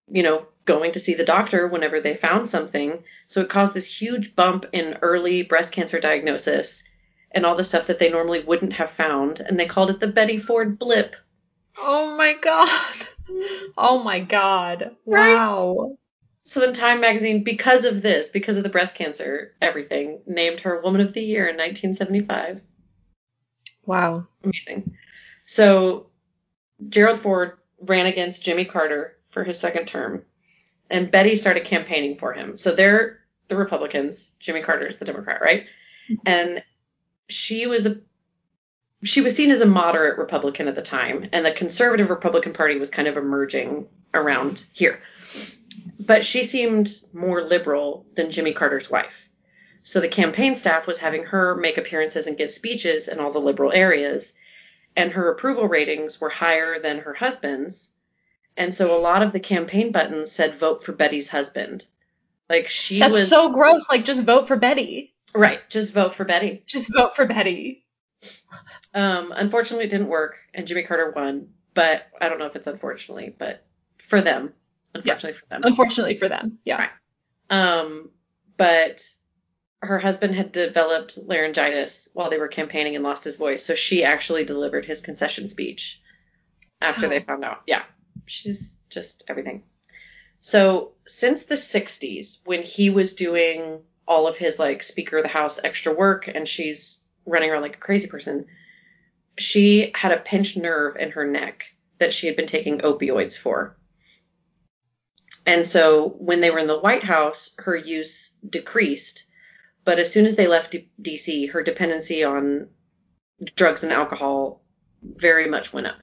you 0.08 0.22
know 0.22 0.46
going 0.64 0.92
to 0.92 1.00
see 1.00 1.14
the 1.14 1.24
doctor 1.24 1.66
whenever 1.66 2.00
they 2.00 2.14
found 2.14 2.48
something. 2.48 3.02
So 3.26 3.40
it 3.40 3.48
caused 3.48 3.74
this 3.74 4.00
huge 4.00 4.36
bump 4.36 4.66
in 4.72 4.98
early 5.02 5.42
breast 5.42 5.72
cancer 5.72 5.98
diagnosis 5.98 6.84
and 7.32 7.44
all 7.44 7.56
the 7.56 7.64
stuff 7.64 7.88
that 7.88 7.98
they 7.98 8.10
normally 8.10 8.40
wouldn't 8.40 8.74
have 8.74 8.90
found. 8.90 9.40
And 9.40 9.58
they 9.58 9.66
called 9.66 9.90
it 9.90 10.00
the 10.00 10.06
Betty 10.06 10.38
Ford 10.38 10.78
blip. 10.78 11.16
Oh 11.78 12.16
my 12.16 12.34
god. 12.34 13.08
Oh 13.76 14.02
my 14.02 14.20
god. 14.20 14.96
Right? 15.06 15.34
Wow. 15.34 15.96
So 16.44 16.60
then 16.60 16.74
Time 16.74 17.00
magazine, 17.00 17.44
because 17.44 17.84
of 17.84 18.02
this, 18.02 18.30
because 18.30 18.56
of 18.56 18.64
the 18.64 18.68
breast 18.68 18.96
cancer, 18.96 19.54
everything, 19.62 20.22
named 20.26 20.60
her 20.60 20.80
Woman 20.80 21.00
of 21.00 21.12
the 21.12 21.22
Year 21.22 21.46
in 21.46 21.56
1975. 21.56 22.62
Wow. 23.86 24.26
Amazing. 24.42 24.96
So 25.44 26.08
Gerald 26.88 27.18
Ford 27.18 27.58
ran 27.80 28.06
against 28.06 28.42
Jimmy 28.42 28.64
Carter 28.64 29.16
for 29.28 29.44
his 29.44 29.58
second 29.58 29.86
term, 29.86 30.24
and 30.90 31.10
Betty 31.10 31.36
started 31.36 31.64
campaigning 31.64 32.16
for 32.16 32.32
him. 32.32 32.56
So 32.56 32.74
they're 32.74 33.20
the 33.48 33.56
Republicans, 33.56 34.32
Jimmy 34.38 34.62
Carter 34.62 34.86
is 34.86 34.96
the 34.96 35.04
Democrat, 35.04 35.40
right? 35.42 35.66
Mm-hmm. 36.10 36.14
And 36.26 36.64
she 37.28 37.66
was 37.66 37.86
a 37.86 38.00
she 39.02 39.20
was 39.20 39.34
seen 39.34 39.50
as 39.50 39.60
a 39.60 39.66
moderate 39.66 40.18
Republican 40.18 40.68
at 40.68 40.74
the 40.74 40.82
time, 40.82 41.28
and 41.32 41.44
the 41.44 41.52
conservative 41.52 42.10
Republican 42.10 42.52
Party 42.52 42.78
was 42.78 42.90
kind 42.90 43.08
of 43.08 43.16
emerging 43.16 43.88
around 44.14 44.64
here. 44.72 45.00
But 45.98 46.24
she 46.24 46.44
seemed 46.44 46.92
more 47.12 47.42
liberal 47.42 48.06
than 48.14 48.30
Jimmy 48.30 48.52
Carter's 48.52 48.90
wife. 48.90 49.28
So 49.82 50.00
the 50.00 50.08
campaign 50.08 50.54
staff 50.54 50.86
was 50.86 50.98
having 50.98 51.24
her 51.24 51.56
make 51.56 51.78
appearances 51.78 52.26
and 52.26 52.38
give 52.38 52.52
speeches 52.52 53.08
in 53.08 53.18
all 53.18 53.32
the 53.32 53.40
liberal 53.40 53.72
areas, 53.72 54.34
and 54.96 55.12
her 55.12 55.30
approval 55.30 55.66
ratings 55.66 56.20
were 56.20 56.28
higher 56.28 56.78
than 56.78 56.98
her 56.98 57.14
husband's. 57.14 57.90
And 58.56 58.74
so 58.74 58.96
a 58.96 59.00
lot 59.00 59.22
of 59.22 59.32
the 59.32 59.40
campaign 59.40 59.90
buttons 59.90 60.30
said 60.30 60.54
vote 60.54 60.84
for 60.84 60.92
Betty's 60.92 61.28
husband. 61.28 61.86
Like 62.48 62.68
she 62.68 63.00
That's 63.00 63.12
was 63.12 63.28
so 63.28 63.50
gross. 63.50 63.86
Like 63.90 64.04
just 64.04 64.22
vote 64.24 64.46
for 64.46 64.56
Betty. 64.56 65.14
right, 65.34 65.60
just 65.70 65.92
vote 65.92 66.14
for 66.14 66.24
Betty. 66.24 66.62
Just 66.66 66.92
vote 66.94 67.16
for 67.16 67.24
Betty. 67.26 67.84
Um, 68.94 69.32
unfortunately, 69.34 69.86
it 69.86 69.90
didn't 69.90 70.08
work, 70.08 70.36
and 70.54 70.66
Jimmy 70.66 70.82
Carter 70.82 71.12
won. 71.14 71.48
But 71.74 72.06
I 72.20 72.28
don't 72.28 72.38
know 72.38 72.46
if 72.46 72.56
it's 72.56 72.66
unfortunately, 72.66 73.34
but 73.38 73.64
for 73.98 74.20
them, 74.20 74.52
unfortunately 74.94 75.32
for 75.32 75.46
them. 75.46 75.62
Unfortunately 75.64 76.16
for 76.16 76.28
them. 76.28 76.58
Yeah. 76.64 76.76
Right. 76.78 76.90
Um, 77.48 78.10
but 78.56 79.02
her 79.80 79.98
husband 79.98 80.34
had 80.34 80.52
developed 80.52 81.16
laryngitis 81.18 82.08
while 82.12 82.30
they 82.30 82.38
were 82.38 82.48
campaigning 82.48 82.94
and 82.94 83.02
lost 83.02 83.24
his 83.24 83.36
voice, 83.36 83.64
so 83.64 83.74
she 83.74 84.04
actually 84.04 84.44
delivered 84.44 84.84
his 84.84 85.00
concession 85.00 85.48
speech 85.48 86.00
after 86.80 87.02
Wow. 87.06 87.08
they 87.08 87.20
found 87.20 87.44
out. 87.44 87.62
Yeah, 87.66 87.82
she's 88.26 88.76
just 88.90 89.24
everything. 89.28 89.62
So 90.42 90.92
since 91.06 91.44
the 91.44 91.54
60s, 91.54 92.40
when 92.44 92.62
he 92.62 92.90
was 92.90 93.14
doing 93.14 93.80
all 94.06 94.26
of 94.26 94.36
his 94.36 94.58
like 94.58 94.82
Speaker 94.82 95.18
of 95.18 95.22
the 95.22 95.28
House 95.28 95.58
extra 95.62 95.94
work 95.94 96.28
and 96.28 96.46
she's 96.46 97.01
running 97.26 97.50
around 97.50 97.62
like 97.62 97.76
a 97.76 97.80
crazy 97.80 98.08
person, 98.08 98.46
she 99.38 99.92
had 99.94 100.12
a 100.12 100.18
pinched 100.18 100.56
nerve 100.56 100.96
in 100.96 101.12
her 101.12 101.26
neck 101.26 101.64
that 101.98 102.12
she 102.12 102.26
had 102.26 102.36
been 102.36 102.46
taking 102.46 102.78
opioids 102.78 103.36
for. 103.36 103.76
And 105.46 105.66
so 105.66 106.08
when 106.08 106.40
they 106.40 106.50
were 106.50 106.58
in 106.58 106.66
the 106.66 106.78
White 106.78 107.02
House, 107.02 107.54
her 107.58 107.76
use 107.76 108.32
decreased. 108.48 109.24
But 109.84 109.98
as 109.98 110.12
soon 110.12 110.26
as 110.26 110.36
they 110.36 110.46
left 110.46 110.72
D- 110.72 110.90
DC, 111.00 111.50
her 111.50 111.62
dependency 111.62 112.22
on 112.22 112.68
drugs 113.56 113.82
and 113.82 113.92
alcohol 113.92 114.62
very 115.02 115.48
much 115.48 115.72
went 115.72 115.88
up. 115.88 115.96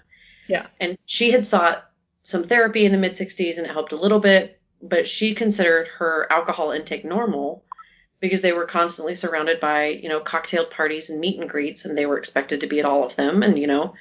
Yeah. 0.48 0.68
And 0.80 0.98
she 1.06 1.32
had 1.32 1.46
sought 1.46 1.86
some 2.24 2.44
therapy 2.44 2.86
in 2.86 2.92
the 2.92 2.98
mid 2.98 3.14
60s 3.14 3.58
and 3.58 3.66
it 3.66 3.72
helped 3.72 3.94
a 3.94 3.98
little 3.98 4.20
bit, 4.20 4.60
but 4.82 5.08
she 5.08 5.36
considered 5.36 5.88
her 6.00 6.28
alcohol 6.30 6.72
intake 6.72 7.06
normal 7.06 7.64
because 8.20 8.42
they 8.42 8.52
were 8.54 8.66
constantly 8.66 9.16
surrounded 9.16 9.60
by, 9.60 9.88
you 9.88 10.10
know, 10.10 10.20
cocktail 10.20 10.66
parties 10.66 11.10
and 11.10 11.20
meet 11.20 11.40
and 11.40 11.50
greets 11.50 11.86
and 11.86 11.98
they 11.98 12.06
were 12.06 12.18
expected 12.18 12.62
to 12.62 12.68
be 12.68 12.80
at 12.80 12.86
all 12.86 13.04
of 13.06 13.16
them 13.16 13.44
and 13.44 13.58
you 13.58 13.68
know. 13.68 13.94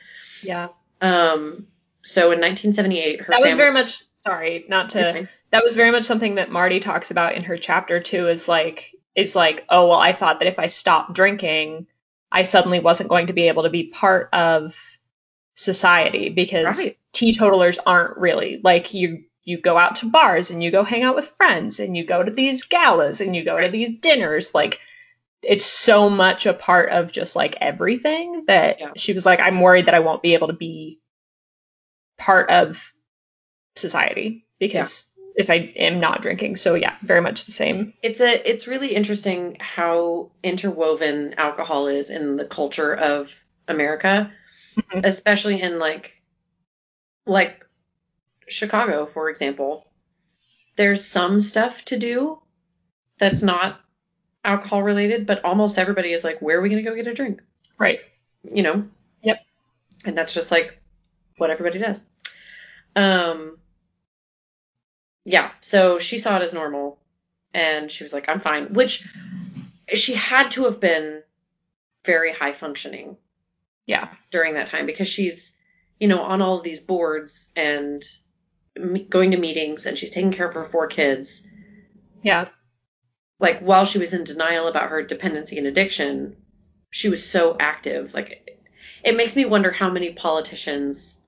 Yeah. 0.42 0.68
Um 1.00 1.66
so 2.02 2.30
in 2.32 2.40
1978 2.40 3.20
her 3.22 3.26
That 3.32 3.40
was 3.40 3.50
family- 3.50 3.56
very 3.56 3.72
much 3.72 4.02
sorry, 4.24 4.64
not 4.68 4.90
to 4.90 5.28
that 5.50 5.64
was 5.64 5.76
very 5.76 5.90
much 5.90 6.04
something 6.04 6.34
that 6.36 6.50
Marty 6.50 6.80
talks 6.80 7.10
about 7.10 7.34
in 7.34 7.44
her 7.44 7.56
chapter 7.56 8.00
too 8.00 8.28
is 8.28 8.48
like 8.48 8.92
is 9.14 9.34
like, 9.36 9.64
oh 9.68 9.88
well 9.88 9.98
I 9.98 10.12
thought 10.12 10.40
that 10.40 10.48
if 10.48 10.58
I 10.58 10.66
stopped 10.66 11.12
drinking, 11.14 11.86
I 12.30 12.42
suddenly 12.42 12.80
wasn't 12.80 13.08
going 13.10 13.28
to 13.28 13.32
be 13.32 13.48
able 13.48 13.62
to 13.64 13.70
be 13.70 13.84
part 13.84 14.28
of 14.32 14.76
society 15.54 16.28
because 16.28 16.78
Right. 16.78 16.98
teetotalers 17.12 17.78
aren't 17.78 18.16
really 18.18 18.60
like 18.62 18.94
you 18.94 19.24
you 19.48 19.58
go 19.58 19.78
out 19.78 19.96
to 19.96 20.06
bars 20.10 20.50
and 20.50 20.62
you 20.62 20.70
go 20.70 20.84
hang 20.84 21.02
out 21.02 21.14
with 21.16 21.28
friends 21.38 21.80
and 21.80 21.96
you 21.96 22.04
go 22.04 22.22
to 22.22 22.30
these 22.30 22.64
galas 22.64 23.20
and 23.22 23.34
you 23.34 23.42
go 23.44 23.58
to 23.58 23.68
these 23.68 23.98
dinners 23.98 24.52
like 24.54 24.78
it's 25.42 25.64
so 25.64 26.10
much 26.10 26.44
a 26.46 26.52
part 26.52 26.90
of 26.90 27.10
just 27.12 27.34
like 27.34 27.56
everything 27.60 28.44
that 28.46 28.78
Yeah. 28.80 28.90
she 28.96 29.14
was 29.14 29.24
like 29.24 29.40
I'm 29.40 29.60
worried 29.60 29.86
that 29.86 29.94
I 29.94 30.00
won't 30.00 30.22
be 30.22 30.34
able 30.34 30.48
to 30.48 30.52
be 30.68 31.00
part 32.18 32.50
of 32.50 32.92
society 33.76 34.44
because 34.58 35.06
if 35.36 35.50
I 35.50 35.72
am 35.76 36.00
not 36.00 36.20
drinking. 36.20 36.56
So 36.56 36.74
yeah, 36.74 36.96
very 37.02 37.20
much 37.20 37.44
the 37.46 37.52
same. 37.52 37.94
it's 38.02 38.20
a 38.20 38.50
it's 38.50 38.66
really 38.66 38.94
interesting 38.94 39.56
how 39.60 40.32
interwoven 40.42 41.34
alcohol 41.38 41.86
is 41.86 42.10
in 42.10 42.36
the 42.36 42.44
culture 42.44 42.92
of 42.94 43.32
America, 43.68 44.32
Mhm. 44.76 45.04
especially 45.04 45.62
in 45.62 45.78
like 45.78 46.12
like 47.24 47.64
Chicago, 48.48 49.06
for 49.06 49.30
example. 49.30 49.86
There's 50.76 51.04
some 51.04 51.40
stuff 51.40 51.84
to 51.86 51.98
do 51.98 52.40
that's 53.18 53.42
not 53.42 53.80
alcohol 54.44 54.82
related, 54.82 55.26
but 55.26 55.44
almost 55.44 55.78
everybody 55.78 56.12
is 56.12 56.22
like, 56.24 56.40
where 56.40 56.58
are 56.58 56.60
we 56.62 56.68
going 56.68 56.82
to 56.82 56.88
go 56.88 56.94
get 56.96 57.06
a 57.06 57.14
drink? 57.14 57.42
Right. 57.78 58.00
You 58.44 58.62
know? 58.62 58.88
Yep. 59.22 59.44
And 60.04 60.16
that's 60.16 60.34
just 60.34 60.50
like 60.50 60.80
what 61.36 61.50
everybody 61.50 61.78
does. 61.78 62.04
Um 62.96 63.58
yeah, 65.24 65.50
so 65.60 65.98
she 65.98 66.16
saw 66.18 66.36
it 66.36 66.42
as 66.42 66.54
normal 66.54 66.98
and 67.52 67.90
she 67.90 68.02
was 68.02 68.12
like, 68.14 68.28
I'm 68.28 68.40
fine, 68.40 68.72
which 68.72 69.06
she 69.92 70.14
had 70.14 70.50
to 70.52 70.64
have 70.64 70.80
been 70.80 71.22
very 72.04 72.32
high 72.32 72.52
functioning 72.52 73.16
Yeah. 73.86 74.08
during 74.30 74.54
that 74.54 74.68
time 74.68 74.86
because 74.86 75.08
she's, 75.08 75.54
you 76.00 76.08
know, 76.08 76.20
on 76.22 76.40
all 76.40 76.56
of 76.58 76.64
these 76.64 76.80
boards 76.80 77.50
and 77.56 78.02
going 79.08 79.32
to 79.32 79.36
meetings 79.38 79.86
and 79.86 79.96
she's 79.98 80.10
taking 80.10 80.32
care 80.32 80.48
of 80.48 80.54
her 80.54 80.64
four 80.64 80.86
kids. 80.86 81.42
Yeah. 82.22 82.48
Like 83.40 83.60
while 83.60 83.84
she 83.84 83.98
was 83.98 84.12
in 84.12 84.24
denial 84.24 84.66
about 84.66 84.90
her 84.90 85.02
dependency 85.02 85.58
and 85.58 85.66
addiction, 85.66 86.36
she 86.90 87.08
was 87.08 87.28
so 87.28 87.56
active. 87.58 88.14
Like 88.14 88.58
it 89.04 89.16
makes 89.16 89.36
me 89.36 89.44
wonder 89.44 89.70
how 89.70 89.90
many 89.90 90.12
politicians 90.12 91.18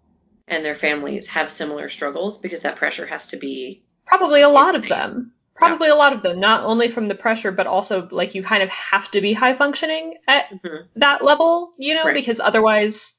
and 0.49 0.65
their 0.65 0.75
families 0.75 1.29
have 1.29 1.51
similar 1.51 1.89
struggles 1.89 2.39
because 2.39 2.63
that 2.63 2.77
pressure 2.77 3.07
has 3.07 3.29
to 3.29 3.37
be 3.37 3.83
Probably 4.07 4.43
a 4.43 4.49
lot 4.49 4.75
of 4.75 4.89
them. 4.89 5.33
Probably 5.55 5.89
a 5.89 5.95
lot 5.95 6.13
of 6.15 6.23
them, 6.23 6.41
not 6.41 6.65
only 6.65 6.89
from 6.89 7.07
the 7.07 7.15
pressure, 7.15 7.53
but 7.53 7.67
also 7.69 8.09
like 8.11 8.35
you 8.35 8.43
kind 8.43 8.63
of 8.63 8.71
have 8.71 9.09
to 9.13 9.21
be 9.21 9.33
high 9.35 9.55
functioning 9.55 10.15
at 10.27 10.51
Mhm. 10.51 10.87
that 10.97 11.23
level, 11.23 11.75
you 11.79 11.95
know, 11.95 12.03
Right. 12.05 12.15
because 12.15 12.41
otherwise 12.41 13.13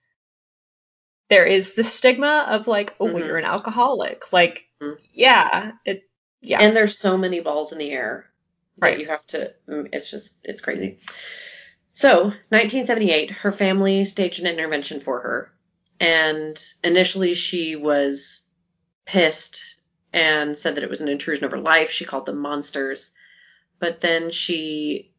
there 1.31 1.45
is 1.45 1.75
the 1.75 1.83
stigma 1.83 2.45
of 2.49 2.67
like, 2.67 2.93
oh, 2.99 3.05
well, 3.05 3.15
Mhm. 3.15 3.25
you're 3.25 3.37
an 3.37 3.45
alcoholic. 3.45 4.33
Like, 4.33 4.67
Mhm. 4.81 4.99
yeah, 5.13 5.71
it, 5.85 6.03
yeah, 6.41 6.59
And 6.61 6.75
there's 6.75 6.97
so 6.97 7.17
many 7.17 7.39
balls 7.39 7.71
in 7.71 7.77
the 7.77 7.89
air 7.89 8.29
that 8.79 8.87
Right. 8.89 8.99
you 8.99 9.05
have 9.07 9.25
to. 9.27 9.53
mm, 9.65 9.87
It's 9.93 10.11
just 10.11 10.35
it's 10.43 10.59
crazy. 10.59 10.99
So 11.93 12.33
1978, 12.51 13.31
her 13.31 13.51
family 13.53 14.03
staged 14.03 14.41
an 14.41 14.47
intervention 14.47 14.99
for 14.99 15.21
her, 15.21 15.53
and 16.01 16.61
initially 16.83 17.33
she 17.33 17.77
was 17.77 18.41
pissed 19.05 19.77
and 20.11 20.57
said 20.57 20.75
that 20.75 20.83
it 20.83 20.89
was 20.89 20.99
an 20.99 21.07
intrusion 21.07 21.45
of 21.45 21.51
her 21.53 21.59
life. 21.61 21.91
She 21.91 22.03
called 22.03 22.25
them 22.25 22.39
monsters, 22.39 23.11
but 23.79 24.01
then 24.01 24.31
she 24.31 25.13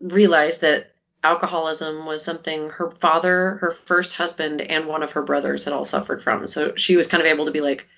realized 0.00 0.62
that 0.62 0.95
alcoholism 1.26 2.06
was 2.06 2.22
something 2.22 2.70
her 2.70 2.88
father, 2.88 3.56
her 3.60 3.72
first 3.72 4.14
husband, 4.14 4.60
and 4.60 4.86
one 4.86 5.02
of 5.02 5.12
her 5.12 5.22
brothers 5.22 5.64
had 5.64 5.72
all 5.72 5.84
suffered 5.84 6.22
from. 6.22 6.46
So 6.46 6.76
she 6.76 6.96
was 6.96 7.08
kind 7.08 7.20
of 7.20 7.26
able 7.26 7.46
to 7.46 7.50
be 7.52 7.60
like, 7.60 7.88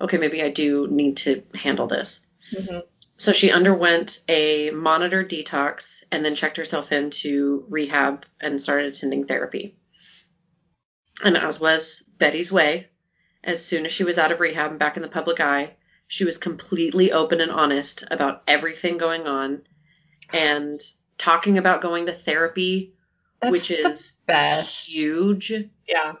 okay, 0.00 0.18
maybe 0.18 0.40
I 0.40 0.50
do 0.50 0.86
need 0.88 1.16
to 1.18 1.42
handle 1.52 1.88
this. 1.88 2.24
Mhm. 2.54 2.84
So 3.16 3.32
she 3.32 3.50
underwent 3.50 4.20
a 4.28 4.70
monitor 4.70 5.24
detox 5.24 6.04
and 6.12 6.24
then 6.24 6.36
checked 6.36 6.56
herself 6.56 6.92
into 6.92 7.66
rehab 7.68 8.24
and 8.40 8.62
started 8.62 8.94
attending 8.94 9.24
therapy. 9.24 9.76
And 11.24 11.36
as 11.36 11.58
was 11.58 12.02
Betty's 12.18 12.52
way, 12.52 12.88
as 13.42 13.64
soon 13.64 13.84
as 13.84 13.92
she 13.92 14.04
was 14.04 14.16
out 14.16 14.32
of 14.32 14.40
rehab 14.40 14.70
and 14.70 14.78
back 14.78 14.96
in 14.96 15.02
the 15.02 15.08
public 15.08 15.40
eye, 15.40 15.74
she 16.06 16.24
was 16.24 16.38
completely 16.38 17.10
open 17.10 17.40
and 17.40 17.50
honest 17.50 18.04
about 18.10 18.42
everything 18.46 18.96
going 18.96 19.26
on 19.26 19.62
and 20.32 20.80
talking 21.20 21.58
about 21.58 21.82
going 21.82 22.06
to 22.06 22.12
therapy, 22.12 22.94
that's 23.40 23.52
which 23.52 23.68
the 23.68 23.90
is 23.90 24.12
best. 24.26 24.92
huge 24.92 25.52
Yeah, 25.86 26.14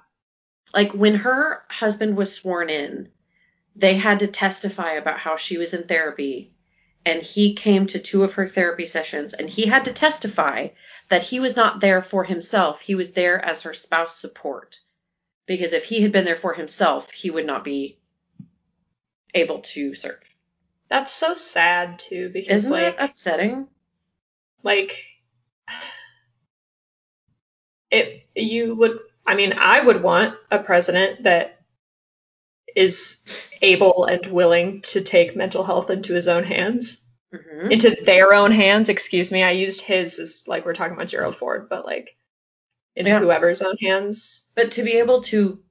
like 0.74 0.92
when 0.92 1.16
her 1.16 1.62
husband 1.68 2.16
was 2.16 2.34
sworn 2.34 2.70
in, 2.70 3.08
they 3.74 3.94
had 3.96 4.20
to 4.20 4.26
testify 4.28 4.92
about 4.92 5.18
how 5.18 5.36
she 5.36 5.58
was 5.58 5.74
in 5.74 5.84
therapy. 5.84 6.52
And 7.06 7.22
he 7.22 7.54
came 7.54 7.86
to 7.88 7.98
two 7.98 8.24
of 8.24 8.34
her 8.34 8.46
therapy 8.46 8.84
sessions 8.84 9.32
and 9.32 9.48
he 9.48 9.64
had 9.66 9.86
to 9.86 9.92
testify 9.92 10.68
that 11.08 11.22
he 11.22 11.40
was 11.40 11.56
not 11.56 11.80
there 11.80 12.02
for 12.02 12.24
himself. 12.24 12.82
He 12.82 12.94
was 12.94 13.12
there 13.12 13.42
as 13.42 13.62
her 13.62 13.72
spouse 13.72 14.14
support. 14.18 14.78
Because 15.46 15.72
if 15.72 15.86
he 15.86 16.02
had 16.02 16.12
been 16.12 16.26
there 16.26 16.36
for 16.36 16.52
himself, 16.52 17.10
he 17.10 17.30
would 17.30 17.46
not 17.46 17.64
be 17.64 17.98
able 19.34 19.60
to 19.60 19.94
serve. 19.94 20.22
that's 20.88 21.12
so 21.12 21.34
sad 21.34 21.98
too 21.98 22.28
because 22.34 22.64
Isn't 22.64 22.70
like, 22.70 22.96
upsetting? 22.98 23.66
Like 24.62 25.04
it 27.90 28.26
you 28.34 28.74
would 28.74 28.98
i 29.26 29.34
mean 29.34 29.52
i 29.54 29.80
would 29.80 30.02
want 30.02 30.34
a 30.50 30.58
president 30.58 31.24
that 31.24 31.60
is 32.76 33.18
able 33.62 34.04
and 34.04 34.24
willing 34.26 34.80
to 34.82 35.00
take 35.00 35.34
mental 35.36 35.64
health 35.64 35.90
into 35.90 36.14
his 36.14 36.28
own 36.28 36.44
hands. 36.44 37.00
Hmm 37.34 37.70
into 37.70 37.94
their 38.04 38.32
own 38.32 38.52
hands 38.52 38.88
excuse 38.88 39.30
me. 39.30 39.42
I 39.42 39.50
used 39.50 39.82
his 39.82 40.18
as 40.18 40.44
like 40.48 40.64
we're 40.64 40.72
talking 40.74 40.94
about 40.94 41.08
gerald 41.08 41.36
ford 41.36 41.68
but 41.68 41.84
like 41.84 42.16
into 42.96 43.10
Yeah. 43.12 43.20
whoever's 43.20 43.62
own 43.62 43.76
hands. 43.76 44.44
But 44.56 44.72
to 44.72 44.82
be 44.82 44.94
able 44.98 45.22
to 45.24 45.62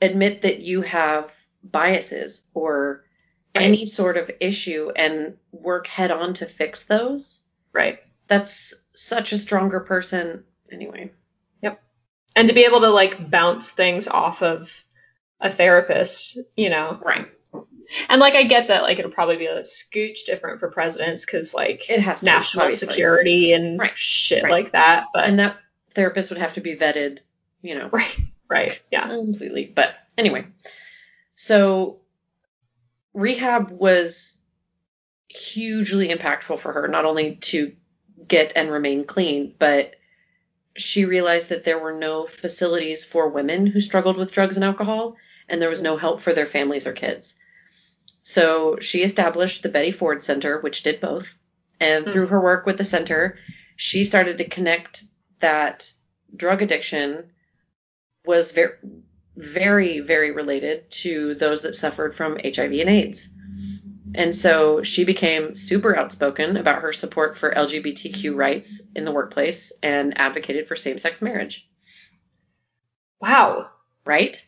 admit 0.00 0.42
that 0.42 0.60
you 0.60 0.82
have 0.82 1.34
biases 1.64 2.44
or 2.54 3.04
Right. 3.56 3.64
any 3.64 3.86
sort 3.86 4.16
of 4.18 4.30
issue 4.40 4.90
and 4.94 5.36
work 5.50 5.86
head 5.88 6.10
on 6.12 6.34
to 6.34 6.46
fix 6.46 6.84
those, 6.84 7.40
right 7.72 7.98
that's 8.28 8.74
such 8.94 9.32
a 9.32 9.38
stronger 9.38 9.80
person. 9.80 10.44
Anyway, 10.70 11.10
Yep. 11.62 11.80
and 12.36 12.48
to 12.48 12.54
be 12.54 12.64
able 12.64 12.80
to 12.82 12.90
like 12.90 13.30
bounce 13.30 13.70
things 13.70 14.06
off 14.06 14.42
of 14.42 14.84
a 15.40 15.48
therapist 15.48 16.36
you 16.56 16.68
know 16.68 16.98
right. 17.04 17.28
and 18.08 18.20
like 18.20 18.34
i 18.34 18.42
get 18.42 18.66
that 18.68 18.82
like 18.82 18.98
it'll 18.98 19.10
probably 19.10 19.36
be 19.36 19.46
a 19.46 19.60
scooch 19.60 20.24
different 20.26 20.58
for 20.58 20.68
presidents 20.68 21.24
because 21.24 21.54
like 21.54 21.88
It 21.88 22.00
has 22.00 22.24
national 22.24 22.64
obviously. 22.64 22.88
security 22.88 23.52
and 23.52 23.78
Right, 23.78 23.96
shit 23.96 24.42
right. 24.42 24.50
like 24.50 24.72
that. 24.72 25.06
But 25.14 25.26
And 25.28 25.38
that 25.38 25.56
therapist 25.92 26.30
would 26.30 26.38
have 26.40 26.54
to 26.54 26.60
be 26.60 26.74
vetted, 26.76 27.20
you 27.62 27.76
know, 27.76 27.88
right, 27.92 28.18
right, 28.48 28.82
yeah, 28.90 29.06
completely. 29.08 29.72
But 29.74 29.94
anyway, 30.18 30.44
so 31.36 32.00
rehab 33.14 33.70
was 33.70 34.38
hugely 35.28 36.08
impactful 36.08 36.58
for 36.58 36.72
her, 36.72 36.88
not 36.88 37.04
only 37.04 37.36
to 37.36 37.72
get 38.26 38.52
and 38.56 38.70
remain 38.70 39.04
clean, 39.04 39.54
but 39.58 39.94
she 40.76 41.04
realized 41.04 41.48
that 41.48 41.64
there 41.64 41.78
were 41.78 41.92
no 41.92 42.26
facilities 42.26 43.04
for 43.04 43.28
women 43.28 43.66
who 43.66 43.80
struggled 43.80 44.16
with 44.16 44.32
drugs 44.32 44.56
and 44.56 44.64
alcohol, 44.64 45.16
and 45.48 45.60
there 45.60 45.70
was 45.70 45.82
no 45.82 45.96
help 45.96 46.20
for 46.20 46.32
their 46.32 46.46
families 46.46 46.86
or 46.86 46.92
kids. 46.92 47.36
So 48.22 48.78
she 48.80 49.02
established 49.02 49.62
the 49.62 49.68
Betty 49.68 49.90
Ford 49.90 50.22
Center, 50.22 50.60
which 50.60 50.82
did 50.82 51.00
both. 51.00 51.36
And 51.80 52.04
Hmm. 52.04 52.10
through 52.10 52.26
her 52.26 52.40
work 52.40 52.66
with 52.66 52.76
the 52.76 52.84
center, 52.84 53.38
she 53.76 54.04
started 54.04 54.38
to 54.38 54.44
connect 54.44 55.04
that 55.40 55.90
drug 56.34 56.62
addiction 56.62 57.30
was 58.24 58.50
very, 58.50 58.72
very, 59.36 60.00
very 60.00 60.32
related 60.32 60.90
to 60.90 61.34
those 61.34 61.62
that 61.62 61.74
suffered 61.74 62.14
from 62.14 62.38
HIV 62.42 62.80
and 62.80 62.90
AIDS. 62.90 63.30
And 64.14 64.34
so 64.34 64.82
she 64.82 65.04
became 65.04 65.54
super 65.54 65.96
outspoken 65.96 66.56
about 66.56 66.82
her 66.82 66.92
support 66.92 67.36
for 67.36 67.50
LGBTQ 67.50 68.34
rights 68.34 68.82
in 68.94 69.04
the 69.04 69.12
workplace 69.12 69.72
and 69.82 70.18
advocated 70.18 70.66
for 70.66 70.76
same 70.76 70.98
sex 70.98 71.20
marriage, 71.20 71.68
wow, 73.20 73.68
right? 74.04 74.44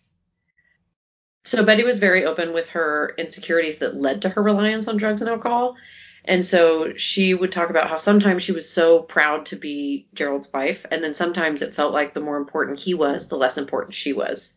So 1.45 1.65
Betty 1.65 1.85
was 1.85 1.99
very 1.99 2.25
open 2.25 2.53
with 2.53 2.71
her 2.71 3.15
insecurities 3.17 3.79
that 3.79 3.97
led 3.97 4.23
to 4.23 4.29
her 4.29 4.43
reliance 4.43 4.89
on 4.89 4.97
drugs 4.97 5.21
and 5.21 5.31
alcohol. 5.31 5.77
And 6.25 6.45
so 6.45 6.97
she 6.97 7.33
would 7.33 7.51
talk 7.51 7.71
about 7.71 7.89
how 7.89 7.97
sometimes 7.97 8.43
she 8.43 8.53
was 8.53 8.69
so 8.69 9.01
proud 9.01 9.47
to 9.47 9.57
be 9.57 10.07
Gerald's 10.13 10.53
wife, 10.53 10.85
and 10.91 11.03
then 11.03 11.15
sometimes 11.15 11.63
it 11.63 11.75
felt 11.75 11.95
like 11.95 12.13
the 12.13 12.21
more 12.21 12.37
important 12.37 12.79
he 12.79 12.93
was, 12.93 13.29
the 13.29 13.39
less 13.39 13.57
important 13.57 13.95
she 13.95 14.13
was. 14.13 14.55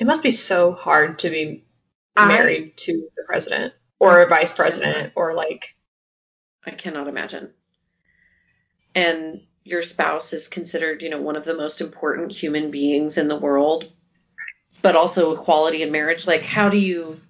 It 0.00 0.06
must 0.06 0.22
be 0.22 0.32
so 0.32 0.72
hard 0.72 1.20
to 1.20 1.30
be 1.30 1.64
I- 2.16 2.26
married 2.26 2.76
to 2.78 3.08
the 3.14 3.22
president 3.26 3.72
or 4.00 4.22
a 4.22 4.28
vice 4.28 4.52
president 4.52 5.12
or 5.16 5.34
like 5.34 5.74
I 6.64 6.70
cannot 6.72 7.08
imagine. 7.08 7.50
And 8.94 9.40
your 9.64 9.82
spouse 9.82 10.32
is 10.32 10.48
considered, 10.48 11.02
you 11.02 11.10
know, 11.10 11.20
one 11.20 11.36
of 11.36 11.44
the 11.44 11.56
most 11.56 11.80
important 11.80 12.32
human 12.32 12.70
beings 12.70 13.18
in 13.18 13.28
the 13.28 13.38
world, 13.38 13.90
but 14.82 14.96
also 14.96 15.36
equality 15.36 15.82
in 15.82 15.92
marriage. 15.92 16.26
Like, 16.26 16.42
how 16.42 16.68
do 16.68 16.78
you? 16.78 17.20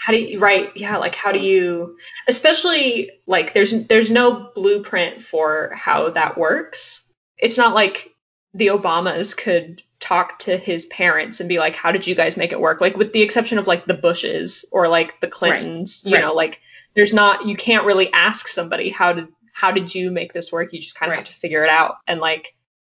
how 0.00 0.14
do 0.14 0.18
you 0.18 0.38
right 0.38 0.70
yeah 0.76 0.96
like 0.96 1.14
how 1.14 1.30
do 1.30 1.38
you 1.38 1.98
especially 2.26 3.10
like 3.26 3.52
there's 3.52 3.86
there's 3.86 4.10
no 4.10 4.50
blueprint 4.54 5.20
for 5.20 5.72
how 5.74 6.08
that 6.08 6.38
works 6.38 7.04
it's 7.36 7.58
not 7.58 7.74
like 7.74 8.10
the 8.54 8.68
obamas 8.68 9.36
could 9.36 9.82
talk 10.00 10.38
to 10.40 10.56
his 10.56 10.86
parents 10.86 11.40
and 11.40 11.48
be 11.48 11.58
like 11.58 11.76
how 11.76 11.92
did 11.92 12.06
you 12.06 12.14
guys 12.14 12.36
make 12.36 12.52
it 12.52 12.60
work 12.60 12.80
like 12.80 12.96
with 12.96 13.12
the 13.12 13.20
exception 13.22 13.58
of 13.58 13.66
like 13.66 13.84
the 13.84 13.94
bushes 13.94 14.64
or 14.72 14.88
like 14.88 15.20
the 15.20 15.28
clintons 15.28 16.02
you 16.06 16.14
right. 16.14 16.22
know 16.22 16.32
like 16.34 16.58
there's 16.94 17.12
not 17.12 17.46
you 17.46 17.54
can't 17.54 17.84
really 17.84 18.10
ask 18.12 18.48
somebody 18.48 18.88
how 18.88 19.12
did 19.12 19.28
how 19.52 19.70
did 19.72 19.94
you 19.94 20.10
make 20.10 20.32
this 20.32 20.50
work 20.50 20.72
you 20.72 20.80
just 20.80 20.96
kind 20.98 21.10
of 21.12 21.16
Right. 21.18 21.26
have 21.26 21.34
to 21.34 21.38
figure 21.38 21.62
it 21.62 21.68
out 21.70 21.96
and 22.06 22.18
like 22.18 22.54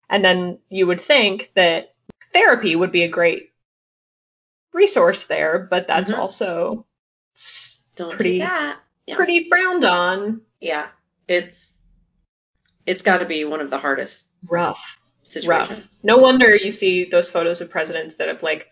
and 0.09 0.23
then 0.23 0.59
you 0.69 0.85
would 0.87 1.01
think 1.01 1.51
that 1.55 1.93
therapy 2.33 2.75
would 2.75 2.91
be 2.91 3.01
a 3.03 3.07
great 3.09 3.49
resource 4.73 5.23
there 5.23 5.59
but 5.69 5.87
that's 5.87 6.11
Mhm. 6.13 6.17
also 6.19 6.85
Don't 7.95 8.11
Pretty- 8.13 8.37
Yeah. 8.37 8.75
pretty 9.13 9.49
frowned 9.49 9.83
on. 9.83 10.41
Yeah, 10.59 10.87
it's 11.27 11.73
it's 12.85 13.01
got 13.01 13.17
to 13.17 13.25
be 13.25 13.43
one 13.43 13.59
of 13.61 13.69
the 13.69 13.77
hardest 13.79 14.27
Rough. 14.49 14.97
Situations. 15.31 15.79
Rough. 15.79 16.03
No 16.03 16.17
wonder 16.17 16.55
you 16.55 16.71
see 16.71 17.05
those 17.05 17.29
photos 17.31 17.61
of 17.61 17.69
presidents 17.69 18.15
that 18.15 18.27
have 18.27 18.43
like 18.43 18.67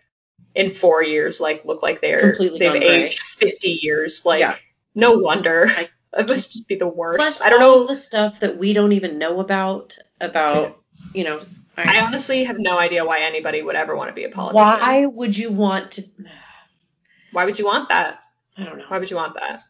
in 0.55 0.71
four 0.71 1.03
years 1.03 1.39
like 1.39 1.63
look 1.65 1.81
like 1.83 2.01
they're 2.01 2.19
Completely 2.31 2.59
they've 2.59 2.71
gray. 2.81 3.03
aged 3.05 3.19
fifty 3.19 3.79
years. 3.81 4.25
Like 4.25 4.41
Yeah. 4.41 4.55
no 4.95 5.13
wonder. 5.19 5.65
I- 5.67 5.89
it 6.17 6.27
must 6.27 6.51
just 6.51 6.67
be 6.67 6.75
the 6.75 6.87
worst. 6.87 7.17
Plus, 7.19 7.41
I 7.41 7.49
don't 7.49 7.61
all 7.61 7.79
know. 7.81 7.85
the 7.87 7.95
stuff 7.95 8.39
that 8.39 8.57
we 8.57 8.73
don't 8.73 8.93
even 8.93 9.17
know 9.19 9.39
about 9.39 9.95
about 10.19 10.77
you 11.13 11.23
know. 11.23 11.39
I 11.77 12.01
honestly 12.01 12.43
have 12.43 12.59
no 12.59 12.77
idea 12.77 13.05
why 13.05 13.19
anybody 13.19 13.61
would 13.61 13.75
ever 13.77 13.95
want 13.95 14.09
to 14.09 14.13
be 14.13 14.25
a 14.25 14.29
politician. 14.29 14.65
why 14.65 15.05
would 15.05 15.37
you 15.37 15.49
want 15.51 15.91
to? 15.93 16.01
Why 17.31 17.45
would 17.45 17.59
you 17.59 17.65
want 17.65 17.89
that? 17.89 18.19
I 18.57 18.65
don't 18.65 18.79
know. 18.79 18.85
Why 18.87 18.97
would 18.97 19.09
you 19.11 19.15
want 19.15 19.35
that? 19.35 19.61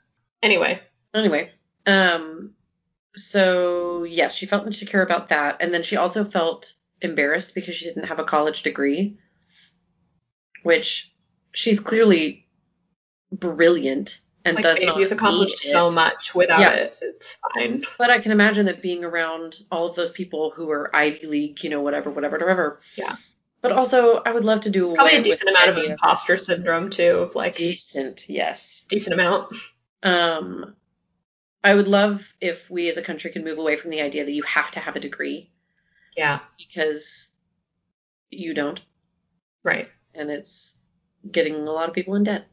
Anyway, 0.41 0.79
Anyway, 1.13 1.51
um, 1.85 2.53
so 3.15 4.03
yes, 4.05 4.33
she 4.33 4.45
felt 4.45 4.65
insecure 4.65 5.01
about 5.01 5.29
that, 5.29 5.57
and 5.59 5.73
then 5.73 5.83
she 5.83 5.97
also 5.97 6.23
felt 6.23 6.73
embarrassed 7.01 7.55
because 7.55 7.75
she 7.75 7.85
didn't 7.85 8.05
have 8.05 8.19
a 8.19 8.23
college 8.23 8.63
degree, 8.63 9.17
which 10.63 11.11
she's 11.51 11.79
clearly 11.79 12.47
brilliant 13.31 14.21
and 14.45 14.55
like 14.55 14.63
does 14.63 14.81
not 14.81 14.97
you've 14.97 15.11
accomplished 15.11 15.59
so 15.59 15.91
much 15.91 16.33
without 16.33 16.61
Yeah. 16.61 16.73
it. 16.73 16.97
It's 17.01 17.37
fine. 17.53 17.83
But 17.97 18.09
I 18.09 18.19
can 18.19 18.31
imagine 18.31 18.65
that 18.67 18.81
being 18.81 19.03
around 19.03 19.59
all 19.71 19.87
of 19.87 19.95
those 19.95 20.11
people 20.11 20.51
who 20.51 20.69
are 20.71 20.95
Ivy 20.95 21.27
League, 21.27 21.63
you 21.63 21.69
know, 21.69 21.81
whatever, 21.81 22.09
whatever, 22.09 22.37
whatever. 22.37 22.79
Yeah. 22.95 23.15
But 23.61 23.73
also, 23.73 24.21
I 24.25 24.31
would 24.31 24.45
love 24.45 24.61
to 24.61 24.69
do 24.69 24.93
Probably 24.95 25.17
a 25.17 25.21
decent 25.21 25.49
amount 25.49 25.69
of 25.69 25.77
imposter 25.77 26.37
syndrome 26.37 26.89
too. 26.89 27.17
Of 27.17 27.35
like 27.35 27.55
decent, 27.55 28.29
yes. 28.29 28.85
decent 28.87 29.13
amount. 29.13 29.53
Um, 30.01 30.75
I 31.61 31.75
would 31.75 31.89
love 31.89 32.33
if 32.39 32.69
we 32.69 32.87
as 32.87 32.95
a 32.95 33.01
country 33.01 33.31
can 33.31 33.43
move 33.43 33.57
away 33.57 33.75
from 33.75 33.89
the 33.89 33.99
idea 34.01 34.23
that 34.23 34.31
you 34.31 34.43
have 34.43 34.71
to 34.71 34.79
have 34.79 34.95
a 34.95 35.01
degree 35.01 35.51
Yeah. 36.19 36.39
because 36.57 37.29
you 38.29 38.53
don't, 38.53 38.79
Right. 39.63 39.89
and 40.13 40.29
it's 40.29 40.77
getting 41.29 41.55
a 41.55 41.71
lot 41.71 41.87
of 41.89 41.95
people 41.95 42.15
in 42.15 42.23
debt. 42.23 42.45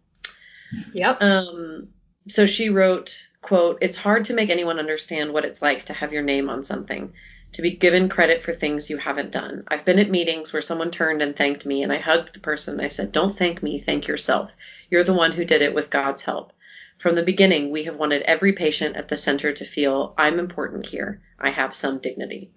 Yep. 0.93 1.23
Um, 1.23 1.89
so 2.29 2.47
she 2.47 2.71
wrote, 2.71 3.29
quote, 3.43 3.79
It's 3.83 3.97
hard 3.97 4.27
to 4.27 4.35
make 4.35 4.51
anyone 4.51 4.79
understand 4.79 5.33
what 5.33 5.45
it's 5.45 5.63
like 5.63 5.85
to 5.87 5.93
have 5.93 6.13
your 6.13 6.23
name 6.23 6.49
on 6.49 6.63
something, 6.65 7.13
to 7.53 7.63
be 7.63 7.77
given 7.77 8.09
credit 8.09 8.43
for 8.43 8.53
things 8.53 8.89
you 8.91 8.97
haven't 8.97 9.31
done. 9.33 9.65
I've 9.69 9.85
been 9.85 9.99
at 9.99 10.11
meetings 10.11 10.53
where 10.53 10.63
someone 10.63 10.91
turned 10.91 11.23
and 11.23 11.35
thanked 11.37 11.65
me, 11.67 11.83
and 11.83 11.93
I 11.93 11.99
hugged 11.99 12.35
the 12.35 12.41
person 12.41 12.75
and 12.75 12.83
I 12.83 12.89
said, 12.89 13.13
Don't 13.13 13.35
thank 13.37 13.63
me, 13.63 13.79
thank 13.79 14.07
yourself. 14.09 14.55
You're 14.91 15.05
the 15.05 15.15
one 15.15 15.33
who 15.33 15.45
did 15.45 15.63
it 15.63 15.75
with 15.75 15.91
God's 15.91 16.23
help. 16.23 16.53
From 16.99 17.15
the 17.15 17.23
beginning, 17.23 17.71
we 17.71 17.85
have 17.85 17.97
wanted 17.97 18.23
every 18.23 18.53
patient 18.55 18.97
at 18.97 19.09
the 19.09 19.17
center 19.17 19.53
to 19.53 19.65
feel, 19.65 20.15
I'm 20.17 20.39
important 20.39 20.87
here. 20.87 21.21
I 21.39 21.51
have 21.51 21.75
some 21.75 21.99
dignity. 21.99 22.51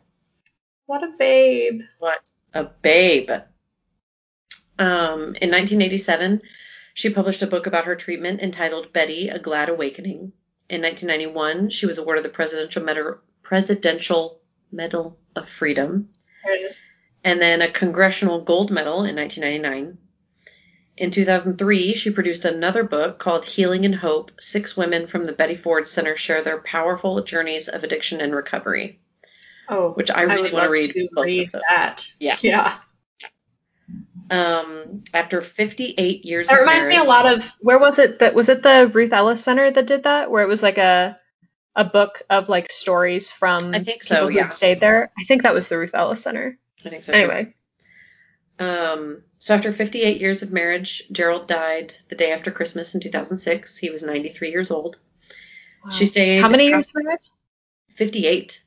What 0.89 1.03
a 1.03 1.11
babe. 1.19 1.81
What 1.99 2.31
a 2.51 2.63
babe. 2.63 3.29
Um, 4.79 5.35
in 5.35 5.51
1987, 5.51 6.41
she 6.95 7.11
published 7.11 7.43
a 7.43 7.47
book 7.47 7.67
about 7.67 7.85
her 7.85 7.95
treatment 7.95 8.41
entitled 8.41 8.91
Betty, 8.91 9.29
A 9.29 9.37
Glad 9.37 9.69
Awakening. 9.69 10.33
In 10.67 10.81
1991, 10.81 11.69
she 11.69 11.85
was 11.85 11.99
awarded 11.99 12.25
the 12.25 12.29
Presidential 12.29 12.83
Medal, 12.83 13.17
Presidential 13.43 14.41
Medal 14.71 15.19
of 15.35 15.47
Freedom 15.47 16.09
There 16.43 16.55
it 16.55 16.61
is. 16.65 16.81
and 17.23 17.39
then 17.39 17.61
a 17.61 17.71
Congressional 17.71 18.41
Gold 18.43 18.71
Medal 18.71 19.03
in 19.05 19.15
1999. 19.15 19.95
In 20.97 21.11
2003, 21.11 21.93
she 21.93 22.09
produced 22.09 22.45
another 22.45 22.81
book 22.81 23.19
called 23.19 23.45
Healing 23.45 23.85
and 23.85 23.93
Hope 23.93 24.31
Six 24.39 24.75
Women 24.75 25.05
from 25.05 25.25
the 25.25 25.33
Betty 25.33 25.55
Ford 25.55 25.85
Center 25.85 26.17
Share 26.17 26.41
Their 26.41 26.61
Powerful 26.61 27.23
Journeys 27.23 27.67
of 27.67 27.83
Addiction 27.83 28.21
and 28.21 28.33
Recovery, 28.33 28.99
Oh, 29.69 29.91
which 29.91 30.09
I 30.11 30.23
really 30.23 30.43
would 30.43 30.53
want 30.53 30.65
to 30.65 30.69
read. 30.71 30.91
to 30.91 31.07
read 31.21 31.51
that. 31.69 32.11
Yeah. 32.19 32.35
Yeah. 32.41 32.77
Um, 34.31 35.03
after 35.13 35.41
58 35.41 36.25
years 36.25 36.47
of 36.47 36.51
marriage. 36.51 36.65
That 36.65 36.71
reminds 36.71 36.89
me 36.89 36.97
a 36.97 37.03
lot 37.03 37.25
of 37.25 37.51
where 37.61 37.79
was 37.79 37.97
it 37.97 38.19
that 38.19 38.35
was 38.35 38.49
it 38.49 38.61
the 38.61 38.89
Ruth 38.93 39.11
Ellis 39.11 39.43
Center 39.43 39.71
that 39.71 39.87
did 39.87 40.03
that 40.03 40.29
where 40.29 40.43
it 40.43 40.47
was 40.47 40.61
like 40.61 40.77
a 40.77 41.17
a 41.75 41.83
book 41.85 42.21
of 42.29 42.49
like 42.49 42.71
stories 42.71 43.29
from 43.29 43.71
I 43.73 43.79
think 43.79 44.03
so, 44.03 44.15
people 44.15 44.27
who 44.29 44.35
yeah. 44.35 44.47
stayed 44.49 44.79
there. 44.81 45.11
I 45.17 45.23
think 45.23 45.43
that 45.43 45.53
was 45.53 45.67
the 45.67 45.77
Ruth 45.77 45.95
Ellis 45.95 46.21
Center. 46.21 46.57
I 46.85 46.89
think 46.89 47.03
so. 47.03 47.11
too. 47.13 47.17
Anyway, 47.17 47.53
Um, 48.59 49.23
so 49.39 49.55
after 49.55 49.71
58 49.71 50.19
years 50.19 50.43
of 50.43 50.51
marriage, 50.51 51.03
Gerald 51.11 51.47
died 51.47 51.93
the 52.09 52.15
day 52.15 52.31
after 52.31 52.51
Christmas 52.51 52.93
in 52.95 53.01
2006. 53.01 53.77
He 53.77 53.89
was 53.89 54.03
93 54.03 54.51
years 54.51 54.71
old. 54.71 54.97
She 55.91 56.05
stayed. 56.05 56.41
how 56.41 56.49
many 56.49 56.67
years 56.67 56.87
of 56.87 56.95
marriage? 56.95 57.31
58. 57.95 58.61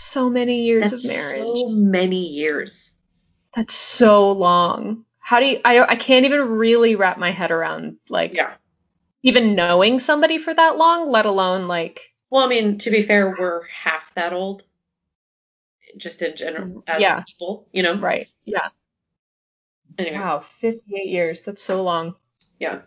So 0.00 0.30
many 0.30 0.62
years 0.64 0.90
That's 0.90 1.04
of 1.04 1.10
marriage. 1.10 1.58
so 1.58 1.68
many 1.70 2.28
years. 2.28 2.94
That's 3.54 3.74
so 3.74 4.32
long. 4.32 5.04
How 5.18 5.40
do 5.40 5.46
you? 5.46 5.60
I 5.64 5.80
I 5.92 5.96
can't 5.96 6.24
even 6.24 6.40
really 6.48 6.94
wrap 6.94 7.18
my 7.18 7.30
head 7.30 7.50
around 7.50 7.98
like 8.08 8.32
Yeah. 8.34 8.54
even 9.22 9.54
knowing 9.54 10.00
somebody 10.00 10.38
for 10.38 10.54
that 10.54 10.76
long, 10.76 11.10
let 11.10 11.26
alone 11.26 11.68
like 11.68 12.12
Well, 12.30 12.44
I 12.44 12.48
mean, 12.48 12.78
to 12.78 12.90
be 12.90 13.02
fair, 13.02 13.34
we're 13.38 13.66
half 13.66 14.14
that 14.14 14.32
old. 14.32 14.62
Just 15.96 16.22
in 16.22 16.36
general, 16.36 16.68
mm, 16.68 16.82
as 16.86 17.00
Yeah. 17.02 17.22
people, 17.26 17.68
you 17.72 17.82
know. 17.82 17.94
right. 17.94 18.28
Yeah. 18.44 18.68
Anyway, 19.98 20.16
Wow, 20.18 20.38
58 20.60 21.08
years. 21.08 21.40
That's 21.42 21.62
so 21.62 21.82
long. 21.82 22.14
yeah. 22.60 22.82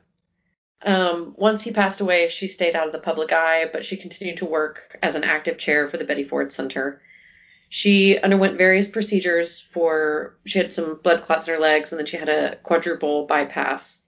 Um, 0.84 1.36
once 1.38 1.63
he 1.63 1.71
passed 1.71 2.01
away, 2.01 2.27
she 2.29 2.47
stayed 2.47 2.75
out 2.75 2.88
of 2.88 2.91
the 2.91 2.99
public 2.99 3.32
eye, 3.32 3.69
but 3.71 3.86
she 3.86 3.97
continued 3.97 4.38
to 4.38 4.45
work 4.45 4.97
as 5.03 5.15
an 5.15 5.23
active 5.23 5.57
chair 5.57 5.88
for 5.88 5.97
the 5.97 6.05
Betty 6.05 6.23
Ford 6.23 6.51
Center. 6.51 7.01
She 7.69 8.17
underwent 8.17 8.57
various 8.57 8.89
procedures 8.89 9.59
for, 9.59 10.36
she 10.45 10.57
had 10.59 10.73
some 10.73 10.99
blood 11.03 11.21
clots 11.23 11.47
in 11.47 11.53
her 11.53 11.59
legs, 11.59 11.91
and 11.91 11.99
then 11.99 12.05
she 12.05 12.17
had 12.17 12.29
a 12.29 12.57
quadruple 12.63 13.25
bypass 13.25 14.01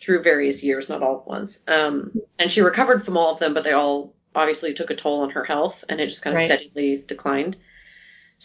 through 0.00 0.22
various 0.22 0.64
years, 0.64 0.88
not 0.88 1.02
all 1.02 1.20
at 1.20 1.26
once. 1.26 1.60
Um, 1.68 2.10
and 2.38 2.50
she 2.50 2.60
recovered 2.60 3.04
from 3.04 3.16
all 3.16 3.32
of 3.32 3.38
them, 3.38 3.54
but 3.54 3.62
they 3.64 3.72
all 3.72 4.14
obviously 4.34 4.72
took 4.72 4.90
a 4.90 4.94
toll 4.94 5.20
on 5.20 5.30
her 5.30 5.44
health, 5.44 5.84
and 5.88 6.00
it 6.00 6.06
just 6.08 6.22
kind 6.22 6.34
of 6.34 6.40
Right. 6.40 6.46
steadily 6.60 7.04
declined. 7.06 7.56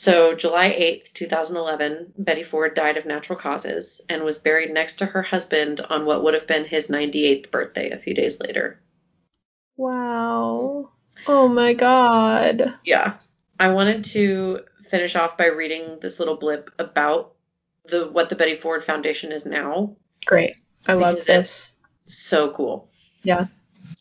So, 0.01 0.33
July 0.33 0.69
8th, 0.69 1.11
2011, 1.11 2.13
Betty 2.17 2.43
Ford 2.43 2.73
died 2.73 2.95
of 2.95 3.05
natural 3.05 3.37
causes 3.37 3.99
and 4.07 4.23
was 4.23 4.37
buried 4.37 4.71
next 4.73 4.99
to 4.99 5.05
her 5.05 5.21
husband 5.21 5.81
on 5.81 6.05
what 6.05 6.23
would 6.23 6.35
have 6.35 6.47
been 6.47 6.63
his 6.63 6.87
98th 6.87 7.51
birthday 7.51 7.89
a 7.89 7.97
few 7.97 8.13
days 8.13 8.39
later. 8.39 8.79
Wow. 9.75 10.89
Oh 11.27 11.49
my 11.49 11.73
god. 11.73 12.75
Yeah. 12.85 13.15
I 13.59 13.73
wanted 13.73 14.05
to 14.05 14.61
finish 14.89 15.17
off 15.17 15.35
by 15.35 15.47
reading 15.47 15.99
this 15.99 16.17
little 16.17 16.37
blip 16.37 16.71
about 16.79 17.33
the 17.83 18.07
what 18.07 18.29
the 18.29 18.37
Betty 18.37 18.55
Ford 18.55 18.85
Foundation 18.85 19.33
is 19.33 19.45
now. 19.45 19.97
Great. 20.25 20.55
I 20.87 20.93
love 20.93 21.25
this. 21.25 21.73
So 22.05 22.53
cool. 22.53 22.87
Yeah. 23.23 23.47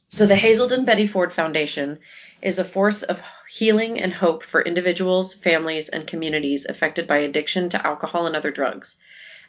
So 0.09 0.27
the 0.27 0.37
Hazelden 0.37 0.85
Betty 0.85 1.07
Ford 1.07 1.33
Foundation 1.33 1.99
is 2.43 2.59
a 2.59 2.65
force 2.65 3.03
of 3.03 3.23
healing 3.49 4.01
and 4.01 4.13
hope 4.13 4.43
for 4.43 4.61
individuals, 4.63 5.35
families, 5.35 5.89
and 5.89 6.07
communities 6.07 6.67
affected 6.67 7.07
by 7.07 7.19
addiction 7.19 7.69
to 7.71 7.87
alcohol 7.87 8.27
and 8.27 8.37
other 8.37 8.51
drugs. 8.51 8.97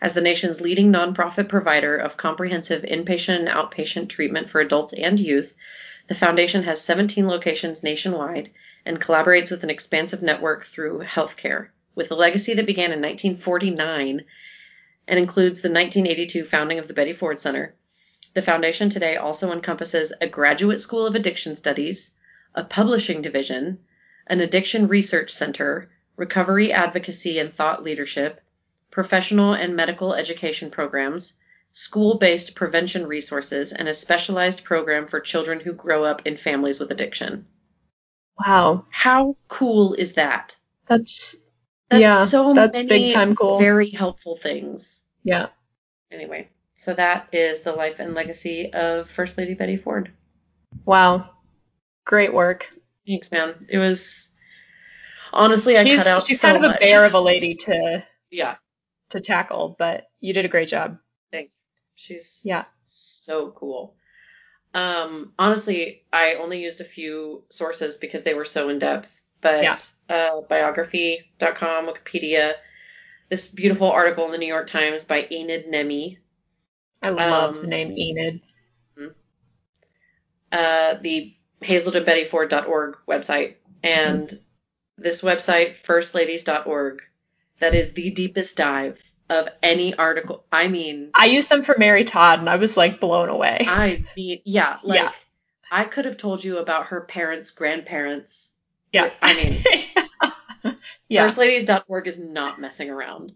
As 0.01 0.13
the 0.13 0.21
nation's 0.21 0.61
leading 0.61 0.91
nonprofit 0.91 1.49
provider 1.49 1.97
of 1.97 2.17
comprehensive 2.17 2.83
inpatient 2.83 3.39
and 3.39 3.47
outpatient 3.49 4.09
treatment 4.09 4.49
for 4.49 4.61
adults 4.61 4.93
and 4.93 5.19
youth, 5.19 5.55
The 6.09 6.15
foundation 6.15 6.63
has 6.63 6.81
17 6.81 7.27
locations 7.27 7.83
nationwide 7.83 8.49
and 8.83 8.99
collaborates 8.99 9.51
with 9.51 9.63
an 9.63 9.69
expansive 9.69 10.23
network 10.23 10.65
through 10.65 11.03
healthcare. 11.03 11.67
With 11.93 12.11
a 12.11 12.15
legacy 12.15 12.55
that 12.55 12.65
began 12.65 12.91
in 12.91 12.99
1949 12.99 14.25
and 15.07 15.19
includes 15.19 15.61
the 15.61 15.69
1982 15.69 16.45
founding 16.45 16.79
of 16.79 16.87
the 16.87 16.95
Betty 16.95 17.13
Ford 17.13 17.39
Center, 17.39 17.75
the 18.33 18.41
foundation 18.41 18.89
today 18.89 19.17
also 19.17 19.51
encompasses 19.51 20.13
a 20.21 20.27
graduate 20.27 20.81
school 20.81 21.05
of 21.05 21.15
addiction 21.15 21.55
studies, 21.55 22.11
a 22.53 22.63
publishing 22.63 23.21
division, 23.21 23.79
an 24.27 24.41
addiction 24.41 24.87
research 24.87 25.31
center, 25.31 25.89
recovery 26.15 26.71
advocacy 26.71 27.39
and 27.39 27.53
thought 27.53 27.83
leadership, 27.83 28.41
professional 28.91 29.53
and 29.53 29.75
medical 29.75 30.13
education 30.13 30.69
programs, 30.69 31.33
school 31.71 32.17
based 32.17 32.55
prevention 32.55 33.07
resources, 33.07 33.73
and 33.73 33.87
a 33.87 33.93
specialized 33.93 34.63
program 34.63 35.07
for 35.07 35.19
children 35.19 35.59
who 35.59 35.73
grow 35.73 36.03
up 36.03 36.25
in 36.25 36.37
families 36.37 36.79
with 36.79 36.91
addiction. 36.91 37.47
Wow. 38.45 38.85
How 38.89 39.35
cool 39.47 39.93
is 39.93 40.13
that? 40.13 40.55
That's 40.87 41.35
That's 41.89 42.01
yeah. 42.01 42.25
so 42.25 42.53
that's 42.53 42.77
many 42.77 42.89
big 42.89 43.13
time 43.13 43.35
cool. 43.35 43.59
very 43.59 43.89
helpful 43.89 44.35
things. 44.35 45.03
yeah. 45.23 45.47
Anyway, 46.11 46.49
so 46.79 46.93
that 46.93 47.27
is 47.33 47.61
the 47.61 47.73
life 47.73 47.99
and 47.99 48.13
legacy 48.13 48.71
of 48.71 49.09
First 49.09 49.37
Lady 49.37 49.53
Betty 49.53 49.75
Ford. 49.75 50.13
Wow. 50.85 51.29
Great 52.05 52.33
work. 52.33 52.69
Thanks, 53.05 53.31
man. 53.33 53.55
It 53.67 53.77
was 53.77 54.29
honestly 55.33 55.77
I 55.77 55.83
she's 55.83 55.97
cut 55.99 56.07
out 56.07 56.25
she's 56.25 56.39
so 56.39 56.47
kind 56.53 56.63
of 56.63 56.71
a 56.71 56.79
bear 56.79 57.03
of 57.03 57.15
a 57.15 57.19
lady 57.19 57.55
to 57.55 58.01
Yeah, 58.31 58.55
to 59.09 59.19
tackle, 59.19 59.75
but 59.77 60.05
you 60.21 60.31
did 60.33 60.45
a 60.45 60.47
great 60.47 60.69
job. 60.69 60.97
thanks. 61.33 61.65
She's 61.95 62.43
Yeah. 62.45 62.63
so 62.85 63.51
cool. 63.51 63.97
Um, 64.73 65.33
honestly, 65.37 66.05
I 66.13 66.35
only 66.35 66.63
used 66.63 66.79
a 66.79 66.85
few 66.85 67.43
sources 67.49 67.97
because 67.97 68.23
they 68.23 68.35
were 68.35 68.45
so 68.45 68.69
in 68.69 68.79
depth. 68.79 69.21
But 69.41 69.63
Yeah. 69.63 69.77
uh, 70.07 70.41
biography.com, 70.47 71.87
Wikipedia, 71.87 72.53
this 73.27 73.47
beautiful 73.49 73.91
article 73.91 74.25
in 74.27 74.31
the 74.31 74.37
New 74.37 74.47
York 74.47 74.67
Times 74.67 75.03
by 75.03 75.27
Enid 75.29 75.67
Nemy, 75.67 76.19
I 77.01 77.09
love 77.09 77.55
Um, 77.55 77.61
the 77.61 77.67
name 77.67 77.91
Enid. 77.97 78.41
uh, 80.51 80.95
the 81.01 81.35
hazeldenbettyford.org 81.61 82.97
website, 83.07 83.55
and 83.83 84.31
this 84.97 85.21
website, 85.21 85.77
firstladies.org, 85.81 87.01
that 87.59 87.75
is 87.75 87.93
the 87.93 88.09
deepest 88.11 88.57
dive 88.57 89.01
of 89.29 89.47
any 89.61 89.93
article. 89.95 90.43
I 90.51 90.67
mean, 90.67 91.11
I 91.13 91.25
used 91.25 91.49
them 91.49 91.61
for 91.61 91.75
Mary 91.77 92.03
Todd 92.03 92.39
and 92.39 92.49
I 92.49 92.55
was 92.55 92.75
like 92.75 92.99
blown 92.99 93.29
away. 93.29 93.59
I 93.61 94.03
mean, 94.17 94.41
yeah, 94.43 94.77
like 94.83 95.01
Yeah. 95.01 95.11
I 95.71 95.83
could 95.83 96.05
have 96.05 96.17
told 96.17 96.43
you 96.43 96.57
about 96.57 96.87
her 96.87 97.01
parents, 97.01 97.51
grandparents. 97.51 98.53
yeah. 98.91 99.11
I 99.21 99.33
mean, 99.35 100.75
yeah. 101.09 101.27
firstladies.org 101.27 102.07
is 102.07 102.17
not 102.17 102.59
messing 102.59 102.89
around. 102.89 103.33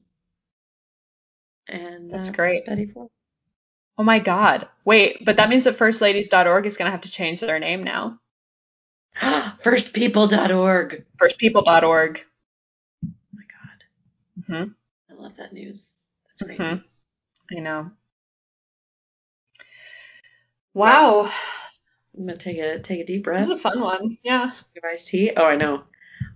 And 1.68 2.09
That's 2.11 2.30
that's, 2.30 2.36
great. 2.36 2.66
Betty 2.66 2.88
Ford. 2.88 3.09
Oh 3.97 4.03
my 4.03 4.19
god. 4.19 4.67
Wait, 4.85 5.23
but 5.23 5.37
that 5.37 5.49
means 5.49 5.63
that 5.65 5.75
firstladies.org 5.77 6.65
is 6.65 6.77
going 6.77 6.87
to 6.87 6.91
have 6.91 7.01
to 7.01 7.11
change 7.11 7.39
their 7.39 7.59
name 7.59 7.83
now. 7.83 8.19
Firstpeople.org. 9.15 11.05
Firstpeople.org. 11.17 12.25
Oh 13.05 13.09
my 13.33 13.43
god. 13.43 13.83
hmm 14.47 14.71
I 15.11 15.21
love 15.21 15.35
that 15.37 15.53
news. 15.53 15.93
That's 16.27 16.41
great 16.41 16.59
Mhm. 16.59 16.77
news. 16.77 17.05
I 17.55 17.59
know. 17.59 17.91
Wow. 20.73 21.31
I'm 22.17 22.25
gonna 22.25 22.37
take 22.37 22.57
a 22.57 22.79
take 22.79 22.99
a 23.01 23.03
deep 23.05 23.23
breath. 23.23 23.37
This 23.39 23.47
is 23.47 23.53
a 23.53 23.61
fun 23.61 23.79
one. 23.79 24.17
Yeah. 24.23 24.49
Iced 24.83 25.07
tea. 25.07 25.31
Oh, 25.35 25.45
I 25.45 25.55
know. 25.55 25.83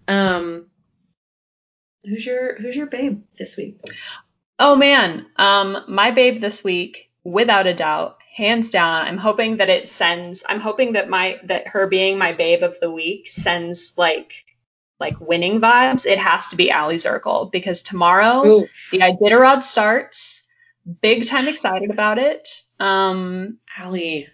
Um, 0.07 0.67
who's 2.03 2.25
your 2.25 2.55
who's 2.59 2.75
your 2.75 2.87
babe 2.87 3.23
this 3.37 3.57
week? 3.57 3.79
Oh 4.59 4.75
man, 4.75 5.27
um, 5.35 5.83
my 5.87 6.11
babe 6.11 6.39
this 6.41 6.63
week, 6.63 7.06
without 7.27 7.67
a 7.67 7.73
doubt, 7.73 8.17
hands 8.33 8.69
down. 8.69 9.05
I'm 9.05 9.17
hoping 9.17 9.57
that 9.57 9.69
it 9.69 9.87
sends. 9.87 10.45
I'm 10.47 10.61
hoping 10.61 10.93
that 10.93 11.09
my 11.09 11.39
that 11.43 11.67
her 11.67 11.85
being 11.87 12.17
my 12.17 12.31
babe 12.31 12.63
of 12.63 12.79
the 12.79 12.89
week 12.89 13.27
sends 13.27 13.93
like 13.97 14.45
like 14.97 15.19
winning 15.19 15.59
vibes. 15.59 16.05
It 16.05 16.19
has 16.19 16.47
to 16.47 16.55
be 16.55 16.69
Aliy 16.69 16.95
Zirkle 16.95 17.51
because 17.51 17.81
tomorrow 17.81 18.45
Oof. 18.45 18.89
the 18.91 18.99
Iditarod 18.99 19.63
starts. 19.63 20.45
Big 21.01 21.27
time 21.27 21.49
excited 21.49 21.91
about 21.91 22.17
it. 22.17 22.47
Um, 22.79 23.57
Allie. 23.77 24.29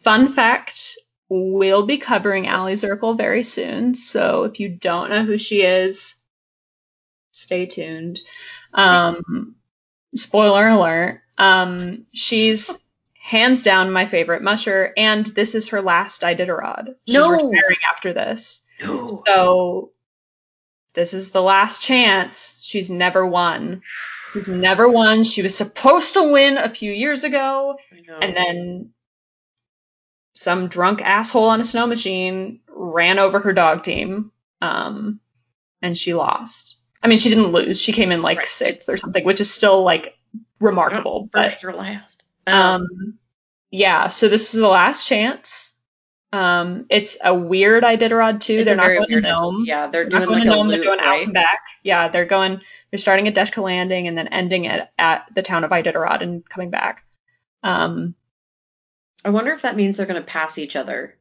fun 0.00 0.30
fact: 0.30 0.98
we'll 1.30 1.86
be 1.86 1.96
covering 1.96 2.44
Aliy 2.44 2.74
Zirkle 2.74 3.16
very 3.16 3.44
soon. 3.44 3.94
So 3.94 4.44
if 4.44 4.60
you 4.60 4.68
don't 4.68 5.08
know 5.08 5.24
who 5.24 5.38
she 5.38 5.62
is, 5.62 6.16
stay 7.30 7.64
tuned. 7.64 8.20
Um, 8.74 9.56
spoiler 10.14 10.68
alert. 10.68 11.22
Um, 11.38 12.06
she's 12.12 12.78
hands 13.20 13.62
down 13.62 13.90
my 13.90 14.06
favorite 14.06 14.42
musher, 14.42 14.92
and 14.96 15.26
this 15.26 15.54
is 15.54 15.70
her 15.70 15.82
last 15.82 16.22
Iditarod. 16.22 16.94
She's 17.06 17.14
No. 17.14 17.30
retiring 17.30 17.78
after 17.90 18.12
this. 18.12 18.62
No. 18.80 19.22
So 19.26 19.90
this 20.94 21.12
is 21.12 21.30
the 21.30 21.42
last 21.42 21.82
chance. 21.82 22.60
She's 22.64 22.90
never 22.90 23.26
won. 23.26 23.82
She's 24.32 24.48
never 24.48 24.88
won. 24.88 25.24
She 25.24 25.42
was 25.42 25.56
supposed 25.56 26.14
to 26.14 26.30
win 26.32 26.56
a 26.56 26.68
few 26.68 26.92
years 26.92 27.24
ago, 27.24 27.76
and 28.22 28.36
then 28.36 28.90
some 30.34 30.68
drunk 30.68 31.00
asshole 31.02 31.48
on 31.48 31.60
a 31.60 31.64
snow 31.64 31.86
machine 31.86 32.60
ran 32.68 33.18
over 33.18 33.40
her 33.40 33.52
dog 33.52 33.82
team, 33.82 34.30
um, 34.60 35.20
and 35.82 35.96
she 35.96 36.14
lost. 36.14 36.78
I 37.02 37.08
mean, 37.08 37.18
she 37.18 37.28
didn't 37.30 37.52
lose. 37.52 37.80
She 37.80 37.92
came 37.92 38.12
in 38.12 38.22
like 38.22 38.38
Right. 38.38 38.46
sixth 38.46 38.88
or 38.88 38.96
something, 38.96 39.24
which 39.24 39.40
is 39.40 39.50
still 39.52 39.82
like 39.82 40.14
remarkable. 40.60 41.28
But 41.32 41.52
first 41.52 41.64
or 41.64 41.74
last. 41.74 42.22
um, 42.46 43.18
yeah, 43.70 44.08
so 44.08 44.28
this 44.28 44.54
is 44.54 44.60
the 44.60 44.68
last 44.68 45.06
chance. 45.06 45.74
Um, 46.32 46.86
it's 46.90 47.16
a 47.22 47.34
weird 47.34 47.82
Iditarod 47.84 48.40
too. 48.40 48.54
It's 48.58 48.64
they're 48.66 48.76
not 48.76 48.88
going 48.88 49.08
to 49.08 49.20
Nome. 49.20 49.64
Yeah, 49.66 49.86
they're, 49.86 50.08
They're 50.08 50.20
doing 50.20 50.30
like 50.32 50.42
to 50.44 50.52
a 50.52 50.56
Nome. 50.56 50.68
loop, 50.68 50.76
they're 50.76 50.84
going 50.84 51.00
out 51.00 51.06
right? 51.06 51.24
and 51.24 51.32
back. 51.34 51.60
Yeah, 51.82 52.08
they're 52.08 52.24
going. 52.26 52.60
They're 52.90 52.98
starting 52.98 53.26
at 53.28 53.34
Deshka 53.34 53.62
Landing 53.62 54.06
and 54.08 54.16
then 54.18 54.28
ending 54.28 54.66
at 54.66 54.92
at 54.98 55.26
the 55.34 55.42
town 55.42 55.64
of 55.64 55.70
Iditarod 55.70 56.20
and 56.22 56.48
coming 56.48 56.70
back. 56.70 57.04
Um, 57.62 58.14
I 59.24 59.30
wonder 59.30 59.50
if 59.52 59.62
that 59.62 59.76
means 59.76 59.96
they're 59.96 60.06
going 60.06 60.20
to 60.20 60.26
pass 60.26 60.58
each 60.58 60.76
other. 60.76 61.16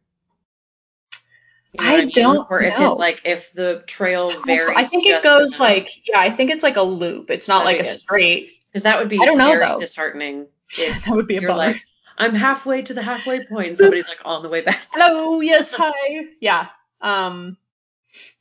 You 1.73 1.81
know 1.83 1.87
I 1.89 1.97
mean? 2.01 2.11
don't 2.13 2.47
Or 2.49 2.61
if 2.61 2.77
know. 2.79 2.93
it 2.93 2.99
like 2.99 3.21
if 3.25 3.51
the 3.53 3.83
trail 3.87 4.29
varies. 4.45 4.65
I 4.75 4.85
think 4.85 5.05
it 5.05 5.23
goes 5.23 5.51
enough. 5.51 5.59
like 5.59 5.89
yeah, 6.07 6.19
I 6.19 6.29
think 6.29 6.51
it's 6.51 6.63
like 6.63 6.77
a 6.77 6.81
loop. 6.83 7.29
It's 7.29 7.47
not 7.47 7.63
That'd 7.63 7.79
like 7.79 7.85
a 7.87 7.89
straight. 7.89 8.54
Because 8.75 8.83
that 8.83 8.99
would 8.99 9.07
be 9.07 9.19
I 9.21 9.25
don't 9.25 9.37
know, 9.37 9.47
very 9.47 9.65
though. 9.65 9.79
disheartening. 9.79 10.47
If 10.77 11.05
that 11.05 11.15
would 11.15 11.27
be 11.27 11.37
a 11.37 11.41
you're 11.41 11.51
bummer. 11.51 11.67
like, 11.67 11.81
I'm 12.17 12.33
halfway 12.35 12.81
to 12.81 12.93
the 12.93 13.01
halfway 13.01 13.45
point, 13.45 13.69
and 13.69 13.77
somebody's 13.77 14.07
like 14.09 14.19
on 14.25 14.43
the 14.43 14.49
way 14.49 14.61
back. 14.61 14.81
Hello, 14.91 15.39
yes, 15.39 15.73
hi. 15.77 16.25
Yeah. 16.41 16.67
Um 16.99 17.55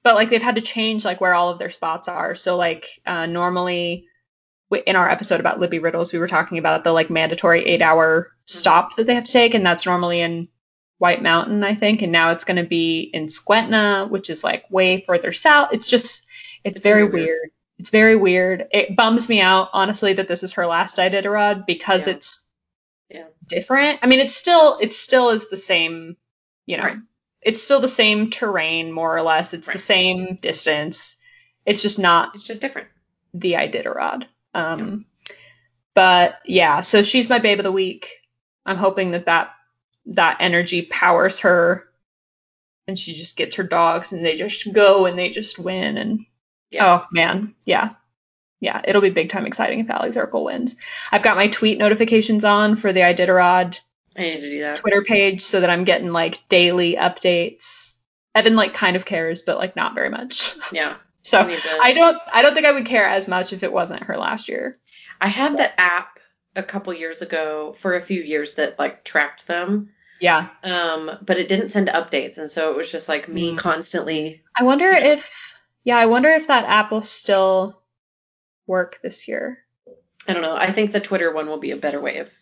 but 0.03 0.17
like 0.17 0.31
they've 0.31 0.43
had 0.43 0.57
to 0.57 0.61
change 0.61 1.05
like 1.05 1.21
where 1.21 1.35
all 1.35 1.51
of 1.51 1.59
their 1.61 1.71
spots 1.71 2.09
are. 2.09 2.35
So 2.35 2.57
like 2.57 2.87
uh 3.07 3.27
normally 3.27 4.07
in 4.87 4.97
our 4.97 5.09
episode 5.09 5.39
about 5.39 5.61
Libby 5.61 5.79
Riddles, 5.79 6.13
we 6.13 6.19
were 6.19 6.27
talking 6.27 6.59
about 6.59 6.83
the 6.83 6.93
like 6.93 7.11
mandatory 7.11 7.63
8-hour 7.65 8.33
stop 8.45 8.97
that 8.97 9.07
they 9.07 9.15
have 9.15 9.25
to 9.25 9.33
take 9.33 9.55
and 9.55 9.65
that's 9.65 9.87
normally 9.87 10.21
in 10.21 10.49
White 10.99 11.23
Mountain, 11.23 11.63
I 11.63 11.75
think, 11.77 12.03
and 12.03 12.11
now 12.11 12.31
it's 12.33 12.45
going 12.45 12.57
to 12.57 12.65
be 12.69 13.03
in 13.03 13.27
Skwentna, 13.27 14.09
which 14.11 14.31
is 14.31 14.43
like 14.43 14.65
way 14.71 15.05
further 15.07 15.31
south. 15.33 15.71
It's 15.73 15.87
just 15.87 16.25
it's, 16.65 16.79
It's 16.79 16.81
very 16.81 17.03
really 17.05 17.13
weird. 17.15 17.27
weird. 17.27 17.51
It's 17.79 17.91
very 17.91 18.17
weird. 18.17 18.69
It 18.73 18.97
bums 18.97 19.29
me 19.29 19.41
out 19.41 19.71
honestly 19.73 20.13
that 20.15 20.29
this 20.29 20.43
is 20.43 20.53
her 20.55 20.67
last 20.67 20.97
Iditarod 20.99 21.67
because 21.67 22.07
Yeah. 22.07 22.15
it's 22.15 22.45
Yeah. 23.11 23.27
different. 23.47 24.01
I 24.03 24.07
mean, 24.07 24.21
it's 24.21 24.35
still 24.35 24.79
it 24.81 24.93
still 24.93 25.31
is 25.31 25.49
the 25.49 25.57
same, 25.57 26.17
you 26.67 26.77
know, 26.77 26.85
Right. 26.85 26.99
it's 27.43 27.63
still 27.63 27.81
the 27.81 27.89
same 27.89 28.31
terrain 28.31 28.93
more 28.93 29.15
or 29.15 29.23
less. 29.23 29.55
It's 29.55 29.67
the 29.67 29.79
same 29.79 30.37
distance. 30.37 31.17
It's 31.67 31.83
just 31.83 31.99
not 31.99 32.35
It's 32.37 32.47
just 32.47 32.61
different. 32.61 32.89
the 33.35 33.55
Iditarod. 33.55 34.25
Um, 34.55 35.05
but 35.95 36.39
yeah, 36.45 36.81
so 36.83 37.03
she's 37.03 37.29
my 37.29 37.39
babe 37.39 37.59
of 37.59 37.65
the 37.65 37.73
week. 37.73 38.09
I'm 38.67 38.77
hoping 38.77 39.13
that 39.13 39.27
that 39.27 39.51
that 40.07 40.37
energy 40.41 40.83
powers 40.83 41.41
her, 41.41 41.89
and 42.87 42.99
she 42.99 43.15
just 43.15 43.37
gets 43.37 43.57
her 43.57 43.63
dogs, 43.65 44.13
and 44.13 44.25
they 44.25 44.37
just 44.37 44.73
go 44.73 45.07
and 45.07 45.19
they 45.19 45.31
just 45.31 45.59
win. 45.59 45.97
And 45.99 46.27
Yes. 46.75 46.83
oh 47.03 47.07
man, 47.13 47.55
yeah, 47.65 47.91
yeah, 48.61 48.81
it'll 48.85 49.03
be 49.03 49.11
big 49.11 49.31
time 49.31 49.47
exciting 49.47 49.81
if 49.81 49.87
Aliy 49.87 50.13
Zirkle 50.13 50.45
wins. 50.45 50.77
I've 51.13 51.23
got 51.23 51.37
my 51.37 51.49
tweet 51.49 51.79
notifications 51.79 52.45
on 52.45 52.77
for 52.77 52.93
the 52.93 53.01
Iditarod 53.01 53.79
I 54.17 54.21
need 54.23 54.41
to 54.41 54.51
do 54.51 54.61
that. 54.61 54.77
Twitter 54.77 55.03
page 55.03 55.41
so 55.43 55.61
that 55.61 55.71
I'm 55.71 55.85
getting 55.85 56.13
like 56.13 56.41
daily 56.49 56.95
updates. 56.97 57.95
Evan 58.35 58.57
like 58.57 58.75
kind 58.75 58.97
of 58.97 59.05
cares, 59.05 59.43
but 59.43 59.59
like 59.59 59.77
not 59.77 59.95
very 59.95 60.11
much. 60.11 60.55
Yeah. 60.73 60.97
So 61.23 61.39
I 61.39 61.79
I 61.83 61.93
don't 61.95 62.19
I 62.33 62.43
don't 62.43 62.53
think 62.55 62.67
I 62.67 62.73
would 62.73 62.85
care 62.87 63.09
as 63.09 63.27
much 63.29 63.53
if 63.55 63.63
it 63.63 63.73
wasn't 63.73 64.03
her 64.05 64.17
last 64.19 64.49
year. 64.49 64.79
I 65.21 65.29
had 65.29 65.57
the 65.57 65.81
app 65.81 66.19
a 66.55 66.63
couple 66.63 66.93
years 66.93 67.23
ago 67.23 67.75
for 67.79 67.95
a 67.95 68.01
few 68.01 68.23
years 68.23 68.55
that 68.57 68.79
like 68.79 69.05
tracked 69.05 69.47
them. 69.47 69.89
Yeah. 70.21 70.49
Um, 70.63 71.11
but 71.23 71.39
it 71.39 71.49
didn't 71.49 71.71
send 71.71 71.89
updates, 71.89 72.39
and 72.39 72.51
so 72.51 72.71
it 72.71 72.77
was 72.77 72.93
just 72.93 73.09
like 73.09 73.29
me 73.29 73.53
Mm. 73.55 73.59
constantly. 73.59 74.43
I 74.57 74.63
wonder 74.65 74.87
if 74.89 75.44
yeah, 75.85 75.97
I 75.99 76.07
wonder 76.07 76.31
if 76.31 76.47
that 76.49 76.65
app 76.65 76.91
will 76.91 77.03
still 77.03 77.81
work 78.67 78.99
this 79.03 79.29
year. 79.29 79.59
I 80.27 80.33
don't 80.33 80.43
know. 80.43 80.57
I 80.57 80.73
think 80.73 80.93
the 80.93 81.01
Twitter 81.01 81.33
one 81.33 81.47
will 81.47 81.59
be 81.59 81.71
a 81.73 81.77
better 81.77 82.01
way 82.01 82.19
of. 82.19 82.33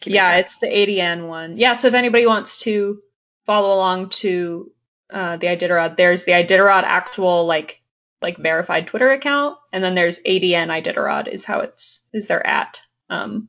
keeping 0.00 0.14
yeah, 0.14 0.28
track. 0.30 0.44
it's 0.44 0.58
the 0.58 0.66
ADN 0.68 1.26
one. 1.26 1.56
Yeah, 1.58 1.72
so 1.74 1.88
if 1.88 1.94
anybody 1.94 2.26
wants 2.26 2.60
to 2.60 3.00
follow 3.44 3.74
along 3.74 4.10
to 4.10 4.70
uh, 5.10 5.36
the 5.36 5.48
Iditarod, 5.48 5.96
there's 5.96 6.24
the 6.24 6.32
Iditarod 6.32 6.84
actual 6.84 7.44
like 7.46 7.80
like 8.22 8.38
verified 8.38 8.86
Twitter 8.86 9.10
account, 9.10 9.58
and 9.72 9.82
then 9.84 9.94
there's 9.94 10.20
ADN 10.20 10.68
Iditarod 10.68 11.28
is 11.28 11.44
how 11.44 11.60
it's 11.60 12.00
is 12.12 12.26
their 12.28 12.44
at. 12.46 12.80
Um, 13.10 13.48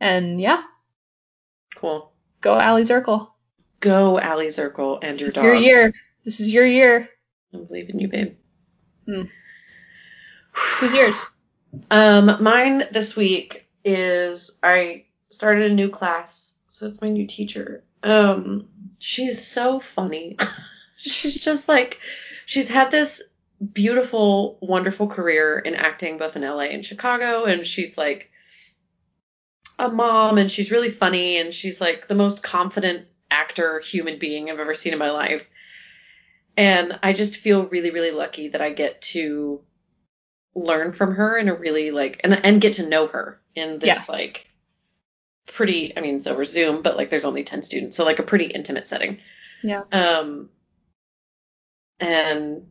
and 0.00 0.40
yeah, 0.40 0.62
cool. 1.76 2.12
go 2.40 2.54
Aliy 2.54 2.82
Zirkle. 2.82 3.28
Go 3.80 4.18
Aliy 4.20 4.48
Zirkle 4.48 4.98
and 5.02 5.12
This 5.14 5.20
your 5.20 5.28
is 5.28 5.34
dogs. 5.34 5.44
your 5.44 5.54
year. 5.54 5.92
This 6.24 6.40
is 6.40 6.52
your 6.52 6.66
year. 6.66 7.08
I 7.54 7.58
believe 7.58 7.88
in 7.90 7.98
you, 7.98 8.08
babe. 8.08 8.36
Who's 10.52 10.94
yours? 10.94 11.30
Um, 11.90 12.42
mine 12.42 12.84
this 12.90 13.16
week 13.16 13.68
is 13.84 14.58
I 14.62 15.04
started 15.28 15.70
a 15.70 15.74
new 15.74 15.88
class, 15.88 16.54
so 16.68 16.86
it's 16.86 17.00
my 17.00 17.08
new 17.08 17.26
teacher. 17.26 17.84
Um, 18.02 18.68
she's 18.98 19.46
so 19.46 19.80
funny. 19.80 20.36
she's 20.96 21.36
just 21.36 21.68
like 21.68 21.98
she's 22.46 22.68
had 22.68 22.90
this 22.90 23.22
beautiful, 23.72 24.58
wonderful 24.60 25.08
career 25.08 25.58
in 25.58 25.74
acting 25.74 26.18
both 26.18 26.36
in 26.36 26.42
LA 26.42 26.64
and 26.64 26.84
Chicago, 26.84 27.44
and 27.44 27.66
she's 27.66 27.98
like 27.98 28.30
a 29.78 29.88
mom 29.90 30.38
and 30.38 30.50
she's 30.50 30.70
really 30.70 30.90
funny 30.90 31.38
and 31.38 31.54
she's 31.54 31.80
like 31.80 32.08
the 32.08 32.14
most 32.14 32.42
confident 32.42 33.06
actor 33.30 33.78
human 33.78 34.18
being 34.18 34.50
I've 34.50 34.58
ever 34.58 34.74
seen 34.74 34.92
in 34.92 34.98
my 34.98 35.10
life. 35.10 35.48
And 36.58 36.98
I 37.04 37.12
just 37.12 37.36
feel 37.36 37.66
really, 37.66 37.92
really 37.92 38.10
lucky 38.10 38.48
that 38.48 38.60
I 38.60 38.70
get 38.72 39.00
to 39.02 39.62
learn 40.54 40.92
from 40.92 41.14
her 41.14 41.38
in 41.38 41.48
a 41.48 41.54
really 41.54 41.92
like 41.92 42.20
and 42.24 42.44
and 42.44 42.60
get 42.60 42.74
to 42.74 42.88
know 42.88 43.06
her 43.06 43.40
in 43.54 43.78
this 43.78 44.08
like 44.08 44.44
pretty 45.46 45.96
I 45.96 46.00
mean 46.00 46.16
it's 46.16 46.26
over 46.26 46.44
Zoom, 46.44 46.82
but 46.82 46.96
like 46.96 47.10
there's 47.10 47.24
only 47.24 47.44
10 47.44 47.62
students, 47.62 47.96
so 47.96 48.04
like 48.04 48.18
a 48.18 48.24
pretty 48.24 48.46
intimate 48.46 48.88
setting. 48.88 49.18
Yeah. 49.62 49.84
Um 49.92 50.48
and 52.00 52.66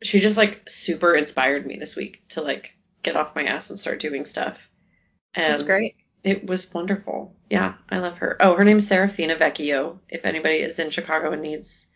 she 0.00 0.20
just 0.20 0.36
like 0.36 0.68
super 0.68 1.14
inspired 1.16 1.66
me 1.66 1.76
this 1.76 1.96
week 1.96 2.22
to 2.30 2.40
like 2.40 2.70
get 3.02 3.16
off 3.16 3.34
my 3.34 3.44
ass 3.44 3.70
and 3.70 3.80
start 3.80 3.98
doing 3.98 4.26
stuff. 4.26 4.70
And 5.34 5.52
That's 5.52 5.62
great. 5.64 5.96
it 6.22 6.46
was 6.46 6.72
wonderful. 6.72 7.34
Yeah, 7.50 7.74
I 7.90 7.98
love 7.98 8.18
her. 8.18 8.36
Oh, 8.38 8.54
her 8.54 8.64
name's 8.64 8.86
Serafina 8.86 9.34
Vecchio. 9.34 9.98
If 10.08 10.24
anybody 10.24 10.58
is 10.58 10.78
in 10.78 10.90
Chicago 10.90 11.32
and 11.32 11.42
needs 11.42 11.88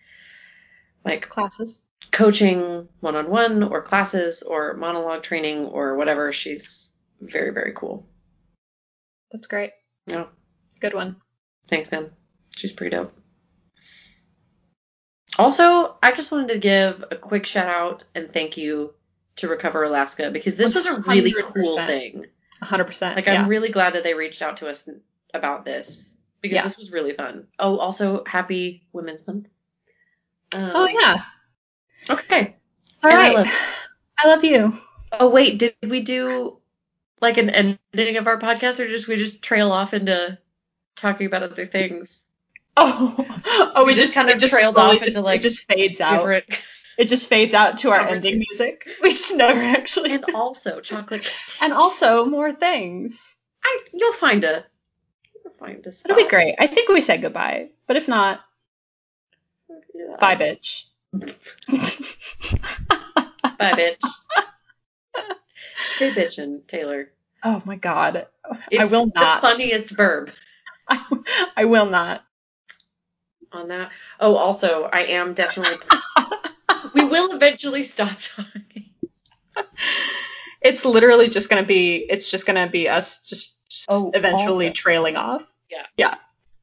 like 1.05 1.29
Classes. 1.29 1.81
coaching 2.11 2.89
one 3.01 3.17
on 3.17 3.29
one 3.31 3.63
or 3.63 3.83
classes 3.83 4.43
or 4.43 4.75
monologue 4.75 5.23
training 5.23 5.67
or 5.67 5.97
whatever, 5.97 6.33
she's 6.33 6.93
very, 7.21 7.51
very 7.51 7.73
cool. 7.75 8.07
That's 9.31 9.47
great. 9.47 9.71
Yeah. 10.07 10.27
Good 10.81 10.95
one. 10.95 11.17
Thanks, 11.69 11.91
man. 11.91 12.11
She's 12.55 12.73
pretty 12.73 12.95
dope. 12.97 13.13
Also, 15.39 15.97
I 16.03 16.13
just 16.13 16.31
wanted 16.31 16.49
to 16.51 16.59
give 16.59 17.05
a 17.11 17.17
quick 17.17 17.47
shout 17.47 17.69
out 17.69 18.05
and 18.15 18.31
thank 18.33 18.57
you 18.59 18.93
to 19.37 19.49
Recover 19.49 19.83
Alaska 19.85 20.31
because 20.31 20.57
this 20.57 20.75
was 20.75 20.85
a 20.85 21.01
really 21.01 21.33
cool 21.41 21.77
thing. 21.79 22.27
100%. 22.63 23.17
Like, 23.17 23.27
yeah. 23.27 23.41
I'm 23.41 23.49
really 23.49 23.71
glad 23.71 23.95
that 23.95 24.03
they 24.03 24.13
reached 24.15 24.43
out 24.43 24.59
to 24.59 24.69
us 24.69 24.89
about 25.33 25.65
this 25.65 26.17
because 26.43 26.57
Yeah. 26.57 26.63
this 26.65 26.77
was 26.77 26.93
really 26.93 27.15
fun. 27.15 27.47
Oh, 27.59 27.79
also, 27.79 28.25
happy 28.27 28.87
Women's 28.93 29.27
Month. 29.27 29.49
Um, 30.55 30.71
oh 30.75 30.87
yeah. 30.89 31.23
Okay. 32.11 32.57
All 33.03 33.11
And 33.11 33.21
I 33.21 33.31
love- 33.33 33.69
I 34.19 34.29
love 34.29 34.45
you. 34.45 34.75
Oh, 35.13 35.29
wait, 35.29 35.59
did 35.59 35.75
we 35.87 36.01
do 36.01 36.59
like 37.21 37.39
an 37.39 37.51
ending 37.51 38.17
of 38.17 38.27
our 38.27 38.39
podcast 38.39 38.81
or 38.81 38.89
just 38.89 39.09
we 39.09 39.17
just 39.17 39.43
trail 39.43 39.73
off 39.73 39.95
into 39.95 40.39
talking 40.97 41.27
about 41.27 41.43
other 41.43 41.67
things? 41.67 42.25
Oh, 42.77 43.15
oh, 43.75 43.85
We 43.85 43.89
we, 43.89 43.93
just 43.93 44.05
just 44.05 44.15
kind 44.15 44.31
of 44.31 44.39
just 44.39 44.55
trailed 44.55 44.77
off 44.77 44.95
just, 44.95 45.09
into, 45.09 45.21
like, 45.21 45.41
it 45.41 45.43
just 45.43 45.67
fades 45.69 46.01
out. 46.01 46.43
It 46.99 47.09
just 47.09 47.29
fades 47.29 47.55
out 47.55 47.79
to 47.79 47.91
our 47.91 48.01
ending 48.01 48.39
music. 48.39 48.89
We 49.03 49.11
just 49.11 49.35
never 49.35 49.61
actually. 49.61 50.13
And 50.13 50.25
also, 50.35 50.81
chocolate. 50.81 51.31
And 51.61 51.73
also 51.73 52.25
more 52.25 52.53
things. 52.53 53.37
I 53.65 53.83
you'll 53.93 54.13
find 54.13 54.45
a 54.45 54.65
you'll 55.45 55.55
find 55.55 55.87
a 55.87 55.93
spot. 55.93 56.11
It'll 56.11 56.23
be 56.25 56.29
great. 56.29 56.57
I 56.59 56.67
think 56.67 56.89
we 56.89 57.01
said 57.01 57.23
goodbye, 57.23 57.71
but 57.87 57.97
if 57.97 58.09
not, 58.09 58.41
Yeah. 59.95 60.16
bye, 60.20 60.37
bitch. 60.37 60.85
Bye, 63.59 63.75
bitch. 63.75 64.05
Stay 65.97 66.11
bitchin', 66.11 66.66
Taylor. 66.66 67.11
oh 67.45 67.62
my 67.64 67.77
god, 67.77 68.27
I 68.79 68.85
will 68.87 69.11
not. 69.14 69.43
The 69.43 69.49
funniest 69.49 69.91
verb 69.91 70.31
I, 70.89 71.51
I 71.57 71.64
will 71.66 71.87
not. 71.87 72.25
on 73.53 73.68
that. 73.68 73.91
Oh, 74.18 74.37
also, 74.37 74.85
I 74.93 75.03
am 75.05 75.35
definitely. 75.35 75.79
we 76.95 77.05
will 77.05 77.35
eventually 77.35 77.83
stop 77.85 78.16
talking. 78.20 78.87
It's 80.64 80.85
literally 80.85 81.29
just 81.29 81.51
gonna 81.51 81.64
be. 81.64 81.97
It's 81.97 82.31
just 82.31 82.47
gonna 82.47 82.68
be 82.68 82.89
us 82.89 83.18
just 83.20 83.53
Oh, 83.91 84.12
eventually 84.14 84.68
also. 84.68 84.75
trailing 84.75 85.16
off. 85.16 85.45
Yeah. 85.68 85.87
Yeah. 85.97 86.14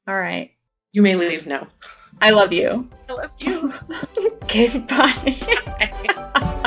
All 0.08 0.16
right. 0.16 0.52
You 0.94 1.02
may 1.02 1.16
leave 1.16 1.46
now. 1.48 1.68
I 2.22 2.32
love 2.32 2.52
you. 2.54 2.88
I 3.08 3.14
love 3.14 3.34
you. 3.40 3.74
okay, 4.44 4.78
bye. 4.80 6.64